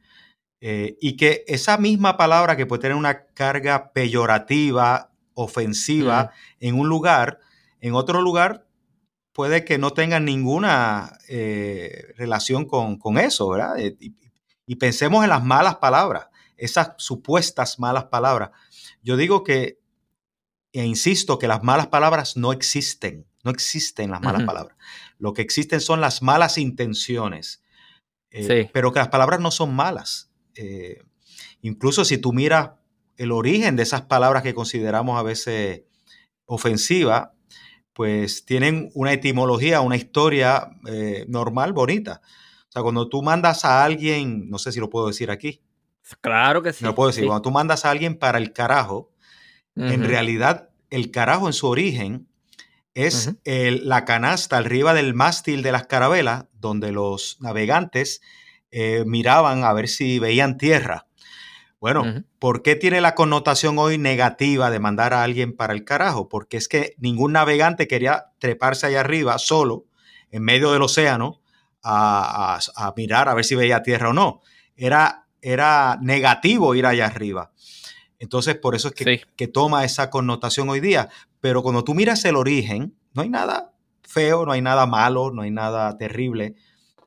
eh, 0.60 0.96
y 1.00 1.16
que 1.16 1.44
esa 1.46 1.78
misma 1.78 2.16
palabra 2.16 2.56
que 2.56 2.66
puede 2.66 2.82
tener 2.82 2.96
una 2.96 3.26
carga 3.26 3.92
peyorativa, 3.92 5.11
ofensiva 5.34 6.32
en 6.60 6.78
un 6.78 6.88
lugar, 6.88 7.38
en 7.80 7.94
otro 7.94 8.22
lugar 8.22 8.66
puede 9.32 9.64
que 9.64 9.78
no 9.78 9.92
tenga 9.92 10.20
ninguna 10.20 11.18
eh, 11.28 12.12
relación 12.16 12.66
con, 12.66 13.18
eso, 13.18 13.48
¿verdad? 13.48 13.78
Eh, 13.78 13.96
y 14.66 14.76
pensemos 14.76 15.24
en 15.24 15.30
las 15.30 15.42
malas 15.42 15.76
palabras, 15.76 16.26
esas 16.56 16.92
supuestas 16.98 17.78
malas 17.78 18.04
palabras. 18.04 18.50
Yo 19.02 19.16
digo 19.16 19.42
que 19.42 19.82
e 20.72 20.84
insisto 20.84 21.38
que 21.38 21.48
las 21.48 21.62
malas 21.62 21.88
palabras 21.88 22.36
no 22.36 22.52
existen, 22.52 23.26
no 23.44 23.50
existen 23.50 24.10
las 24.10 24.22
malas 24.22 24.44
palabras. 24.44 24.76
Lo 25.18 25.34
que 25.34 25.42
existen 25.42 25.80
son 25.80 26.00
las 26.00 26.22
malas 26.22 26.56
intenciones, 26.56 27.62
eh, 28.30 28.70
pero 28.72 28.92
que 28.92 28.98
las 28.98 29.08
palabras 29.08 29.40
no 29.40 29.50
son 29.50 29.74
malas. 29.74 30.30
Eh, 30.54 31.02
incluso 31.60 32.04
si 32.06 32.16
tú 32.16 32.32
miras 32.32 32.70
el 33.22 33.30
origen 33.30 33.76
de 33.76 33.84
esas 33.84 34.02
palabras 34.02 34.42
que 34.42 34.52
consideramos 34.52 35.18
a 35.18 35.22
veces 35.22 35.82
ofensivas, 36.44 37.28
pues 37.92 38.44
tienen 38.44 38.90
una 38.94 39.12
etimología, 39.12 39.80
una 39.80 39.96
historia 39.96 40.70
eh, 40.88 41.24
normal, 41.28 41.72
bonita. 41.72 42.20
O 42.68 42.72
sea, 42.72 42.82
cuando 42.82 43.08
tú 43.08 43.22
mandas 43.22 43.64
a 43.64 43.84
alguien, 43.84 44.50
no 44.50 44.58
sé 44.58 44.72
si 44.72 44.80
lo 44.80 44.90
puedo 44.90 45.06
decir 45.06 45.30
aquí. 45.30 45.62
Claro 46.20 46.62
que 46.62 46.72
sí. 46.72 46.82
No 46.82 46.90
lo 46.90 46.94
puedo 46.96 47.10
decir. 47.10 47.26
Cuando 47.26 47.42
tú 47.42 47.50
mandas 47.52 47.84
a 47.84 47.90
alguien 47.90 48.18
para 48.18 48.38
el 48.38 48.52
carajo, 48.52 49.12
en 49.76 50.04
realidad 50.04 50.70
el 50.90 51.10
carajo 51.10 51.46
en 51.46 51.52
su 51.52 51.66
origen 51.68 52.26
es 52.94 53.34
la 53.44 54.04
canasta 54.04 54.58
arriba 54.58 54.94
del 54.94 55.14
mástil 55.14 55.62
de 55.62 55.72
las 55.72 55.86
carabelas, 55.86 56.46
donde 56.52 56.92
los 56.92 57.40
navegantes 57.40 58.20
eh, 58.70 59.04
miraban 59.06 59.64
a 59.64 59.72
ver 59.72 59.88
si 59.88 60.18
veían 60.18 60.58
tierra. 60.58 61.06
Bueno, 61.82 62.04
¿por 62.38 62.62
qué 62.62 62.76
tiene 62.76 63.00
la 63.00 63.16
connotación 63.16 63.76
hoy 63.76 63.98
negativa 63.98 64.70
de 64.70 64.78
mandar 64.78 65.12
a 65.12 65.24
alguien 65.24 65.56
para 65.56 65.72
el 65.72 65.84
carajo? 65.84 66.28
Porque 66.28 66.56
es 66.56 66.68
que 66.68 66.94
ningún 66.98 67.32
navegante 67.32 67.88
quería 67.88 68.26
treparse 68.38 68.86
allá 68.86 69.00
arriba 69.00 69.36
solo, 69.38 69.86
en 70.30 70.44
medio 70.44 70.70
del 70.70 70.82
océano, 70.82 71.40
a, 71.82 72.60
mirar 72.96 73.28
a 73.28 73.34
ver 73.34 73.44
si 73.44 73.56
veía 73.56 73.82
tierra 73.82 74.10
o 74.10 74.12
no. 74.12 74.42
Era, 74.76 75.26
era 75.40 75.98
negativo 76.00 76.76
ir 76.76 76.86
allá 76.86 77.06
arriba. 77.06 77.50
Entonces, 78.20 78.54
por 78.54 78.76
eso 78.76 78.86
es 78.86 78.94
que, 78.94 79.20
que, 79.34 79.48
toma 79.48 79.84
esa 79.84 80.08
connotación 80.08 80.68
hoy 80.70 80.78
día. 80.78 81.08
Pero 81.40 81.64
cuando 81.64 81.82
tú 81.82 81.94
miras 81.94 82.24
el 82.24 82.36
origen, 82.36 82.96
no 83.12 83.22
hay 83.22 83.28
nada 83.28 83.74
feo, 84.02 84.46
no 84.46 84.52
hay 84.52 84.62
nada 84.62 84.86
malo, 84.86 85.32
no 85.32 85.42
hay 85.42 85.50
nada 85.50 85.98
terrible 85.98 86.54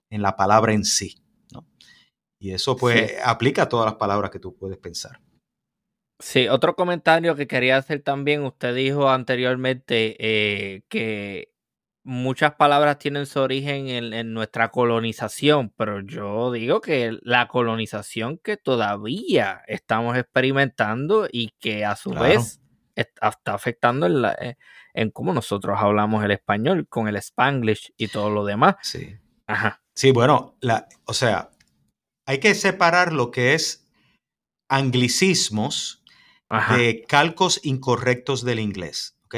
en 0.10 0.22
la 0.22 0.36
palabra 0.36 0.74
en 0.74 0.84
sí. 0.84 1.16
Y 2.40 2.52
eso 2.52 2.76
pues 2.76 3.14
aplica 3.24 3.64
a 3.64 3.70
todas 3.70 3.86
las 3.86 3.96
palabras 3.96 4.32
que 4.32 4.40
tú 4.40 4.56
puedes 4.56 4.78
pensar. 4.78 5.20
Sí, 6.20 6.48
otro 6.48 6.76
comentario 6.76 7.36
que 7.36 7.48
quería 7.48 7.78
hacer 7.78 8.02
también, 8.02 8.44
usted 8.44 8.74
dijo 8.74 9.10
anteriormente 9.10 10.16
eh, 10.20 10.84
que 10.88 11.52
muchas 12.04 12.54
palabras 12.54 13.00
tienen 13.00 13.26
su 13.26 13.40
origen 13.40 13.88
en, 13.90 14.34
nuestra 14.34 14.70
colonización, 14.70 15.74
pero 15.76 16.02
yo 16.02 16.52
digo 16.52 16.80
que 16.80 17.18
la 17.24 17.48
colonización 17.48 18.38
que 18.38 18.58
todavía 18.58 19.64
estamos 19.68 20.16
experimentando 20.16 21.28
y 21.30 21.50
que 21.60 21.84
a 21.84 21.96
su 21.96 22.12
vez 22.12 22.62
está 22.96 23.54
afectando 23.54 24.06
en, 24.06 24.22
la, 24.22 24.34
eh, 24.40 24.56
en, 24.94 25.10
cómo 25.10 25.34
nosotros 25.34 25.78
hablamos 25.82 26.24
el 26.24 26.32
español 26.32 26.88
con 26.88 27.08
el 27.08 27.18
spanglish 27.18 27.94
y 27.98 28.08
todo 28.08 28.30
lo 28.30 28.46
demás. 28.46 28.76
Sí. 28.84 29.18
Ajá. 29.48 29.82
Sí, 29.96 30.12
bueno, 30.12 30.56
la, 30.62 30.88
o 31.06 31.14
sea, 31.14 31.50
hay 32.26 32.40
que 32.40 32.56
separar 32.56 33.14
lo 33.14 33.32
que 33.32 33.54
es 33.54 33.88
anglicismos 34.68 36.04
de 36.76 37.04
calcos 37.08 37.60
incorrectos 37.64 38.44
del 38.44 38.60
inglés, 38.60 39.18
¿ok? 39.26 39.36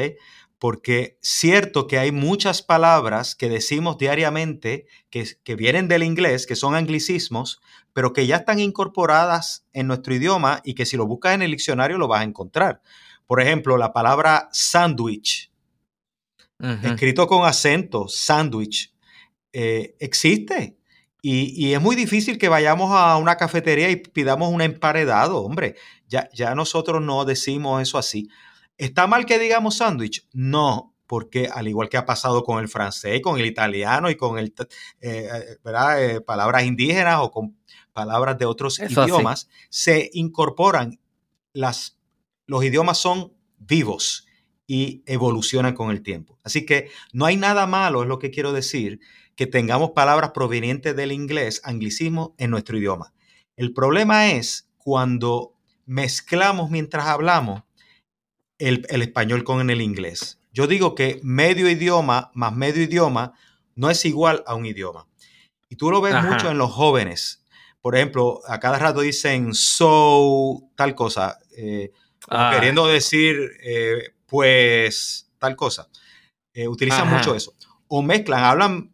Porque 0.60 1.18
cierto 1.22 1.88
que 1.88 2.00
hay 2.00 2.12
muchas 2.12 2.62
palabras 2.62 3.36
que 3.36 3.50
decimos 3.50 3.98
diariamente 3.98 4.88
que, 5.10 5.26
que 5.44 5.56
vienen 5.56 5.88
del 5.88 6.04
inglés, 6.04 6.48
que 6.48 6.56
son 6.56 6.76
anglicismos, 6.76 7.62
pero 7.94 8.14
que 8.14 8.28
ya 8.28 8.38
están 8.38 8.60
incorporadas 8.60 9.66
en 9.74 9.88
nuestro 9.88 10.14
idioma 10.16 10.62
y 10.64 10.74
que 10.74 10.86
si 10.86 10.98
lo 10.98 11.06
buscas 11.06 11.36
en 11.36 11.42
el 11.42 11.52
diccionario 11.52 11.98
lo 11.98 12.08
vas 12.08 12.22
a 12.22 12.26
encontrar. 12.26 12.82
Por 13.26 13.42
ejemplo, 13.42 13.78
la 13.78 13.92
palabra 13.92 14.50
sandwich, 14.52 15.52
escrito 16.84 17.28
con 17.28 17.46
acento, 17.46 18.08
sandwich, 18.08 18.94
eh, 19.52 19.96
existe. 20.00 20.77
Y, 21.30 21.74
es 21.74 21.82
muy 21.82 21.98
difícil 21.98 22.38
que 22.38 22.48
vayamos 22.48 22.90
a 22.94 23.18
una 23.18 23.36
cafetería 23.36 23.90
y 23.90 23.98
pidamos 23.98 24.50
un 24.50 24.62
emparedado, 24.62 25.44
hombre. 25.44 25.76
Ya, 26.08 26.30
ya 26.34 26.56
nosotros 26.56 27.02
no 27.02 27.26
decimos 27.26 27.82
eso 27.82 27.98
así. 27.98 28.30
¿Está 28.78 29.08
mal 29.08 29.26
que 29.26 29.38
digamos 29.38 29.76
sándwich? 29.76 30.26
No, 30.32 30.96
porque 31.06 31.50
al 31.54 31.68
igual 31.68 31.90
que 31.90 31.98
ha 31.98 32.06
pasado 32.06 32.46
con 32.46 32.60
el 32.60 32.70
francés, 32.70 33.20
con 33.22 33.38
el 33.42 33.46
italiano 33.46 34.10
y 34.10 34.16
con 34.16 34.40
el, 34.40 34.54
eh, 35.02 35.58
eh, 35.66 36.22
palabras 36.22 36.64
indígenas 36.64 37.20
o 37.20 37.30
con 37.30 37.58
palabras 37.92 38.38
de 38.38 38.46
otros 38.46 38.80
idiomas, 38.80 39.50
se 39.70 40.10
incorporan 40.14 40.98
las 41.52 41.98
los 42.46 42.64
idiomas 42.64 43.00
son 43.00 43.34
vivos 43.58 44.26
y 44.66 45.04
evolucionan 45.06 45.74
con 45.74 45.92
el 45.92 46.02
tiempo. 46.04 46.40
Así 46.44 46.66
que 46.66 46.90
no 47.12 47.26
hay 47.26 47.36
nada 47.36 47.68
malo, 47.68 48.04
es 48.04 48.08
lo 48.08 48.18
que 48.18 48.32
quiero 48.32 48.54
decir, 48.54 49.02
que 49.38 49.48
tengamos 49.48 49.92
palabras 49.92 50.32
provenientes 50.32 50.94
del 50.98 51.14
inglés, 51.14 51.62
anglicismo, 51.64 52.36
en 52.38 52.52
nuestro 52.52 52.78
idioma. 52.78 53.14
El 53.56 53.74
problema 53.74 54.32
es 54.32 54.70
cuando 54.76 55.54
mezclamos 55.86 56.70
mientras 56.70 57.06
hablamos 57.06 57.64
el, 58.58 58.86
español 58.90 59.46
con 59.46 59.70
el 59.70 59.82
inglés. 59.82 60.42
Yo 60.52 60.68
digo 60.68 60.94
que 60.94 61.22
medio 61.24 61.70
idioma 61.70 62.32
más 62.34 62.54
medio 62.54 62.84
idioma 62.84 63.34
no 63.76 63.90
es 63.90 64.04
igual 64.04 64.44
a 64.46 64.56
un 64.56 64.66
idioma. 64.66 65.08
Y 65.70 65.78
tú 65.78 65.90
lo 65.90 66.02
ves 66.02 66.22
mucho 66.22 66.52
en 66.52 66.58
los 66.58 66.72
jóvenes. 66.72 67.46
Por 67.80 67.96
ejemplo, 67.96 68.42
a 68.48 68.60
cada 68.60 68.78
rato 68.78 69.00
dicen 69.00 69.54
so, 69.54 70.64
tal 70.76 70.96
cosa. 70.96 71.40
Eh, 71.56 71.92
Ah. 72.30 72.52
queriendo 72.54 72.88
decir, 72.88 73.52
eh, 73.64 74.14
pues, 74.26 75.30
tal 75.40 75.56
cosa. 75.56 75.88
Eh, 76.54 76.68
utilizan 76.68 77.10
mucho 77.10 77.36
eso. 77.36 77.54
O 77.88 78.02
mezclan, 78.02 78.44
hablan 78.44 78.92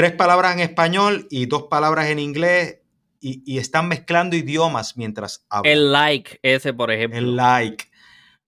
tres 0.00 0.12
palabras 0.12 0.54
en 0.54 0.60
español 0.60 1.26
y 1.28 1.44
dos 1.44 1.64
palabras 1.64 2.08
en 2.08 2.18
inglés 2.18 2.78
y, 3.20 3.58
están 3.58 3.86
mezclando 3.86 4.34
idiomas 4.34 4.96
mientras 4.96 5.44
hablan. 5.50 5.70
El 5.70 5.92
like, 5.92 6.40
ese 6.42 6.72
por 6.72 6.90
ejemplo. 6.90 7.18
El 7.18 7.36
like. 7.36 7.84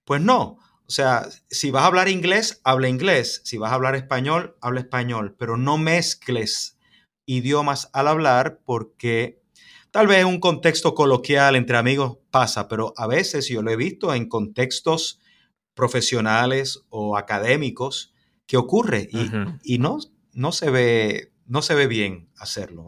Pues 0.05 0.23
no. 0.23 0.59
O 0.87 0.91
sea, 0.91 1.27
si 1.51 1.71
vas 1.71 1.83
a 1.83 1.87
hablar 1.89 2.09
inglés, 2.09 2.63
habla 2.65 2.89
inglés. 2.89 3.43
Si 3.45 3.59
vas 3.59 3.71
a 3.71 3.75
hablar 3.75 3.97
español, 3.97 4.57
habla 4.63 4.81
español. 4.81 5.37
Pero 5.39 5.59
no 5.59 5.77
mezcles 5.77 6.79
idiomas 7.27 7.91
al 7.93 8.09
hablar 8.09 8.61
porque 8.65 9.43
Tal 9.93 10.07
vez 10.07 10.25
un 10.25 10.41
contexto 10.41 10.95
coloquial 10.95 11.55
entre 11.55 11.77
amigos 11.77 12.17
pasa, 12.31 12.67
pero 12.67 12.95
a 12.97 13.07
veces 13.07 13.47
yo 13.49 13.61
lo 13.61 13.71
he 13.71 13.77
visto 13.77 14.15
en 14.15 14.27
contextos 14.27 15.21
profesionales 15.75 16.81
o 16.89 17.19
académicos 17.19 18.15
que 18.47 18.57
ocurre 18.57 19.07
y, 19.63 19.79
no, 19.79 19.99
no, 20.33 20.53
se 20.53 20.71
ve, 20.71 21.32
no 21.47 21.63
se 21.63 21.75
ve 21.75 21.87
bien 21.87 22.31
hacerlo. 22.37 22.87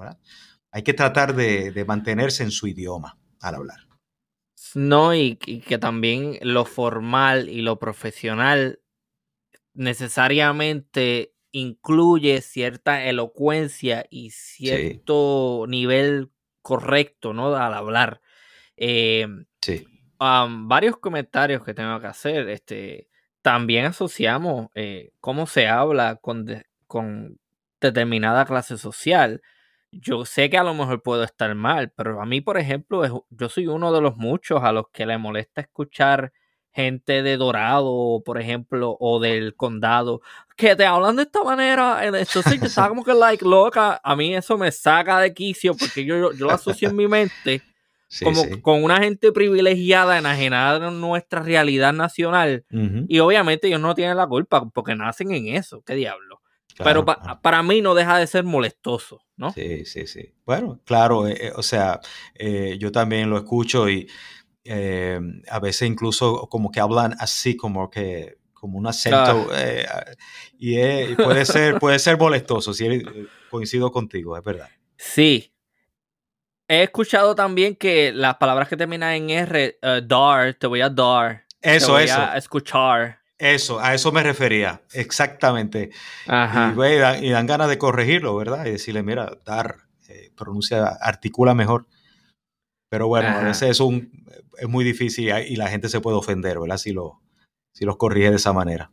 Hay 0.70 0.82
que 0.82 0.94
tratar 0.94 1.34
de, 1.34 1.84
mantenerse 1.86 2.42
en 2.42 2.50
su 2.50 2.66
idioma 2.66 3.18
al 3.40 3.56
hablar. 3.56 3.78
No, 4.74 5.14
y, 5.14 5.36
que 5.36 5.78
también 5.78 6.38
lo 6.42 6.64
formal 6.64 7.48
y 7.48 7.62
lo 7.62 7.78
profesional 7.78 8.80
necesariamente 9.72 11.34
incluye 11.52 12.40
cierta 12.40 13.04
elocuencia 13.04 14.06
y 14.10 14.30
cierto 14.30 15.66
nivel 15.68 16.30
correcto, 16.62 17.32
¿no? 17.32 17.54
Al 17.54 17.74
hablar. 17.74 18.20
Em, 18.76 19.46
sí. 19.60 19.86
varios 20.18 20.96
comentarios 20.96 21.62
que 21.62 21.74
tengo 21.74 22.00
que 22.00 22.06
hacer. 22.06 22.48
Este, 22.48 23.08
también 23.42 23.86
asociamos 23.86 24.68
eh, 24.74 25.12
cómo 25.20 25.46
se 25.46 25.68
habla 25.68 26.16
con, 26.16 26.46
con 26.86 27.38
determinada 27.84 28.44
clase 28.44 28.78
social. 28.78 29.42
Yo 29.92 30.24
sé 30.24 30.50
que 30.50 30.58
a 30.58 30.64
lo 30.64 30.74
mejor 30.74 31.02
puedo 31.02 31.22
estar 31.22 31.54
mal, 31.54 31.92
pero 31.96 32.20
a 32.20 32.26
mí, 32.26 32.40
por 32.40 32.58
ejemplo, 32.58 33.26
yo 33.30 33.48
soy 33.48 33.66
uno 33.68 33.92
de 33.92 34.00
los 34.00 34.16
muchos 34.16 34.62
a 34.62 34.72
los 34.72 34.86
que 34.92 35.06
le 35.06 35.18
molesta 35.18 35.60
escuchar 35.60 36.32
gente 36.72 37.22
de 37.22 37.36
Dorado, 37.36 38.20
por 38.24 38.40
ejemplo, 38.40 38.96
o 38.98 39.20
del 39.20 39.54
condado, 39.54 40.20
que 40.56 40.74
te 40.74 40.84
hablan 40.84 41.14
de 41.14 41.22
esta 41.22 41.44
manera, 41.44 42.04
entonces 42.04 42.60
yo 42.60 42.66
estaba 42.66 42.88
como 42.90 43.04
que 43.04 43.14
like 43.14 43.44
loca, 43.44 44.00
a 44.02 44.16
mí 44.16 44.34
eso 44.34 44.58
me 44.58 44.72
saca 44.72 45.20
de 45.20 45.32
quicio 45.32 45.76
porque 45.76 46.04
yo, 46.04 46.32
yo 46.32 46.46
lo 46.46 46.50
asocio 46.50 46.88
en 46.88 46.96
mi 46.96 47.06
mente 47.06 47.62
como 48.22 48.44
con 48.60 48.84
una 48.84 48.98
gente 48.98 49.32
privilegiada, 49.32 50.18
enajenada 50.18 50.88
en 50.88 51.00
nuestra 51.00 51.42
realidad 51.42 51.92
nacional, 51.92 52.64
y 53.08 53.18
obviamente 53.20 53.68
ellos 53.68 53.80
no 53.80 53.94
tienen 53.94 54.16
la 54.16 54.26
culpa 54.26 54.68
porque 54.70 54.94
nacen 54.96 55.30
en 55.32 55.48
eso, 55.48 55.82
qué 55.82 55.94
diablo. 55.94 56.33
Pero 56.82 57.04
para 57.04 57.62
mí 57.62 57.80
no 57.80 57.94
deja 57.94 58.18
de 58.18 58.26
ser 58.26 58.44
molestoso, 58.44 59.20
¿no? 59.36 59.52
Sí, 59.52 59.84
sí, 59.84 60.06
sí. 60.06 60.34
Bueno, 60.44 60.80
claro, 60.84 61.28
eh, 61.28 61.36
eh, 61.40 61.52
o 61.54 61.62
sea, 61.62 62.00
eh, 62.34 62.76
yo 62.78 62.90
también 62.90 63.30
lo 63.30 63.36
escucho 63.36 63.88
y 63.88 64.08
eh, 64.64 65.20
a 65.50 65.60
veces 65.60 65.88
incluso 65.88 66.48
como 66.48 66.70
que 66.70 66.80
hablan 66.80 67.14
así, 67.18 67.56
como 67.56 67.90
que 67.90 68.38
como 68.54 68.78
un 68.78 68.86
acento 68.86 69.50
eh, 69.54 69.86
y, 70.58 71.14
puede 71.16 71.44
ser 71.44 71.78
puede 71.78 71.98
ser 71.98 72.18
molestoso 72.18 72.72
si 72.72 73.02
coincido 73.50 73.92
contigo 73.92 74.38
es 74.38 74.42
verdad. 74.42 74.70
Sí. 74.96 75.52
He 76.66 76.84
escuchado 76.84 77.34
también 77.34 77.76
que 77.76 78.10
las 78.10 78.36
palabras 78.36 78.68
que 78.68 78.76
terminan 78.78 79.12
en 79.12 79.28
r 79.28 79.78
dar 80.04 80.54
te 80.54 80.66
voy 80.66 80.80
a 80.80 80.88
dar 80.88 81.44
eso 81.60 81.86
te 81.86 81.92
voy 81.92 82.04
eso. 82.04 82.18
a 82.18 82.38
escuchar 82.38 83.20
eso 83.38 83.80
a 83.80 83.94
eso 83.94 84.12
me 84.12 84.22
refería 84.22 84.82
exactamente. 84.92 85.90
Y, 86.26 87.28
dan 87.30 87.46
ganas 87.46 87.68
de 87.68 87.78
corregirlo 87.78 88.36
verdad 88.36 88.66
y 88.66 88.70
decirle 88.70 89.02
mira 89.02 89.38
dar 89.44 89.76
pronuncia 90.36 90.86
articula 90.86 91.54
mejor 91.54 91.86
pero 92.94 93.08
bueno, 93.08 93.26
a 93.26 93.42
veces 93.42 93.70
es, 93.70 93.80
un, 93.80 94.24
es 94.56 94.68
muy 94.68 94.84
difícil 94.84 95.28
y 95.48 95.56
la 95.56 95.66
gente 95.66 95.88
se 95.88 96.00
puede 96.00 96.16
ofender, 96.16 96.60
¿verdad? 96.60 96.76
Si, 96.76 96.92
lo, 96.92 97.20
si 97.72 97.84
los 97.84 97.96
corrige 97.96 98.30
de 98.30 98.36
esa 98.36 98.52
manera. 98.52 98.92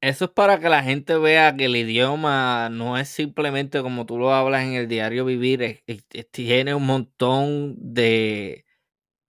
Eso 0.00 0.24
es 0.24 0.30
para 0.32 0.58
que 0.58 0.68
la 0.68 0.82
gente 0.82 1.16
vea 1.16 1.54
que 1.54 1.66
el 1.66 1.76
idioma 1.76 2.68
no 2.68 2.98
es 2.98 3.08
simplemente 3.08 3.80
como 3.80 4.06
tú 4.06 4.18
lo 4.18 4.34
hablas 4.34 4.64
en 4.64 4.72
el 4.72 4.88
diario 4.88 5.24
vivir, 5.24 5.84
tiene 6.32 6.74
un 6.74 6.84
montón 6.84 7.76
de, 7.78 8.65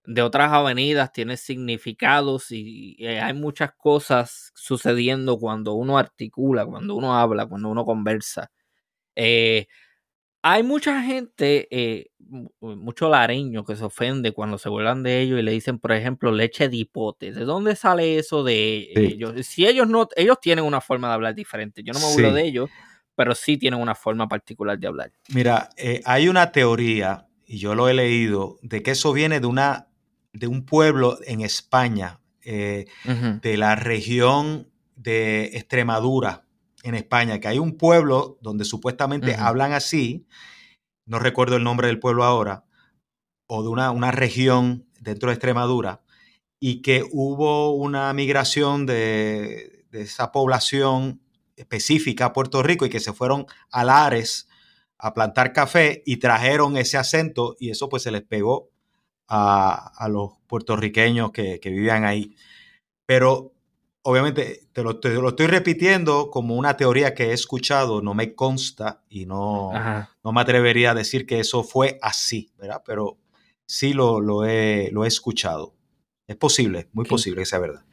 de 0.07 0.21
otras 0.21 0.51
avenidas, 0.53 1.11
tiene 1.11 1.35
significados 1.35 2.51
y, 2.51 2.95
hay 3.05 3.33
muchas 3.33 3.73
cosas 3.75 4.51
sucediendo 4.55 5.37
cuando 5.37 5.73
uno 5.73 5.97
articula, 5.97 6.65
cuando 6.65 6.95
uno 6.95 7.15
habla, 7.15 7.45
cuando 7.45 7.69
uno 7.69 7.85
conversa. 7.85 8.49
Eh, 9.15 9.67
hay 10.41 10.63
mucha 10.63 11.01
gente, 11.03 11.67
eh, 11.71 12.07
mucho 12.61 13.09
lareño 13.09 13.65
que 13.65 13.75
se 13.75 13.83
ofende 13.83 14.31
cuando 14.31 14.57
se 14.57 14.69
vuelan 14.69 15.03
de 15.03 15.19
ellos 15.19 15.39
y 15.39 15.43
le 15.43 15.51
dicen, 15.51 15.77
por 15.77 15.91
ejemplo, 15.91 16.31
leche 16.31 16.69
de 16.69 16.77
hipote. 16.77 17.33
¿De 17.33 17.43
dónde 17.43 17.75
sale 17.75 18.17
eso 18.17 18.45
de 18.45 18.89
ellos? 18.95 19.45
Si 19.45 19.67
ellos 19.67 19.89
no, 19.89 20.07
ellos 20.15 20.39
tienen 20.39 20.63
una 20.63 20.79
forma 20.79 21.09
de 21.09 21.15
hablar 21.15 21.35
diferente. 21.35 21.83
Yo 21.83 21.91
no 21.91 21.99
me 21.99 22.13
burlo 22.13 22.31
de 22.31 22.45
ellos, 22.45 22.69
pero 23.13 23.35
sí 23.35 23.57
tienen 23.57 23.81
una 23.81 23.93
forma 23.93 24.29
particular 24.29 24.79
de 24.79 24.87
hablar. 24.87 25.11
Mira, 25.29 25.69
eh, 25.75 26.01
hay 26.05 26.29
una 26.29 26.53
teoría, 26.53 27.27
y 27.45 27.57
yo 27.57 27.75
lo 27.75 27.89
he 27.89 27.93
leído, 27.93 28.57
de 28.61 28.81
que 28.81 28.91
eso 28.91 29.11
viene 29.11 29.41
de 29.41 29.47
una, 29.47 29.86
de 30.37 30.47
un 30.47 30.65
pueblo 30.65 31.17
en 31.25 31.41
España, 31.41 32.19
eh, 32.43 32.85
de 33.41 33.57
la 33.57 33.75
región 33.75 34.69
de 34.95 35.45
Extremadura 35.53 36.45
en 36.83 36.95
España, 36.95 37.39
que 37.39 37.47
hay 37.47 37.59
un 37.59 37.77
pueblo 37.77 38.37
donde 38.41 38.63
supuestamente 38.63 39.35
hablan 39.35 39.73
así, 39.73 40.27
no 41.05 41.19
recuerdo 41.19 41.57
el 41.57 41.63
nombre 41.63 41.87
del 41.87 41.99
pueblo 41.99 42.23
ahora, 42.23 42.65
o 43.47 43.63
de 43.63 43.69
una, 43.69 43.91
una 43.91 44.11
región 44.11 44.87
dentro 44.99 45.29
de 45.29 45.35
Extremadura, 45.35 46.01
y 46.59 46.81
que 46.81 47.03
hubo 47.11 47.71
una 47.75 48.13
migración 48.13 48.85
de, 48.85 49.85
esa 49.91 50.31
población 50.31 51.21
específica 51.55 52.25
a 52.25 52.33
Puerto 52.33 52.61
Rico 52.61 52.85
y 52.85 52.89
que 52.89 52.99
se 52.99 53.13
fueron 53.13 53.45
a 53.71 53.83
Lares 53.83 54.47
a 54.99 55.13
plantar 55.13 55.53
café 55.53 56.03
y 56.05 56.17
trajeron 56.17 56.77
ese 56.77 56.97
acento 56.97 57.55
y 57.59 57.71
eso 57.71 57.89
pues 57.89 58.03
se 58.03 58.11
les 58.11 58.21
pegó 58.21 58.69
a, 59.27 60.07
los 60.09 60.31
puertorriqueños 60.47 61.31
que, 61.31 61.59
que, 61.59 61.69
vivían 61.69 62.05
ahí. 62.05 62.35
Pero 63.05 63.53
obviamente 64.03 64.67
te 64.71 64.83
lo, 64.83 64.99
lo, 65.01 65.29
estoy 65.29 65.47
repitiendo 65.47 66.31
como 66.31 66.55
una 66.55 66.77
teoría 66.77 67.13
que 67.13 67.31
he 67.31 67.33
escuchado, 67.33 68.01
no 68.01 68.13
me 68.13 68.35
consta 68.35 69.03
y 69.09 69.25
no, 69.25 69.71
no 70.23 70.31
me 70.31 70.41
atrevería 70.41 70.91
a 70.91 70.95
decir 70.95 71.25
que 71.25 71.39
eso 71.39 71.63
fue 71.63 71.99
así, 72.01 72.51
¿verdad? 72.57 72.83
Pero 72.85 73.17
sí 73.65 73.93
lo, 73.93 74.21
lo, 74.21 74.45
he, 74.45 74.89
lo 74.91 75.03
he 75.03 75.07
escuchado. 75.07 75.73
Es 76.25 76.37
posible, 76.37 76.87
muy 76.93 77.05
posible 77.05 77.41
que 77.41 77.45
sea 77.45 77.59
verdad. 77.59 77.83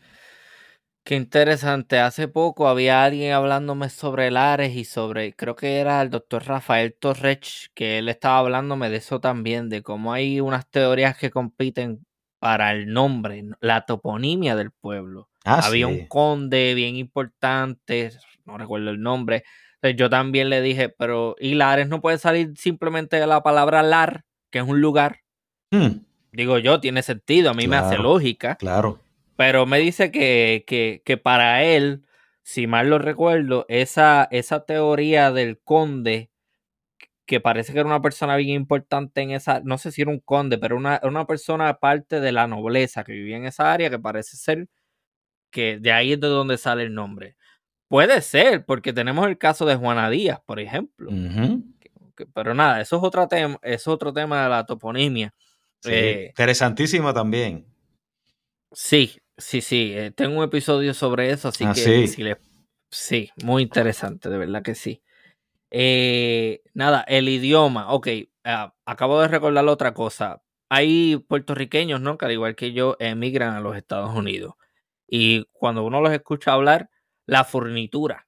Qué 1.04 1.16
interesante. 1.16 1.98
Hace 1.98 2.28
poco 2.28 2.66
había 2.66 3.04
alguien 3.04 3.34
hablándome 3.34 3.90
sobre 3.90 4.30
Lares 4.30 4.74
y 4.74 4.86
sobre, 4.86 5.34
creo 5.34 5.54
que 5.54 5.76
era 5.76 6.00
el 6.00 6.08
doctor 6.08 6.46
Rafael 6.46 6.94
Torrech, 6.98 7.70
que 7.74 7.98
él 7.98 8.08
estaba 8.08 8.38
hablándome 8.38 8.88
de 8.88 8.96
eso 8.96 9.20
también, 9.20 9.68
de 9.68 9.82
cómo 9.82 10.14
hay 10.14 10.40
unas 10.40 10.66
teorías 10.70 11.18
que 11.18 11.30
compiten 11.30 12.06
para 12.38 12.72
el 12.72 12.90
nombre, 12.90 13.44
la 13.60 13.84
toponimia 13.84 14.56
del 14.56 14.70
pueblo. 14.70 15.28
Ah, 15.44 15.60
Había 15.62 15.88
un 15.88 16.06
conde 16.06 16.72
bien 16.72 16.96
importante, 16.96 18.10
no 18.46 18.56
recuerdo 18.56 18.88
el 18.88 19.02
nombre. 19.02 19.44
Entonces 19.74 19.98
yo 19.98 20.08
también 20.08 20.48
le 20.48 20.62
dije, 20.62 20.88
pero 20.88 21.36
¿y 21.38 21.52
Lares 21.52 21.86
no 21.86 22.00
puede 22.00 22.16
salir 22.16 22.54
simplemente 22.56 23.18
de 23.18 23.26
la 23.26 23.42
palabra 23.42 23.82
lar, 23.82 24.24
que 24.50 24.60
es 24.60 24.64
un 24.64 24.80
lugar? 24.80 25.20
Hmm. 25.70 25.98
Digo 26.32 26.56
yo, 26.56 26.80
tiene 26.80 27.02
sentido, 27.02 27.50
a 27.50 27.54
mí 27.54 27.68
me 27.68 27.76
hace 27.76 27.98
lógica. 27.98 28.56
Claro. 28.56 29.03
Pero 29.36 29.66
me 29.66 29.78
dice 29.78 30.10
que, 30.10 30.64
que, 30.66 31.02
que, 31.04 31.16
para 31.16 31.64
él, 31.64 32.06
si 32.42 32.66
mal 32.66 32.88
lo 32.90 32.98
recuerdo, 32.98 33.66
esa, 33.68 34.28
esa 34.30 34.64
teoría 34.64 35.32
del 35.32 35.58
conde 35.58 36.30
que 37.26 37.40
parece 37.40 37.72
que 37.72 37.78
era 37.78 37.88
una 37.88 38.02
persona 38.02 38.36
bien 38.36 38.50
importante 38.50 39.22
en 39.22 39.30
esa, 39.30 39.60
no 39.64 39.78
sé 39.78 39.92
si 39.92 40.02
era 40.02 40.10
un 40.10 40.20
conde, 40.20 40.58
pero 40.58 40.76
una, 40.76 41.00
una 41.04 41.26
persona 41.26 41.68
aparte 41.68 42.20
de 42.20 42.32
la 42.32 42.46
nobleza 42.46 43.02
que 43.04 43.12
vivía 43.12 43.36
en 43.36 43.46
esa 43.46 43.72
área, 43.72 43.90
que 43.90 43.98
parece 43.98 44.36
ser 44.36 44.68
que 45.50 45.78
de 45.78 45.92
ahí 45.92 46.12
es 46.12 46.20
de 46.20 46.28
donde 46.28 46.58
sale 46.58 46.82
el 46.82 46.94
nombre. 46.94 47.36
Puede 47.88 48.20
ser, 48.22 48.64
porque 48.64 48.92
tenemos 48.92 49.26
el 49.26 49.38
caso 49.38 49.64
de 49.64 49.76
Juana 49.76 50.10
Díaz, 50.10 50.40
por 50.44 50.60
ejemplo. 50.60 51.10
pero 52.34 52.54
nada, 52.54 52.80
eso 52.80 52.96
es, 52.96 53.02
otro 53.02 53.28
tema, 53.28 53.58
es 53.62 53.86
otro 53.86 54.12
tema 54.12 54.42
de 54.42 54.48
la 54.48 54.66
toponimia. 54.66 55.32
Eh, 55.84 56.26
interesantísimo 56.30 57.14
también. 57.14 57.66
Sí, 58.72 59.20
sí, 59.36 59.60
sí. 59.60 59.92
Eh, 59.94 60.10
tengo 60.10 60.38
un 60.38 60.44
episodio 60.44 60.94
sobre 60.94 61.30
eso, 61.30 61.48
así 61.48 61.64
ah, 61.64 61.72
que 61.74 62.06
sí. 62.06 62.24
sí, 62.90 63.30
muy 63.42 63.62
interesante, 63.62 64.28
de 64.28 64.38
verdad 64.38 64.62
que 64.62 64.74
sí. 64.74 65.02
Eh, 65.70 66.62
nada, 66.72 67.04
el 67.08 67.28
idioma. 67.28 67.92
Ok, 67.92 68.08
ah, 68.44 68.74
acabo 68.84 69.20
de 69.20 69.28
recordar 69.28 69.66
otra 69.66 69.92
cosa. 69.92 70.42
Hay 70.68 71.16
puertorriqueños, 71.28 72.00
¿no? 72.00 72.16
Que 72.16 72.26
al 72.26 72.32
igual 72.32 72.54
que 72.54 72.72
yo, 72.72 72.96
emigran 73.00 73.54
a 73.54 73.60
los 73.60 73.76
Estados 73.76 74.14
Unidos. 74.14 74.54
Y 75.08 75.44
cuando 75.52 75.84
uno 75.84 76.00
los 76.00 76.12
escucha 76.12 76.52
hablar, 76.52 76.90
la 77.26 77.44
furnitura. 77.44 78.26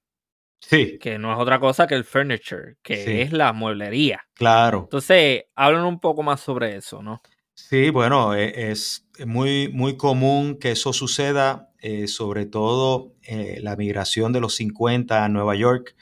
Sí. 0.59 0.97
Que 0.99 1.19
no 1.19 1.31
es 1.31 1.39
otra 1.39 1.59
cosa 1.59 1.87
que 1.87 1.95
el 1.95 2.03
furniture, 2.03 2.77
que 2.81 3.21
es 3.21 3.31
la 3.31 3.53
mueblería. 3.53 4.27
Claro. 4.33 4.81
Entonces, 4.83 5.45
hablan 5.55 5.85
un 5.85 5.99
poco 5.99 6.23
más 6.23 6.41
sobre 6.41 6.75
eso, 6.75 7.01
¿no? 7.01 7.21
Sí, 7.57 7.89
bueno, 7.89 8.35
e, 8.35 8.71
es 8.71 9.07
muy, 9.25 9.67
muy 9.67 9.97
común 9.97 10.57
que 10.57 10.71
eso 10.71 10.93
suceda, 10.93 11.73
eh, 11.79 12.07
sobre 12.07 12.45
todo 12.45 13.15
eh, 13.23 13.59
la 13.61 13.75
migración 13.75 14.31
de 14.31 14.39
los 14.39 14.55
50 14.55 15.25
a 15.25 15.27
Nueva 15.27 15.55
York 15.55 15.95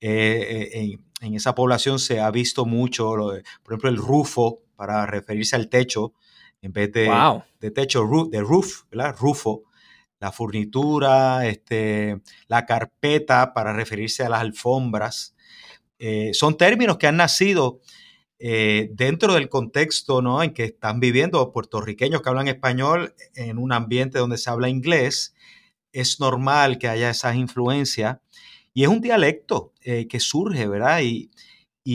eh, 0.00 0.68
eh, 0.74 0.98
en, 1.20 1.34
esa 1.34 1.54
población 1.54 2.00
se 2.00 2.20
ha 2.20 2.30
visto 2.30 2.66
mucho, 2.66 3.14
por 3.62 3.72
ejemplo, 3.72 3.88
el 3.88 3.96
rufo 3.96 4.62
para 4.74 5.06
referirse 5.06 5.56
al 5.56 5.68
techo, 5.68 6.12
en 6.60 6.72
vez 6.72 6.92
de, 6.92 7.10
de 7.60 7.70
techo, 7.70 8.04
de 8.30 8.40
roof, 8.40 8.82
¿verdad? 8.90 9.16
Rufo, 9.18 9.62
la 10.18 10.32
furnitura, 10.32 11.46
este, 11.46 12.20
la 12.48 12.66
carpeta 12.66 13.54
para 13.54 13.72
referirse 13.72 14.24
a 14.24 14.28
las 14.28 14.40
alfombras. 14.40 15.34
Son 16.32 16.58
términos 16.58 16.98
que 16.98 17.06
han 17.06 17.16
nacido 17.16 17.80
dentro 18.38 19.34
del 19.34 19.48
contexto 19.48 20.20
¿no? 20.20 20.42
en 20.42 20.52
que 20.52 20.64
están 20.64 21.00
viviendo 21.00 21.52
puertorriqueños 21.52 22.20
que 22.20 22.28
hablan 22.28 22.48
español 22.48 23.14
en 23.34 23.58
un 23.58 23.72
ambiente 23.72 24.18
donde 24.18 24.38
se 24.38 24.50
habla 24.50 24.68
inglés. 24.68 25.34
Es 25.92 26.20
normal 26.20 26.78
que 26.78 26.88
haya 26.88 27.10
esas 27.10 27.36
influencias 27.36 28.18
y 28.76 28.82
es 28.82 28.90
un 28.90 29.00
dialecto 29.00 29.72
eh, 29.80 30.06
que 30.06 30.20
surge, 30.20 30.68
¿verdad? 30.68 31.00
Y, 31.02 31.30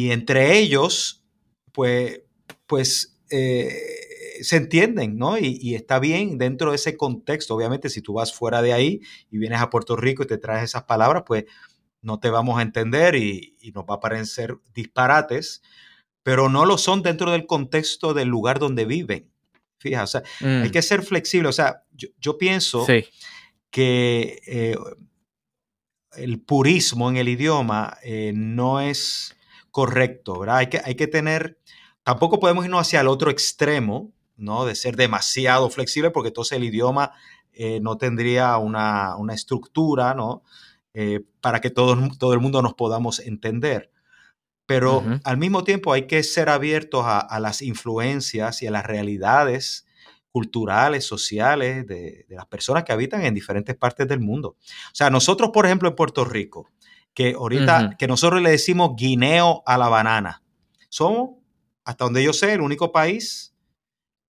entre 0.10 0.58
ellos, 0.58 1.24
pues, 1.72 2.24
pues 2.66 3.20
eh, 3.30 4.42
se 4.42 4.56
entienden, 4.58 5.16
¿no? 5.16 5.38
Y, 5.38 5.76
está 5.76 6.00
bien 6.00 6.40
dentro 6.40 6.72
de 6.72 6.78
ese 6.78 6.98
contexto. 6.98 7.54
Obviamente, 7.54 7.88
si 7.90 8.02
tú 8.02 8.14
vas 8.14 8.34
fuera 8.34 8.64
de 8.64 8.74
ahí 8.74 9.02
y 9.30 9.38
vienes 9.38 9.62
a 9.62 9.70
Puerto 9.70 9.96
Rico 9.96 10.24
y 10.24 10.26
te 10.26 10.40
traes 10.40 10.64
esas 10.64 10.86
palabras, 10.86 11.22
pues 11.24 11.46
no 12.02 12.20
te 12.20 12.32
vamos 12.32 12.58
a 12.58 12.64
entender 12.64 13.14
y, 13.16 13.56
nos 13.76 13.84
va 13.84 13.96
a 13.96 14.00
parecer 14.00 14.58
disparates, 14.74 15.62
pero 16.24 16.50
no 16.50 16.66
lo 16.66 16.78
son 16.78 17.02
dentro 17.02 17.32
del 17.32 17.46
contexto 17.46 18.14
del 18.14 18.28
lugar 18.28 18.60
donde 18.60 18.86
viven. 18.86 19.32
Fíjate, 19.78 20.04
o 20.04 20.08
sea, 20.08 20.24
hay 20.42 20.70
mm. 20.70 20.72
que 20.72 20.82
ser 20.82 21.02
flexible. 21.02 21.50
O 21.50 21.52
sea, 21.52 21.84
yo, 22.20 22.38
pienso 22.38 22.86
que 23.72 24.42
eh, 24.46 24.76
el 26.14 26.40
purismo 26.40 27.10
en 27.10 27.18
el 27.18 27.30
idioma 27.30 27.98
eh, 28.04 28.32
no 28.36 28.80
es 28.80 29.36
correcto, 29.72 30.40
¿verdad? 30.40 30.58
Hay 30.58 30.68
que, 30.68 30.82
hay 30.84 30.96
que 30.96 31.08
tener, 31.08 31.58
tampoco 32.04 32.40
podemos 32.40 32.66
irnos 32.66 32.82
hacia 32.82 33.02
el 33.02 33.08
otro 33.08 33.32
extremo, 33.32 34.12
¿no? 34.38 34.66
De 34.66 34.76
ser 34.76 34.96
demasiado 34.96 35.70
flexible, 35.72 36.12
porque 36.12 36.28
entonces 36.28 36.58
el 36.58 36.64
idioma 36.64 37.14
eh, 37.54 37.80
no 37.82 37.98
tendría 37.98 38.58
una, 38.58 39.16
estructura, 39.34 40.14
¿no? 40.14 40.44
Para 41.40 41.62
que 41.62 41.72
todo, 41.72 41.98
todo, 42.20 42.34
el 42.34 42.40
mundo 42.40 42.62
nos 42.62 42.76
podamos 42.76 43.20
entender. 43.20 43.92
Pero 44.72 45.04
al 45.26 45.38
mismo 45.38 45.66
tiempo 45.66 45.92
hay 45.92 46.08
que 46.08 46.24
ser 46.24 46.48
abiertos 46.48 47.04
a, 47.06 47.20
a, 47.20 47.42
las 47.42 47.62
influencias 47.62 48.62
y 48.62 48.68
a 48.68 48.72
las 48.72 48.86
realidades 48.86 49.86
culturales, 50.32 51.06
sociales 51.06 51.86
de, 51.86 52.26
las 52.30 52.46
personas 52.46 52.86
que 52.86 52.94
habitan 52.94 53.26
en 53.26 53.34
diferentes 53.34 53.76
partes 53.76 54.08
del 54.08 54.22
mundo. 54.22 54.56
O 54.60 54.94
sea, 54.96 55.10
nosotros, 55.10 55.50
por 55.54 55.66
ejemplo, 55.66 55.90
en 55.90 55.96
Puerto 55.96 56.24
Rico, 56.24 56.70
que 57.14 57.34
ahorita, 57.34 57.98
que 58.00 58.08
nosotros 58.08 58.42
le 58.42 58.52
decimos 58.52 58.92
guineo 58.96 59.62
a 59.66 59.78
la 59.78 59.90
banana, 59.90 60.42
somos, 60.88 61.32
hasta 61.84 62.06
donde 62.06 62.24
yo 62.24 62.32
sé, 62.32 62.54
el 62.54 62.62
único 62.62 62.94
país 62.94 63.54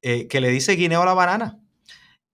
eh, 0.03 0.27
que 0.27 0.41
le 0.41 0.49
dice 0.49 0.73
guineo 0.73 1.03
a 1.03 1.07
la 1.07 1.15
banana. 1.15 1.61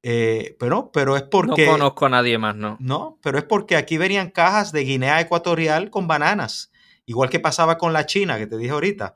Eh, 0.02 0.56
pero, 0.58 0.90
pero 0.92 1.14
es 1.14 1.24
porque... 1.24 1.66
No 1.66 1.72
conozco 1.72 2.06
a 2.06 2.08
nadie 2.08 2.38
más, 2.38 2.56
¿no? 2.56 2.78
No, 2.80 3.18
pero 3.22 3.36
es 3.36 3.44
porque 3.44 3.76
aquí 3.76 3.98
venían 3.98 4.30
cajas 4.30 4.72
de 4.72 4.84
Guinea 4.84 5.20
Ecuatorial 5.20 5.90
con 5.90 6.06
bananas, 6.06 6.72
igual 7.08 7.30
que 7.30 7.40
pasaba 7.40 7.78
con 7.78 7.94
la 7.94 8.04
China, 8.04 8.36
que 8.36 8.46
te 8.46 8.58
dije 8.58 8.70
ahorita, 8.70 9.14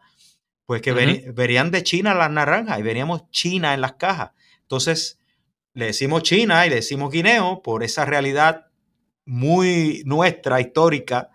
pues 0.64 0.80
que 0.80 0.92
verían 0.92 1.70
de 1.70 1.82
China 1.82 2.14
las 2.14 2.30
naranjas 2.30 2.78
y 2.78 2.82
veníamos 2.82 3.28
China 3.30 3.74
en 3.74 3.82
las 3.82 3.94
cajas. 3.94 4.30
Entonces, 4.62 5.18
le 5.74 5.86
decimos 5.86 6.22
China 6.22 6.66
y 6.66 6.70
le 6.70 6.76
decimos 6.76 7.12
Guineo 7.12 7.62
por 7.62 7.82
esa 7.82 8.06
realidad 8.06 8.68
muy 9.26 10.02
nuestra, 10.06 10.58
histórica, 10.58 11.28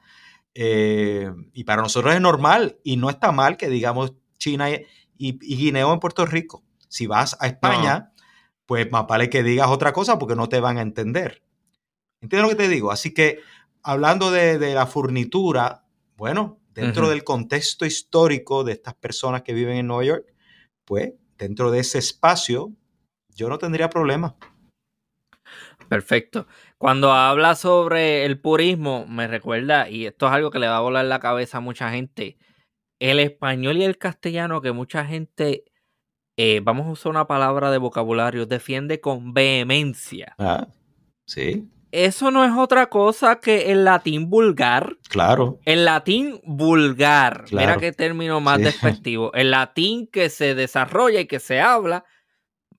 eh, 0.56 1.32
y 1.54 1.64
para 1.64 1.84
nosotros 1.84 2.16
es 2.16 2.22
normal 2.22 2.80
y 2.84 2.98
no 2.98 3.12
está 3.12 3.32
mal 3.32 3.56
que 3.56 3.70
digamos 3.70 4.16
China 4.40 4.72
y, 4.72 4.88
y, 5.16 5.58
Guineo 5.58 5.94
en 5.94 6.00
Puerto 6.00 6.26
Rico. 6.26 6.64
Si 6.88 7.06
vas 7.06 7.38
a 7.40 7.46
España, 7.46 8.14
pues 8.66 8.92
más 8.92 9.06
vale 9.06 9.30
que 9.30 9.44
digas 9.44 9.68
otra 9.68 9.94
cosa 9.94 10.18
porque 10.18 10.36
no 10.36 10.50
te 10.50 10.60
van 10.60 10.80
a 10.80 10.82
entender. 10.82 11.44
¿Entiendes 12.20 12.52
lo 12.52 12.58
que 12.58 12.64
te 12.64 12.70
digo? 12.70 12.92
Así 12.92 13.14
que 13.14 13.42
hablando 13.84 14.32
de, 14.32 14.58
de 14.58 14.74
la 14.74 14.88
furnitura, 14.88 15.84
bueno, 16.18 16.60
dentro 16.74 17.10
del 17.10 17.24
contexto 17.24 17.86
histórico 17.86 18.64
de 18.64 18.74
estas 18.74 18.96
personas 18.96 19.44
que 19.44 19.54
viven 19.54 19.78
en 19.78 19.88
Nueva 19.88 20.04
York, 20.04 20.34
pues 20.84 21.14
dentro 21.38 21.72
de 21.72 21.80
ese 21.80 22.00
espacio, 22.00 22.74
yo 23.36 23.50
no 23.50 23.60
tendría 23.60 23.90
problema. 23.90 24.36
Perfecto. 25.88 26.48
Cuando 26.78 27.12
habla 27.12 27.56
sobre 27.56 28.26
el 28.26 28.40
purismo, 28.40 29.06
me 29.08 29.28
recuerda, 29.28 29.90
y 29.90 30.06
esto 30.06 30.28
es 30.28 30.34
algo 30.34 30.52
que 30.52 30.60
le 30.60 30.68
va 30.68 30.78
a 30.78 30.82
volar 30.82 31.06
la 31.06 31.20
cabeza 31.20 31.60
a 31.60 31.62
mucha 31.62 31.92
gente, 31.92 32.38
el 33.00 33.20
español 33.20 33.78
y 33.78 33.84
el 33.84 33.98
castellano 33.98 34.62
que 34.62 34.72
mucha 34.72 35.06
gente, 35.06 35.66
eh, 36.36 36.62
vamos 36.64 36.88
a 36.88 36.92
usar 36.92 37.12
una 37.12 37.28
palabra 37.28 37.72
de 37.72 37.78
vocabulario, 37.78 38.46
defiende 38.46 39.00
con 39.00 39.34
vehemencia. 39.34 40.36
Ah, 40.40 40.68
sí. 41.26 41.70
Eso 42.06 42.30
no 42.30 42.46
es 42.46 42.52
otra 42.56 42.90
cosa 42.90 43.40
que 43.40 43.72
el 43.72 43.84
latín 43.84 44.30
vulgar. 44.30 44.98
Claro. 45.10 45.60
El 45.66 45.84
latín 45.84 46.40
vulgar. 46.44 47.46
Mira 47.52 47.78
qué 47.78 47.92
término 47.92 48.40
más 48.40 48.60
despectivo. 48.60 49.34
El 49.34 49.50
latín 49.50 50.06
que 50.06 50.30
se 50.30 50.54
desarrolla 50.54 51.22
y 51.22 51.26
que 51.26 51.40
se 51.40 51.60
habla 51.60 52.06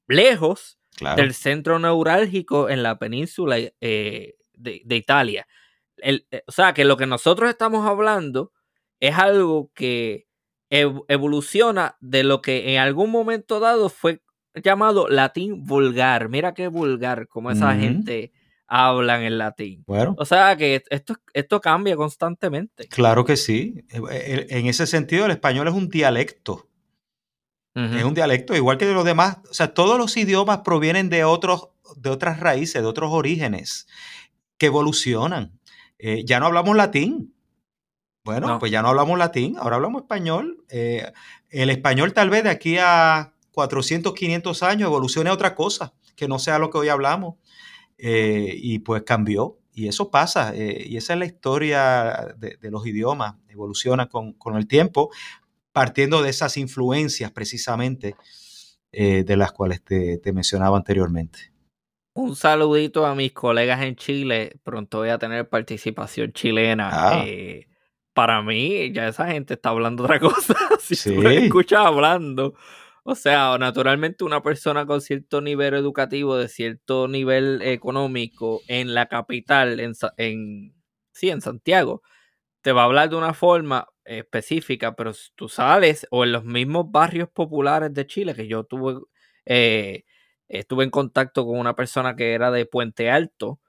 lejos 0.06 0.78
del 1.16 1.34
centro 1.34 1.80
neurálgico 1.80 2.68
en 2.68 2.84
la 2.84 3.00
península 3.00 3.58
eh, 3.58 4.36
de, 4.52 4.96
Italia. 4.96 5.48
Eh, 5.96 6.22
o 6.46 6.52
sea, 6.52 6.72
que 6.72 6.84
lo 6.84 6.96
que 6.96 7.06
nosotros 7.06 7.50
estamos 7.50 7.88
hablando 7.88 8.52
es 9.00 9.18
algo 9.18 9.72
que 9.74 10.28
evoluciona 10.70 11.96
de 11.98 12.22
lo 12.22 12.40
que 12.40 12.72
en 12.72 12.78
algún 12.78 13.10
momento 13.10 13.58
dado 13.58 13.88
fue 13.88 14.22
llamado 14.54 15.08
latín 15.08 15.64
vulgar. 15.64 16.28
Mira 16.28 16.54
qué 16.54 16.68
vulgar, 16.68 17.26
como 17.26 17.50
esa 17.50 17.74
gente 17.74 18.32
hablan 18.68 19.22
en 19.22 19.38
latín. 19.38 19.82
Bueno. 19.86 20.14
O 20.18 20.24
sea 20.24 20.56
que 20.56 20.82
esto, 20.90 21.14
esto 21.32 21.60
cambia 21.60 21.96
constantemente. 21.96 22.86
Claro 22.88 23.24
que 23.24 23.36
sí. 23.36 23.84
Eh, 24.10 24.46
en 24.50 24.66
ese 24.66 24.86
sentido, 24.86 25.24
el 25.24 25.32
español 25.32 25.66
es 25.68 25.74
un 25.74 25.88
dialecto. 25.88 26.66
Es 27.74 28.02
un 28.02 28.12
dialecto, 28.12 28.56
igual 28.56 28.76
que 28.76 28.86
de 28.86 28.92
los 28.92 29.04
demás. 29.04 29.38
O 29.48 29.54
sea, 29.54 29.72
todos 29.72 29.98
los 29.98 30.16
idiomas 30.16 30.62
provienen 30.64 31.08
de, 31.08 31.22
otros, 31.22 31.68
de 31.96 32.10
otras 32.10 32.40
raíces, 32.40 32.82
de 32.82 32.88
otros 32.88 33.12
orígenes 33.12 33.86
que 34.56 34.66
evolucionan. 34.66 35.60
Eh, 35.96 36.24
ya 36.24 36.40
no 36.40 36.46
hablamos 36.46 36.76
latín. 36.76 37.34
Bueno, 38.24 38.58
pues 38.58 38.72
ya 38.72 38.82
no 38.82 38.88
hablamos 38.88 39.16
latín, 39.16 39.56
ahora 39.58 39.76
hablamos 39.76 40.02
español. 40.02 40.64
Eh, 40.68 41.12
el 41.50 41.70
español 41.70 42.12
tal 42.12 42.30
vez 42.30 42.42
de 42.42 42.50
aquí 42.50 42.78
a 42.78 43.32
400, 43.52 44.12
500 44.12 44.62
años 44.64 44.88
evolucione 44.88 45.30
a 45.30 45.32
otra 45.32 45.54
cosa, 45.54 45.94
que 46.16 46.26
no 46.26 46.38
sea 46.40 46.58
lo 46.58 46.70
que 46.70 46.78
hoy 46.78 46.88
hablamos. 46.88 47.36
Eh, 47.98 48.54
y 48.56 48.78
pues 48.78 49.02
cambió. 49.02 49.58
Y 49.72 49.88
eso 49.88 50.10
pasa, 50.10 50.54
eh, 50.56 50.86
y 50.88 50.96
esa 50.96 51.12
es 51.12 51.18
la 51.20 51.24
historia 51.24 52.34
de, 52.36 52.70
los 52.70 52.84
idiomas, 52.84 53.36
evoluciona 53.48 54.08
con, 54.08 54.34
el 54.56 54.66
tiempo, 54.66 55.10
partiendo 55.70 56.20
de 56.20 56.30
esas 56.30 56.56
influencias 56.56 57.30
precisamente 57.30 58.16
eh, 58.90 59.22
de 59.22 59.36
las 59.36 59.52
cuales 59.52 59.84
te, 59.84 60.20
mencionaba 60.32 60.76
anteriormente. 60.76 61.52
Un 62.14 62.34
saludito 62.34 63.06
a 63.06 63.14
mis 63.14 63.32
colegas 63.32 63.80
en 63.82 63.94
Chile, 63.94 64.58
pronto 64.64 64.98
voy 64.98 65.10
a 65.10 65.18
tener 65.18 65.48
participación 65.48 66.32
chilena. 66.32 66.90
Ah. 66.92 67.24
para 68.12 68.42
mí, 68.42 68.90
ya 68.90 69.06
esa 69.06 69.28
gente 69.28 69.54
está 69.54 69.68
hablando 69.68 70.02
otra 70.02 70.18
cosa. 70.18 70.56
si 70.80 70.96
sí. 70.96 71.14
tú 71.14 71.28
escuchas 71.28 71.86
hablando, 71.86 72.54
o 73.10 73.14
sea, 73.14 73.56
naturalmente 73.58 74.22
una 74.22 74.42
persona 74.42 74.84
con 74.84 75.00
cierto 75.00 75.40
nivel 75.40 75.72
educativo, 75.72 76.36
de 76.36 76.46
cierto 76.48 77.08
nivel 77.08 77.62
económico 77.62 78.60
en 78.68 78.92
la 78.92 79.06
capital, 79.06 79.80
en, 79.80 79.94
en, 80.18 80.74
sí, 81.12 81.30
en 81.30 81.40
Santiago, 81.40 82.02
te 82.62 82.72
va 82.72 82.82
a 82.82 82.84
hablar 82.86 83.08
de 83.10 83.16
una 83.16 83.32
forma 83.34 83.88
específica, 84.04 84.94
pero 84.94 85.14
si 85.14 85.30
tú 85.36 85.48
sales 85.48 86.06
o 86.10 86.24
en 86.24 86.32
los 86.32 86.44
mismos 86.44 86.90
barrios 86.90 87.30
populares 87.30 87.94
de 87.94 88.06
Chile, 88.06 88.34
que 88.34 88.46
yo 88.46 88.64
tuve, 88.64 89.00
eh, 89.46 90.04
estuve 90.48 90.84
en 90.84 90.90
contacto 90.90 91.46
con 91.46 91.58
una 91.58 91.74
persona 91.74 92.14
que 92.14 92.34
era 92.34 92.50
de 92.50 92.66
Puente 92.66 93.10
Alto, 93.10 93.60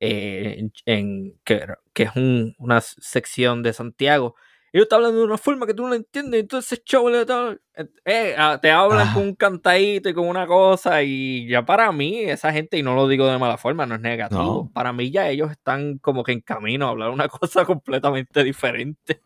eh, 0.00 0.70
en, 0.86 1.38
que, 1.44 1.66
que, 1.92 2.02
es 2.04 2.10
una 2.16 2.80
sección 2.80 3.62
de 3.62 3.72
Santiago, 3.72 4.34
ellos 4.78 4.84
están 4.84 4.98
hablando 4.98 5.18
de 5.18 5.26
una 5.26 5.38
forma 5.38 5.66
que 5.66 5.74
tú 5.74 5.86
no 5.88 5.94
entiendes, 5.94 6.40
entonces 6.40 6.82
show 6.84 7.08
eh, 7.08 8.34
ah, 8.38 8.58
te 8.62 8.70
hablan 8.70 9.12
con 9.12 9.24
un 9.24 9.34
cantadito 9.34 10.08
y 10.08 10.14
con 10.14 10.28
una 10.28 10.46
cosa, 10.46 11.02
y 11.02 11.48
ya 11.48 11.64
para 11.64 11.90
mí, 11.90 12.20
esa 12.20 12.52
gente, 12.52 12.78
y 12.78 12.82
no 12.82 12.94
lo 12.94 13.08
digo 13.08 13.26
de 13.26 13.38
mala 13.38 13.58
forma, 13.58 13.86
no 13.86 13.96
es 13.96 14.00
negativo, 14.00 14.70
para 14.72 14.92
mí 14.92 15.10
ya 15.10 15.28
ellos 15.28 15.50
están 15.50 15.98
como 15.98 16.22
que 16.22 16.32
en 16.32 16.40
camino 16.40 16.86
a 16.86 16.90
hablar 16.90 17.10
una 17.10 17.28
cosa 17.28 17.64
completamente 17.64 18.44
diferente. 18.44 19.20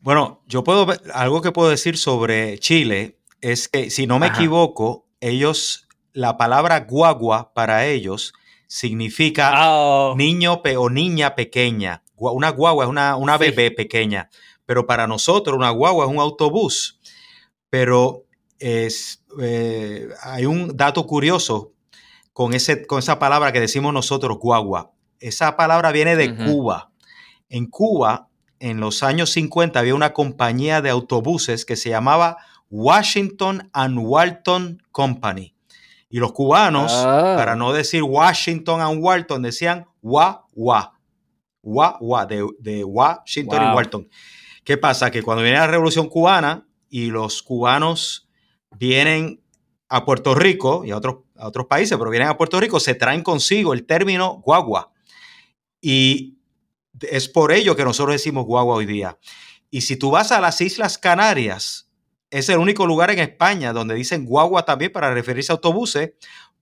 Bueno, 0.00 0.42
yo 0.46 0.62
puedo 0.62 0.84
ver, 0.84 1.00
algo 1.14 1.40
que 1.40 1.50
puedo 1.50 1.70
decir 1.70 1.96
sobre 1.96 2.58
Chile 2.58 3.18
es 3.40 3.68
que, 3.68 3.88
si 3.88 4.06
no 4.06 4.18
me 4.18 4.26
equivoco, 4.26 5.08
ellos, 5.20 5.88
la 6.12 6.36
palabra 6.36 6.80
guagua 6.80 7.54
para 7.54 7.86
ellos 7.86 8.34
significa 8.66 9.70
oh. 9.70 10.14
niño 10.16 10.60
o 10.76 10.90
niña 10.90 11.34
pequeña 11.34 12.03
una 12.16 12.50
guagua 12.50 12.84
es 12.84 12.90
una, 12.90 13.16
una 13.16 13.38
bebé 13.38 13.70
pequeña, 13.70 14.30
pero 14.66 14.86
para 14.86 15.06
nosotros 15.06 15.56
una 15.56 15.70
guagua 15.70 16.06
es 16.06 16.10
un 16.10 16.18
autobús. 16.18 17.00
Pero 17.70 18.24
es, 18.58 19.24
eh, 19.40 20.08
hay 20.22 20.46
un 20.46 20.76
dato 20.76 21.06
curioso 21.06 21.72
con, 22.32 22.54
ese, 22.54 22.86
con 22.86 22.98
esa 22.98 23.18
palabra 23.18 23.52
que 23.52 23.60
decimos 23.60 23.92
nosotros, 23.92 24.38
guagua. 24.38 24.92
Esa 25.20 25.56
palabra 25.56 25.92
viene 25.92 26.16
de 26.16 26.34
Cuba. 26.34 26.90
En 27.48 27.66
Cuba, 27.66 28.28
en 28.58 28.80
los 28.80 29.02
años 29.02 29.30
50, 29.30 29.78
había 29.78 29.94
una 29.94 30.12
compañía 30.12 30.82
de 30.82 30.90
autobuses 30.90 31.64
que 31.64 31.76
se 31.76 31.90
llamaba 31.90 32.38
Washington 32.70 33.70
and 33.72 33.98
Walton 34.00 34.82
Company. 34.90 35.54
Y 36.08 36.18
los 36.18 36.32
cubanos, 36.32 36.92
ah. 36.94 37.34
para 37.36 37.56
no 37.56 37.72
decir 37.72 38.02
Washington 38.02 38.80
and 38.80 39.02
Walton, 39.02 39.42
decían 39.42 39.86
guagua 41.64 42.26
de, 42.26 42.84
Washington 42.84 43.62
y 43.62 43.74
Walton. 43.74 44.08
¿Qué 44.62 44.76
pasa? 44.76 45.10
Que 45.10 45.22
cuando 45.22 45.42
viene 45.42 45.58
la 45.58 45.66
revolución 45.66 46.08
cubana 46.08 46.66
y 46.88 47.06
los 47.06 47.42
cubanos 47.42 48.28
vienen 48.78 49.42
a 49.88 50.04
Puerto 50.04 50.34
Rico 50.34 50.84
y 50.84 50.90
a 50.90 50.96
otros, 50.96 51.18
a 51.36 51.48
otros 51.48 51.66
países, 51.66 51.96
pero 51.98 52.10
vienen 52.10 52.28
a 52.28 52.36
Puerto 52.36 52.60
Rico, 52.60 52.80
se 52.80 52.94
traen 52.94 53.22
consigo 53.22 53.72
el 53.72 53.86
término 53.86 54.42
guagua. 54.44 54.92
Y 55.80 56.38
es 57.00 57.28
por 57.28 57.52
ello 57.52 57.76
que 57.76 57.84
nosotros 57.84 58.14
decimos 58.14 58.46
guagua 58.46 58.76
hoy 58.76 58.86
día. 58.86 59.18
Y 59.70 59.82
si 59.82 59.96
tú 59.96 60.10
vas 60.10 60.32
a 60.32 60.40
las 60.40 60.60
Islas 60.60 60.98
Canarias, 60.98 61.90
es 62.30 62.48
el 62.48 62.58
único 62.58 62.86
lugar 62.86 63.10
en 63.10 63.18
España 63.20 63.72
donde 63.72 63.94
dicen 63.94 64.24
guagua 64.24 64.64
también 64.64 64.92
para 64.92 65.12
referirse 65.12 65.52
a 65.52 65.54
autobuses, 65.54 66.12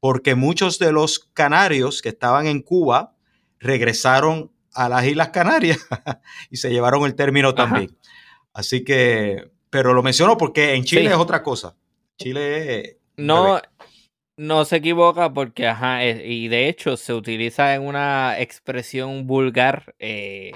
porque 0.00 0.34
muchos 0.34 0.78
de 0.78 0.92
los 0.92 1.18
canarios 1.32 2.02
que 2.02 2.10
estaban 2.10 2.46
en 2.46 2.60
Cuba 2.60 3.14
regresaron 3.58 4.51
a 4.74 4.88
las 4.88 5.04
Islas 5.04 5.28
Canarias 5.28 5.78
y 6.50 6.56
se 6.56 6.70
llevaron 6.70 7.04
el 7.04 7.14
término 7.14 7.54
también. 7.54 7.96
Así 8.52 8.84
que, 8.84 9.50
pero 9.70 9.94
lo 9.94 10.02
menciono 10.02 10.36
porque 10.36 10.74
en 10.74 10.84
Chile 10.84 11.06
es 11.06 11.16
otra 11.16 11.42
cosa. 11.42 11.76
Chile 12.18 12.98
no, 13.16 13.60
no 14.36 14.64
se 14.64 14.76
equivoca 14.76 15.32
porque, 15.32 15.66
ajá, 15.66 16.04
y 16.04 16.48
de 16.48 16.68
hecho 16.68 16.96
se 16.96 17.14
utiliza 17.14 17.74
en 17.74 17.82
una 17.82 18.38
expresión 18.38 19.26
vulgar 19.26 19.94
eh, 19.98 20.52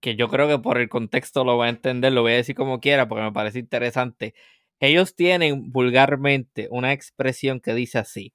que 0.00 0.16
yo 0.16 0.28
creo 0.28 0.48
que 0.48 0.58
por 0.58 0.78
el 0.78 0.88
contexto 0.88 1.44
lo 1.44 1.56
va 1.56 1.66
a 1.66 1.70
entender, 1.70 2.12
lo 2.12 2.22
voy 2.22 2.32
a 2.32 2.36
decir 2.36 2.54
como 2.54 2.80
quiera 2.80 3.08
porque 3.08 3.24
me 3.24 3.32
parece 3.32 3.58
interesante. 3.58 4.34
Ellos 4.80 5.14
tienen 5.14 5.72
vulgarmente 5.72 6.68
una 6.70 6.92
expresión 6.92 7.60
que 7.60 7.74
dice 7.74 7.98
así: 7.98 8.34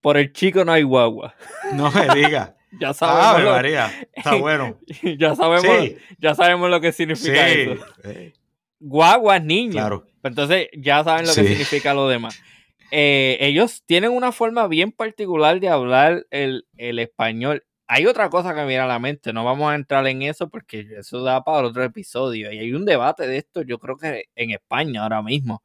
por 0.00 0.16
el 0.16 0.32
chico 0.32 0.64
no 0.64 0.70
hay 0.72 0.84
guagua. 0.84 1.34
No 1.72 1.90
me 1.90 2.06
diga. 2.14 2.56
Ya 2.80 2.92
sabemos. 2.94 3.42
lo, 3.42 3.50
María, 3.52 3.90
está 4.12 4.34
bueno. 4.40 4.78
ya 5.18 5.34
sabemos, 5.34 5.90
ya 6.18 6.34
sabemos 6.34 6.70
lo 6.70 6.80
que 6.80 6.92
significa 6.92 7.48
eso. 7.48 7.84
Guagua 8.78 9.36
es 9.36 9.44
niño. 9.44 9.72
Claro. 9.72 10.06
Entonces 10.22 10.68
ya 10.76 11.02
saben 11.04 11.26
lo 11.26 11.34
que 11.34 11.44
significa 11.44 11.94
lo 11.94 12.08
demás. 12.08 12.40
Eh, 12.90 13.38
ellos 13.40 13.82
tienen 13.86 14.12
una 14.12 14.32
forma 14.32 14.66
bien 14.68 14.92
particular 14.92 15.60
de 15.60 15.68
hablar 15.68 16.26
el, 16.30 16.64
español. 16.76 17.64
Hay 17.88 18.06
otra 18.06 18.30
cosa 18.30 18.50
que 18.54 18.60
me 18.60 18.66
viene 18.66 18.82
a 18.82 18.86
la 18.86 18.98
mente, 18.98 19.32
no 19.32 19.44
vamos 19.44 19.70
a 19.70 19.76
entrar 19.76 20.06
en 20.06 20.22
eso 20.22 20.48
porque 20.48 20.86
eso 20.98 21.22
da 21.22 21.44
para 21.44 21.68
otro 21.68 21.84
episodio. 21.84 22.52
Y 22.52 22.58
hay 22.58 22.72
un 22.72 22.84
debate 22.84 23.26
de 23.26 23.38
esto, 23.38 23.62
yo 23.62 23.78
creo 23.78 23.96
que 23.96 24.24
en 24.34 24.50
España 24.50 25.02
ahora 25.02 25.22
mismo. 25.22 25.62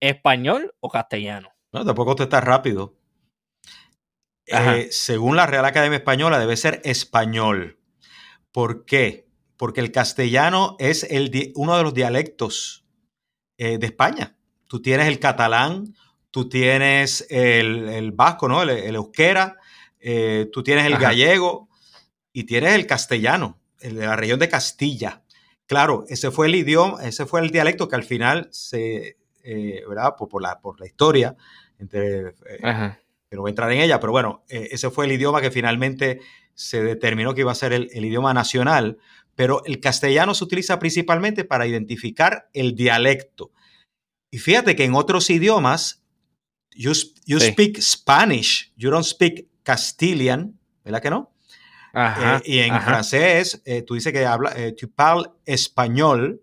¿Español 0.00 0.74
o 0.80 0.90
castellano? 0.90 1.50
No, 1.72 1.84
tampoco 1.84 2.14
te 2.16 2.24
está 2.24 2.40
rápido. 2.40 2.94
Eh, 4.46 4.88
según 4.90 5.36
la 5.36 5.46
Real 5.46 5.64
Academia 5.64 5.98
Española, 5.98 6.38
debe 6.38 6.56
ser 6.56 6.80
español. 6.84 7.78
¿Por 8.50 8.84
qué? 8.84 9.28
Porque 9.56 9.80
el 9.80 9.92
castellano 9.92 10.76
es 10.78 11.04
el, 11.04 11.52
uno 11.54 11.76
de 11.76 11.82
los 11.82 11.94
dialectos 11.94 12.84
eh, 13.56 13.78
de 13.78 13.86
España. 13.86 14.36
Tú 14.66 14.82
tienes 14.82 15.06
el 15.06 15.18
catalán, 15.18 15.94
tú 16.30 16.48
tienes 16.48 17.26
el, 17.30 18.12
vasco, 18.12 18.48
¿no? 18.48 18.62
El, 18.62 18.94
euskera, 18.94 19.58
eh, 20.00 20.48
tú 20.52 20.62
tienes 20.62 20.86
el 20.86 20.96
gallego 20.96 21.68
y 22.32 22.44
tienes 22.44 22.74
el 22.74 22.86
castellano, 22.86 23.60
el 23.80 23.96
de 23.96 24.06
la 24.06 24.16
región 24.16 24.40
de 24.40 24.48
Castilla. 24.48 25.22
Claro, 25.66 26.04
ese 26.08 26.30
fue 26.30 26.48
el 26.48 26.56
idioma, 26.56 27.04
ese 27.04 27.26
fue 27.26 27.40
el 27.40 27.50
dialecto 27.50 27.88
que 27.88 27.96
al 27.96 28.04
final 28.04 28.48
se, 28.50 29.18
¿verdad? 29.88 30.16
Por, 30.16 30.42
la, 30.42 30.60
por 30.60 30.80
la 30.80 30.86
historia, 30.86 31.36
entre, 31.78 32.34
que 33.32 33.36
no 33.36 33.42
voy 33.44 33.48
a 33.48 33.52
entrar 33.52 33.72
en 33.72 33.80
ella, 33.80 33.98
pero 33.98 34.12
bueno, 34.12 34.44
eh, 34.50 34.68
ese 34.72 34.90
fue 34.90 35.06
el 35.06 35.12
idioma 35.12 35.40
que 35.40 35.50
finalmente 35.50 36.20
se 36.52 36.82
determinó 36.82 37.32
que 37.32 37.40
iba 37.40 37.50
a 37.50 37.54
ser 37.54 37.72
el, 37.72 37.88
idioma 37.90 38.34
nacional, 38.34 38.98
pero 39.34 39.64
el 39.64 39.80
castellano 39.80 40.34
se 40.34 40.44
utiliza 40.44 40.78
principalmente 40.78 41.42
para 41.46 41.66
identificar 41.66 42.50
el 42.52 42.74
dialecto. 42.74 43.50
Y 44.30 44.36
fíjate 44.36 44.76
que 44.76 44.84
en 44.84 44.94
otros 44.94 45.30
idiomas, 45.30 46.04
you, 46.76 46.92
speak 46.92 47.80
Spanish, 47.80 48.70
you 48.76 48.90
don't 48.90 49.06
speak 49.06 49.48
Castilian, 49.62 50.60
¿verdad 50.84 51.00
que 51.00 51.08
no? 51.08 51.32
Eh, 51.94 52.40
y 52.44 52.58
en 52.58 52.82
francés, 52.82 53.62
eh, 53.64 53.80
tú 53.80 53.94
dices 53.94 54.12
que 54.12 54.26
habla, 54.26 54.54
tu 54.78 54.90
parles 54.90 55.30
español, 55.46 56.42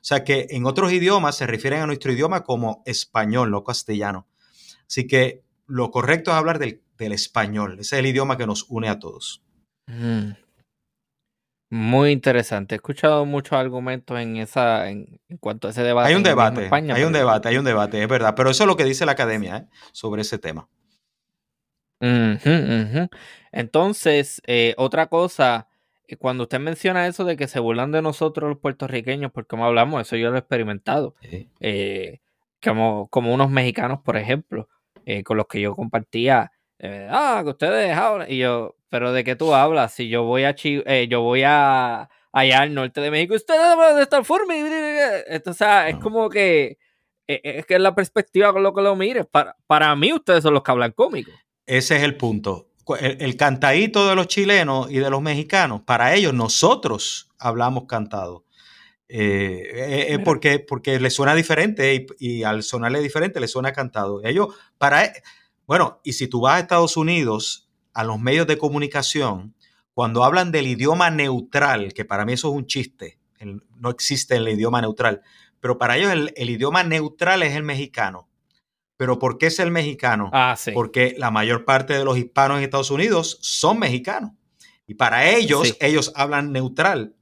o 0.00 0.04
sea 0.04 0.24
que 0.24 0.48
en 0.50 0.66
otros 0.66 0.92
idiomas 0.92 1.36
se 1.36 1.46
refieren 1.46 1.82
a 1.82 1.86
nuestro 1.86 2.10
idioma 2.10 2.42
como 2.42 2.82
español, 2.86 3.52
no 3.52 3.62
castellano. 3.62 4.26
Así 4.88 5.06
que 5.06 5.46
lo 5.68 5.90
correcto 5.90 6.30
es 6.32 6.36
hablar 6.36 6.58
del, 6.58 6.82
español. 6.98 7.74
Ese 7.74 7.96
es 7.96 8.00
el 8.00 8.06
idioma 8.06 8.36
que 8.36 8.46
nos 8.46 8.64
une 8.68 8.88
a 8.88 8.98
todos. 8.98 9.44
Mm. 9.86 10.32
Muy 11.70 12.10
interesante. 12.10 12.74
He 12.74 12.76
escuchado 12.76 13.26
muchos 13.26 13.52
argumentos 13.52 14.18
en 14.18 14.38
esa, 14.38 14.88
en, 14.88 15.20
cuanto 15.38 15.68
a 15.68 15.70
ese 15.70 15.82
debate. 15.82 16.08
Hay 16.08 16.14
un 16.14 16.22
debate, 16.22 16.70
hay 16.72 17.04
un 17.04 17.12
debate, 17.12 17.48
hay 17.48 17.58
un 17.58 17.64
debate, 17.64 18.02
es 18.02 18.08
verdad. 18.08 18.34
Pero 18.34 18.50
eso 18.50 18.64
es 18.64 18.66
lo 18.66 18.76
que 18.76 18.84
dice 18.84 19.04
la 19.04 19.12
academia 19.12 19.58
¿eh? 19.58 19.66
sobre 19.92 20.22
ese 20.22 20.38
tema. 20.38 20.68
Entonces, 23.52 24.40
eh, 24.46 24.74
otra 24.78 25.08
cosa, 25.08 25.68
eh, 26.06 26.16
cuando 26.16 26.44
usted 26.44 26.58
menciona 26.58 27.06
eso 27.06 27.24
de 27.24 27.36
que 27.36 27.48
se 27.48 27.60
burlan 27.60 27.92
de 27.92 28.00
nosotros 28.00 28.48
los 28.48 28.58
puertorriqueños, 28.58 29.30
porque 29.30 29.48
como 29.48 29.66
hablamos, 29.66 30.00
eso 30.00 30.16
yo 30.16 30.30
lo 30.30 30.36
he 30.36 30.40
experimentado. 30.40 31.14
como, 32.64 33.08
como 33.08 33.34
unos 33.34 33.50
mexicanos, 33.50 34.00
por 34.00 34.16
ejemplo. 34.16 34.68
Eh, 35.10 35.24
con 35.24 35.38
los 35.38 35.46
que 35.46 35.58
yo 35.58 35.74
compartía, 35.74 36.52
eh, 36.78 37.08
ah, 37.10 37.40
que 37.42 37.48
ustedes 37.48 37.96
hablan, 37.96 38.30
y 38.30 38.36
yo, 38.36 38.76
pero 38.90 39.10
¿de 39.10 39.24
qué 39.24 39.36
tú 39.36 39.54
hablas? 39.54 39.94
Si 39.94 40.10
yo 40.10 40.24
voy 40.24 40.44
a 40.44 40.54
eh, 40.62 41.08
yo 41.08 41.22
voy 41.22 41.44
a 41.46 42.10
allá 42.30 42.60
al 42.60 42.74
norte 42.74 43.00
de 43.00 43.10
México, 43.10 43.34
ustedes 43.34 43.58
hablan 43.58 43.96
de 43.96 44.02
esta 44.02 44.22
forma, 44.22 44.52
entonces, 44.54 45.66
es 45.86 45.96
como 45.96 46.28
que 46.28 46.76
es 47.26 47.64
que 47.64 47.76
es 47.76 47.80
la 47.80 47.94
perspectiva 47.94 48.52
con 48.52 48.62
lo 48.62 48.74
que 48.74 48.82
lo 48.82 48.94
mires, 48.96 49.24
para, 49.24 49.56
para 49.66 49.96
mí 49.96 50.12
ustedes 50.12 50.42
son 50.42 50.52
los 50.52 50.62
que 50.62 50.72
hablan 50.72 50.92
cómico. 50.92 51.30
Ese 51.64 51.96
es 51.96 52.02
el 52.02 52.18
punto. 52.18 52.68
El, 53.00 53.16
el, 53.22 53.36
cantadito 53.38 54.06
de 54.10 54.14
los 54.14 54.28
chilenos 54.28 54.90
y 54.90 54.98
de 54.98 55.08
los 55.08 55.22
mexicanos, 55.22 55.80
para 55.86 56.14
ellos 56.14 56.34
nosotros 56.34 57.30
hablamos 57.38 57.84
cantado. 57.86 58.44
Eh, 59.08 60.06
es 60.10 60.18
porque, 60.18 60.58
porque 60.58 61.00
le 61.00 61.10
suena 61.10 61.34
diferente 61.34 62.06
y, 62.18 62.42
al 62.42 62.62
sonarle 62.62 63.00
diferente 63.00 63.40
le 63.40 63.48
suena 63.48 63.72
cantado. 63.72 64.20
Ellos, 64.22 64.48
para, 64.76 65.04
e, 65.04 65.22
bueno, 65.66 66.00
y 66.04 66.12
si 66.12 66.28
tú 66.28 66.42
vas 66.42 66.56
a 66.56 66.60
Estados 66.60 66.96
Unidos, 66.96 67.68
a 67.94 68.04
los 68.04 68.20
medios 68.20 68.46
de 68.46 68.58
comunicación, 68.58 69.54
cuando 69.94 70.24
hablan 70.24 70.52
del 70.52 70.66
idioma 70.66 71.10
neutral, 71.10 71.92
que 71.94 72.04
para 72.04 72.24
mí 72.24 72.34
eso 72.34 72.48
es 72.48 72.54
un 72.54 72.66
chiste, 72.66 73.18
no 73.76 73.90
existe 73.90 74.36
el 74.36 74.48
idioma 74.48 74.80
neutral, 74.80 75.22
pero 75.60 75.78
para 75.78 75.96
ellos 75.96 76.12
el, 76.12 76.50
idioma 76.50 76.84
neutral 76.84 77.42
es 77.42 77.56
el 77.56 77.62
mexicano. 77.62 78.28
¿Pero 78.96 79.20
por 79.20 79.38
qué 79.38 79.46
es 79.46 79.60
el 79.60 79.70
mexicano? 79.70 80.28
Ah, 80.32 80.56
porque 80.74 81.14
la 81.18 81.30
mayor 81.30 81.64
parte 81.64 81.94
de 81.94 82.04
los 82.04 82.18
hispanos 82.18 82.58
en 82.58 82.64
Estados 82.64 82.90
Unidos 82.90 83.38
son 83.42 83.78
mexicanos. 83.78 84.32
Y 84.88 84.94
para 84.94 85.28
ellos, 85.28 85.76
ellos 85.80 86.12
hablan 86.16 86.50
neutral, 86.52 87.14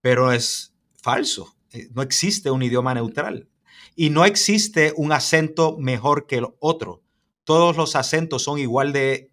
pero 0.00 0.30
es, 0.30 0.75
falso. 1.06 1.54
Eh, 1.72 1.88
no 1.94 2.02
existe 2.02 2.50
un 2.50 2.64
idioma 2.64 2.92
neutral. 2.92 3.48
Y 3.94 4.10
no 4.10 4.24
existe 4.24 4.92
un 4.96 5.12
acento 5.12 5.76
mejor 5.78 6.26
que 6.26 6.38
el 6.38 6.48
otro. 6.58 7.04
Todos 7.44 7.76
los 7.76 7.94
acentos 7.94 8.42
son 8.42 8.58
igual 8.58 8.92
de 8.92 9.30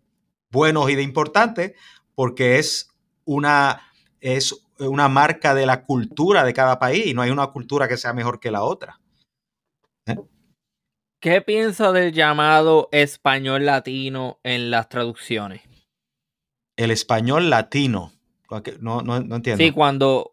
buenos 0.51 0.87
y 0.91 0.95
de 0.95 1.01
importantes 1.01 1.73
porque 2.13 2.59
es 2.59 2.89
una, 3.25 3.81
es 4.21 4.55
una 4.77 5.09
marca 5.09 5.55
de 5.55 5.65
la 5.65 5.83
cultura 5.83 6.43
de 6.43 6.53
cada 6.53 6.77
país 6.77 7.07
y 7.07 7.15
no 7.15 7.23
hay 7.23 7.31
una 7.31 7.47
cultura 7.47 7.87
que 7.87 7.97
sea 7.97 8.13
mejor 8.13 8.39
que 8.39 8.51
la 8.51 8.63
otra. 8.63 9.01
¿Eh? 10.05 10.15
¿Qué 11.19 11.41
piensa 11.41 11.91
del 11.91 12.13
llamado 12.13 12.87
español 12.91 13.65
latino 13.65 14.39
en 14.43 14.69
las 14.69 14.89
traducciones? 14.89 15.61
El 16.77 16.91
español 16.91 17.49
latino. 17.49 18.13
No, 18.79 19.01
no, 19.01 19.19
no 19.21 19.35
entiendo. 19.35 19.63
Sí, 19.63 19.71
cuando, 19.71 20.32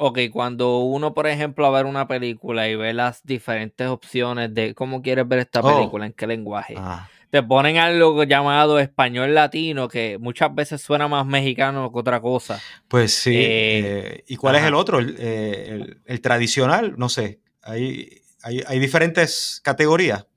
Ok, 0.00 0.20
cuando 0.32 0.78
uno, 0.78 1.12
por 1.12 1.26
ejemplo, 1.26 1.66
a 1.66 1.70
ver 1.70 1.84
una 1.84 2.06
película 2.06 2.68
y 2.68 2.76
ve 2.76 2.94
las 2.94 3.20
diferentes 3.26 3.88
opciones 3.88 4.54
de 4.54 4.72
cómo 4.72 5.02
quieres 5.02 5.26
ver 5.26 5.40
esta 5.40 5.58
oh. 5.58 5.76
película, 5.76 6.06
en 6.06 6.12
qué 6.12 6.28
lenguaje, 6.28 6.74
ah. 6.78 7.08
te 7.30 7.42
ponen 7.42 7.78
algo 7.78 8.22
llamado 8.22 8.78
español 8.78 9.34
latino 9.34 9.88
que 9.88 10.16
muchas 10.18 10.54
veces 10.54 10.82
suena 10.82 11.08
más 11.08 11.26
mexicano 11.26 11.90
que 11.92 11.98
otra 11.98 12.20
cosa. 12.20 12.60
Pues 12.86 13.12
sí. 13.12 13.34
Eh, 13.34 13.42
eh, 13.42 14.24
¿Y 14.28 14.36
cuál 14.36 14.54
es 14.54 14.62
el 14.62 14.74
otro? 14.74 15.00
Eh, 15.00 15.96
el, 16.04 16.20
tradicional, 16.20 16.94
no 16.96 17.08
sé. 17.08 17.40
Hay, 17.62 18.22
hay, 18.44 18.78
diferentes 18.78 19.60
categorías. 19.64 20.28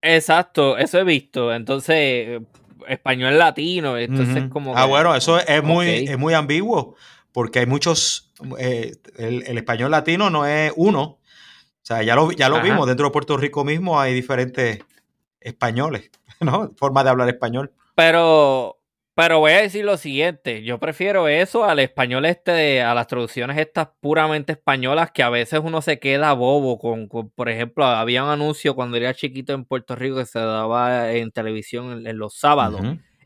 Exacto, 0.00 0.78
eso 0.78 1.00
he 1.00 1.04
visto. 1.04 1.52
Entonces, 1.52 2.42
español 2.86 3.38
latino, 3.38 3.98
entonces 3.98 4.44
como... 4.50 4.76
Ah, 4.76 4.84
bueno, 4.84 5.16
eso 5.16 5.36
es 5.40 5.64
muy, 5.64 5.88
es 5.88 6.16
muy 6.16 6.32
ambiguo 6.34 6.94
porque 7.38 7.60
hay 7.60 7.66
muchos, 7.66 8.32
eh, 8.58 8.96
el, 9.16 9.56
español 9.56 9.92
latino 9.92 10.28
no 10.28 10.44
es 10.44 10.72
uno. 10.74 11.02
O 11.02 11.20
sea, 11.82 12.02
ya 12.02 12.16
lo, 12.16 12.32
ya 12.32 12.48
lo 12.48 12.60
vimos, 12.60 12.84
dentro 12.88 13.06
de 13.06 13.12
Puerto 13.12 13.36
Rico 13.36 13.64
mismo 13.64 14.00
hay 14.00 14.12
diferentes 14.12 14.80
españoles, 15.38 16.10
¿no? 16.40 16.72
Formas 16.76 17.04
de 17.04 17.10
hablar 17.10 17.28
español. 17.28 17.72
Pero, 17.94 18.80
pero 19.14 19.38
voy 19.38 19.52
a 19.52 19.62
decir 19.62 19.84
lo 19.84 19.96
siguiente, 19.98 20.64
yo 20.64 20.80
prefiero 20.80 21.28
eso 21.28 21.64
al 21.64 21.78
español 21.78 22.24
este, 22.24 22.82
a 22.82 22.92
las 22.92 23.06
traducciones 23.06 23.56
estas 23.56 23.90
puramente 24.00 24.54
españolas 24.54 25.12
que 25.12 25.22
a 25.22 25.30
veces 25.30 25.60
uno 25.62 25.80
se 25.80 26.00
queda 26.00 26.32
bobo 26.32 26.80
con, 26.80 27.08
por 27.08 27.48
ejemplo, 27.48 27.84
había 27.84 28.24
un 28.24 28.30
anuncio 28.30 28.74
cuando 28.74 28.96
era 28.96 29.14
chiquito 29.14 29.52
en 29.52 29.64
Puerto 29.64 29.94
Rico 29.94 30.16
que 30.16 30.26
se 30.26 30.40
daba 30.40 31.12
en 31.12 31.30
televisión 31.30 32.04
en, 32.04 32.18
los 32.18 32.36
sábados. 32.36 32.80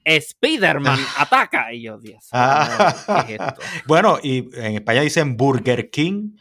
Spider-Man 0.05 0.98
ataca. 1.18 1.72
Y 1.72 1.82
yo, 1.82 1.98
Dios, 1.98 2.28
ah. 2.32 3.57
Bueno, 3.86 4.18
y 4.22 4.48
en 4.55 4.74
España 4.76 5.00
dicen 5.00 5.36
Burger 5.36 5.90
King 5.90 6.36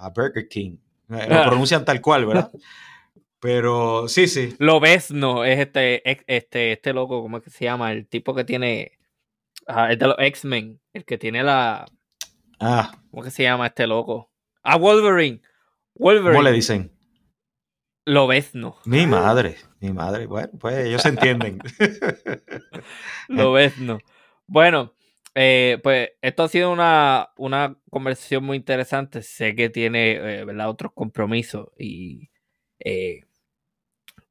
a 0.00 0.08
Burger 0.10 0.48
King. 0.48 0.78
Eh, 1.10 1.26
lo 1.28 1.42
pronuncian 1.44 1.84
tal 1.84 2.00
cual, 2.00 2.26
¿verdad? 2.26 2.50
Pero 3.40 4.06
sí, 4.08 4.28
sí. 4.28 4.54
Lo 4.58 4.80
ves, 4.80 5.10
no, 5.10 5.44
es 5.44 5.58
este, 5.58 6.02
este, 6.26 6.72
este 6.72 6.92
loco, 6.92 7.22
¿cómo 7.22 7.38
es 7.38 7.42
que 7.42 7.50
se 7.50 7.64
llama? 7.64 7.92
El 7.92 8.06
tipo 8.06 8.34
que 8.34 8.44
tiene. 8.44 8.98
es 9.90 9.98
de 9.98 10.06
los 10.06 10.16
X-Men, 10.18 10.80
el 10.92 11.04
que 11.04 11.16
tiene 11.16 11.42
la. 11.42 11.86
Ah. 12.58 12.92
¿Cómo 13.10 13.22
que 13.22 13.30
se 13.30 13.42
llama 13.42 13.68
este 13.68 13.86
loco? 13.86 14.30
Ah, 14.62 14.76
Wolverine. 14.76 15.40
Wolverine. 15.94 16.32
¿Cómo 16.32 16.42
le 16.42 16.52
dicen? 16.52 16.92
Lo 18.04 18.26
ves, 18.26 18.54
no. 18.54 18.76
Mi 18.84 19.06
madre. 19.06 19.56
Mi 19.80 19.92
madre, 19.92 20.26
bueno, 20.26 20.50
pues 20.58 20.86
ellos 20.86 21.02
se 21.02 21.10
entienden. 21.10 21.58
Lo 23.28 23.52
ves, 23.52 23.78
no. 23.78 23.98
Bueno, 24.46 24.94
eh, 25.34 25.78
pues 25.82 26.10
esto 26.22 26.42
ha 26.44 26.48
sido 26.48 26.72
una, 26.72 27.30
una, 27.36 27.76
conversación 27.90 28.44
muy 28.44 28.56
interesante. 28.56 29.22
Sé 29.22 29.54
que 29.54 29.70
tiene 29.70 30.12
eh, 30.12 30.44
¿verdad? 30.44 30.70
otros 30.70 30.92
compromisos 30.94 31.68
y 31.78 32.30
eh, 32.80 33.22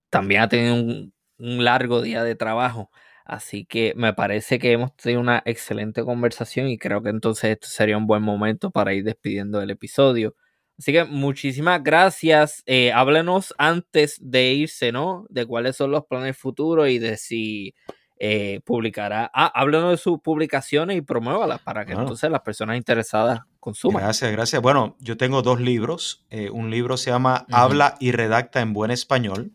también 0.10 0.42
ha 0.42 0.50
tenido 0.50 0.76
un, 0.76 1.14
un, 1.38 1.64
largo 1.64 2.02
día 2.02 2.24
de 2.24 2.36
trabajo. 2.36 2.92
Así 3.26 3.66
que 3.66 3.94
me 3.96 4.14
parece 4.14 4.60
que 4.60 4.72
hemos 4.72 4.96
tenido 4.96 5.22
una 5.22 5.42
excelente 5.46 6.04
conversación 6.04 6.68
y 6.68 6.78
creo 6.78 7.04
que 7.04 7.10
entonces 7.10 7.52
esto 7.52 7.68
sería 7.68 7.98
un 7.98 8.08
buen 8.08 8.24
momento 8.24 8.72
para 8.72 8.94
ir 8.94 9.04
despidiendo 9.04 9.62
el 9.62 9.70
episodio. 9.72 10.36
Así 10.80 10.94
que 10.94 11.04
muchísimas 11.04 11.84
gracias. 11.84 12.64
Eh, 12.66 12.94
háblenos 12.94 13.54
antes 13.58 14.18
de 14.22 14.54
irse, 14.54 14.94
¿no? 14.94 15.26
De 15.30 15.46
cuáles 15.46 15.76
son 15.76 15.92
los 15.92 16.06
planes 16.06 16.38
futuros 16.38 16.88
y 16.88 17.00
de 17.00 17.18
si 17.18 17.76
eh, 18.18 18.62
publicará. 18.64 19.30
Ah, 19.34 19.52
háblenos 19.54 19.92
de 19.92 19.98
sus 19.98 20.22
publicaciones 20.22 20.96
y 20.96 21.02
promuévalas 21.02 21.60
para 21.62 21.86
que 21.86 21.92
entonces 21.92 22.32
las 22.32 22.40
personas 22.42 22.78
interesadas 22.78 23.42
consuman. 23.60 24.04
Gracias, 24.04 24.32
gracias. 24.32 24.62
Bueno, 24.62 24.96
yo 25.02 25.18
tengo 25.18 25.42
dos 25.42 25.60
libros. 25.60 26.26
Eh, 26.30 26.50
un 26.50 26.72
libro 26.72 26.96
se 26.96 27.12
llama 27.12 27.46
Habla 27.52 27.96
y 28.00 28.14
redacta 28.14 28.62
en 28.62 28.72
buen 28.72 28.92
español, 28.92 29.52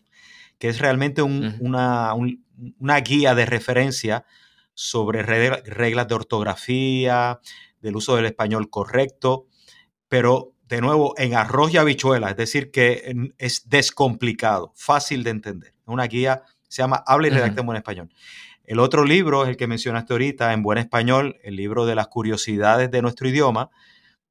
que 0.58 0.68
es 0.68 0.78
realmente 0.78 1.22
un, 1.22 1.56
una 1.62 3.00
guía 3.00 3.34
de 3.34 3.46
referencia 3.46 4.26
sobre 4.74 5.22
reglas 5.22 6.06
de 6.06 6.14
ortografía, 6.14 7.40
del 7.80 7.96
uso 7.96 8.16
del 8.16 8.26
español 8.26 8.68
correcto, 8.68 9.46
pero 10.08 10.53
de 10.74 10.80
nuevo 10.80 11.14
en 11.16 11.34
arroz 11.34 11.72
y 11.72 11.76
habichuela, 11.76 12.30
es 12.30 12.36
decir, 12.36 12.70
que 12.70 13.14
es 13.38 13.68
descomplicado, 13.68 14.72
fácil 14.74 15.22
de 15.22 15.30
entender. 15.30 15.74
Una 15.86 16.06
guía 16.06 16.42
se 16.68 16.82
llama 16.82 17.02
Habla 17.06 17.28
y 17.28 17.30
redacta 17.30 17.60
en 17.60 17.66
buen 17.66 17.76
español. 17.76 18.10
El 18.64 18.80
otro 18.80 19.04
libro 19.04 19.44
es 19.44 19.50
el 19.50 19.56
que 19.56 19.66
mencionaste 19.66 20.14
ahorita, 20.14 20.52
en 20.52 20.62
buen 20.62 20.78
español, 20.78 21.36
el 21.44 21.56
libro 21.56 21.86
de 21.86 21.94
las 21.94 22.08
curiosidades 22.08 22.90
de 22.90 23.02
nuestro 23.02 23.28
idioma, 23.28 23.70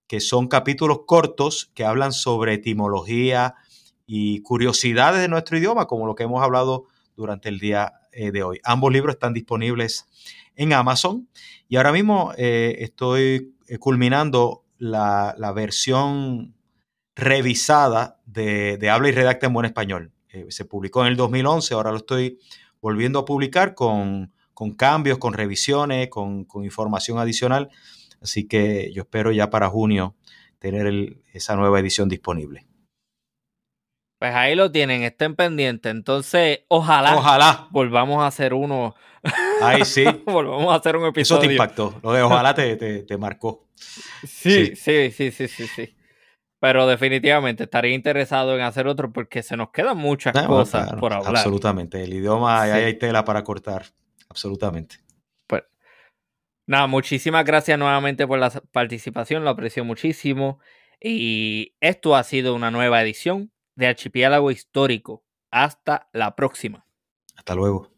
que 0.07 0.19
son 0.19 0.47
capítulos 0.47 1.01
cortos 1.05 1.71
que 1.73 1.85
hablan 1.85 2.11
sobre 2.11 2.55
etimología 2.55 3.55
y 4.05 4.41
curiosidades 4.41 5.21
de 5.21 5.29
nuestro 5.29 5.57
idioma, 5.57 5.85
como 5.85 6.05
lo 6.07 6.15
que 6.15 6.23
hemos 6.23 6.43
hablado 6.43 6.87
durante 7.15 7.47
el 7.47 7.59
día 7.59 7.93
eh, 8.11 8.31
de 8.31 8.43
hoy. 8.43 8.59
Ambos 8.63 8.91
libros 8.91 9.15
están 9.15 9.33
disponibles 9.33 10.07
en 10.55 10.73
Amazon 10.73 11.29
y 11.69 11.77
ahora 11.77 11.91
mismo 11.91 12.33
eh, 12.37 12.77
estoy 12.79 13.55
eh, 13.67 13.77
culminando 13.77 14.62
la, 14.83 15.53
versión 15.55 16.55
revisada 17.15 18.19
de, 18.25 18.89
Habla 18.89 19.09
y 19.09 19.11
Redacta 19.11 19.47
en 19.47 19.53
Buen 19.53 19.65
Español. 19.65 20.11
se 20.49 20.65
publicó 20.65 21.01
en 21.01 21.07
el 21.07 21.15
2011, 21.15 21.73
ahora 21.73 21.91
lo 21.91 21.97
estoy 21.97 22.39
volviendo 22.81 23.19
a 23.19 23.25
publicar 23.25 23.75
con, 23.75 24.31
cambios, 24.77 25.17
con 25.17 25.33
revisiones, 25.33 26.09
con, 26.09 26.47
información 26.63 27.17
adicional. 27.17 27.69
Así 28.21 28.47
que 28.47 28.91
yo 28.93 29.03
espero 29.03 29.31
ya 29.31 29.49
para 29.49 29.69
junio 29.69 30.15
tener 30.59 31.17
esa 31.33 31.55
nueva 31.55 31.79
edición 31.79 32.09
disponible. 32.09 32.65
Pues 34.23 34.35
ahí 34.35 34.55
lo 34.55 34.71
tienen, 34.71 35.03
estén 35.03 35.35
pendientes. 35.35 35.91
Entonces, 35.91 36.59
ojalá, 36.69 37.17
ojalá. 37.17 37.67
volvamos 37.71 38.23
a 38.23 38.27
hacer 38.27 38.53
uno. 38.53 38.95
Ahí 39.61 39.83
sí. 39.83 40.05
volvamos 40.25 40.71
a 40.73 40.77
hacer 40.77 40.95
un 40.95 41.07
episodio. 41.07 41.41
Eso 41.41 41.47
te 41.49 41.53
impactó. 41.53 41.99
Lo 42.01 42.13
de 42.13 42.21
ojalá 42.21 42.55
te, 42.55 42.77
te, 42.77 43.17
marcó. 43.17 43.67
Sí, 43.75 44.77
sí, 44.77 45.11
sí, 45.11 45.29
sí, 45.29 45.49
sí, 45.49 45.67
sí, 45.67 45.97
Pero 46.57 46.87
definitivamente 46.87 47.65
estaría 47.65 47.93
interesado 47.93 48.55
en 48.55 48.61
hacer 48.61 48.87
otro 48.87 49.11
porque 49.11 49.43
se 49.43 49.57
nos 49.57 49.71
quedan 49.71 49.97
muchas 49.97 50.31
cosas 50.47 50.93
por 50.93 51.11
hablar. 51.11 51.35
Absolutamente. 51.35 52.01
El 52.01 52.13
idioma, 52.13 52.61
ahí 52.61 52.71
hay 52.71 52.93
tela 52.97 53.25
para 53.25 53.43
cortar. 53.43 53.87
Absolutamente. 54.29 54.99
Pues, 55.47 55.63
nada, 56.65 56.87
muchísimas 56.87 57.43
gracias 57.43 57.77
nuevamente 57.77 58.25
por 58.25 58.39
la 58.39 58.49
participación. 58.71 59.43
Lo 59.43 59.49
aprecio 59.49 59.83
muchísimo. 59.83 60.59
Y 61.01 61.75
esto 61.81 62.15
ha 62.15 62.23
sido 62.23 62.55
una 62.55 62.71
nueva 62.71 63.01
edición 63.01 63.52
de 63.75 63.87
Archipiélago 63.87 64.51
Histórico. 64.51 65.23
Hasta 65.51 66.09
la 66.13 66.35
próxima. 66.35 66.85
Hasta 67.35 67.55
luego. 67.55 67.92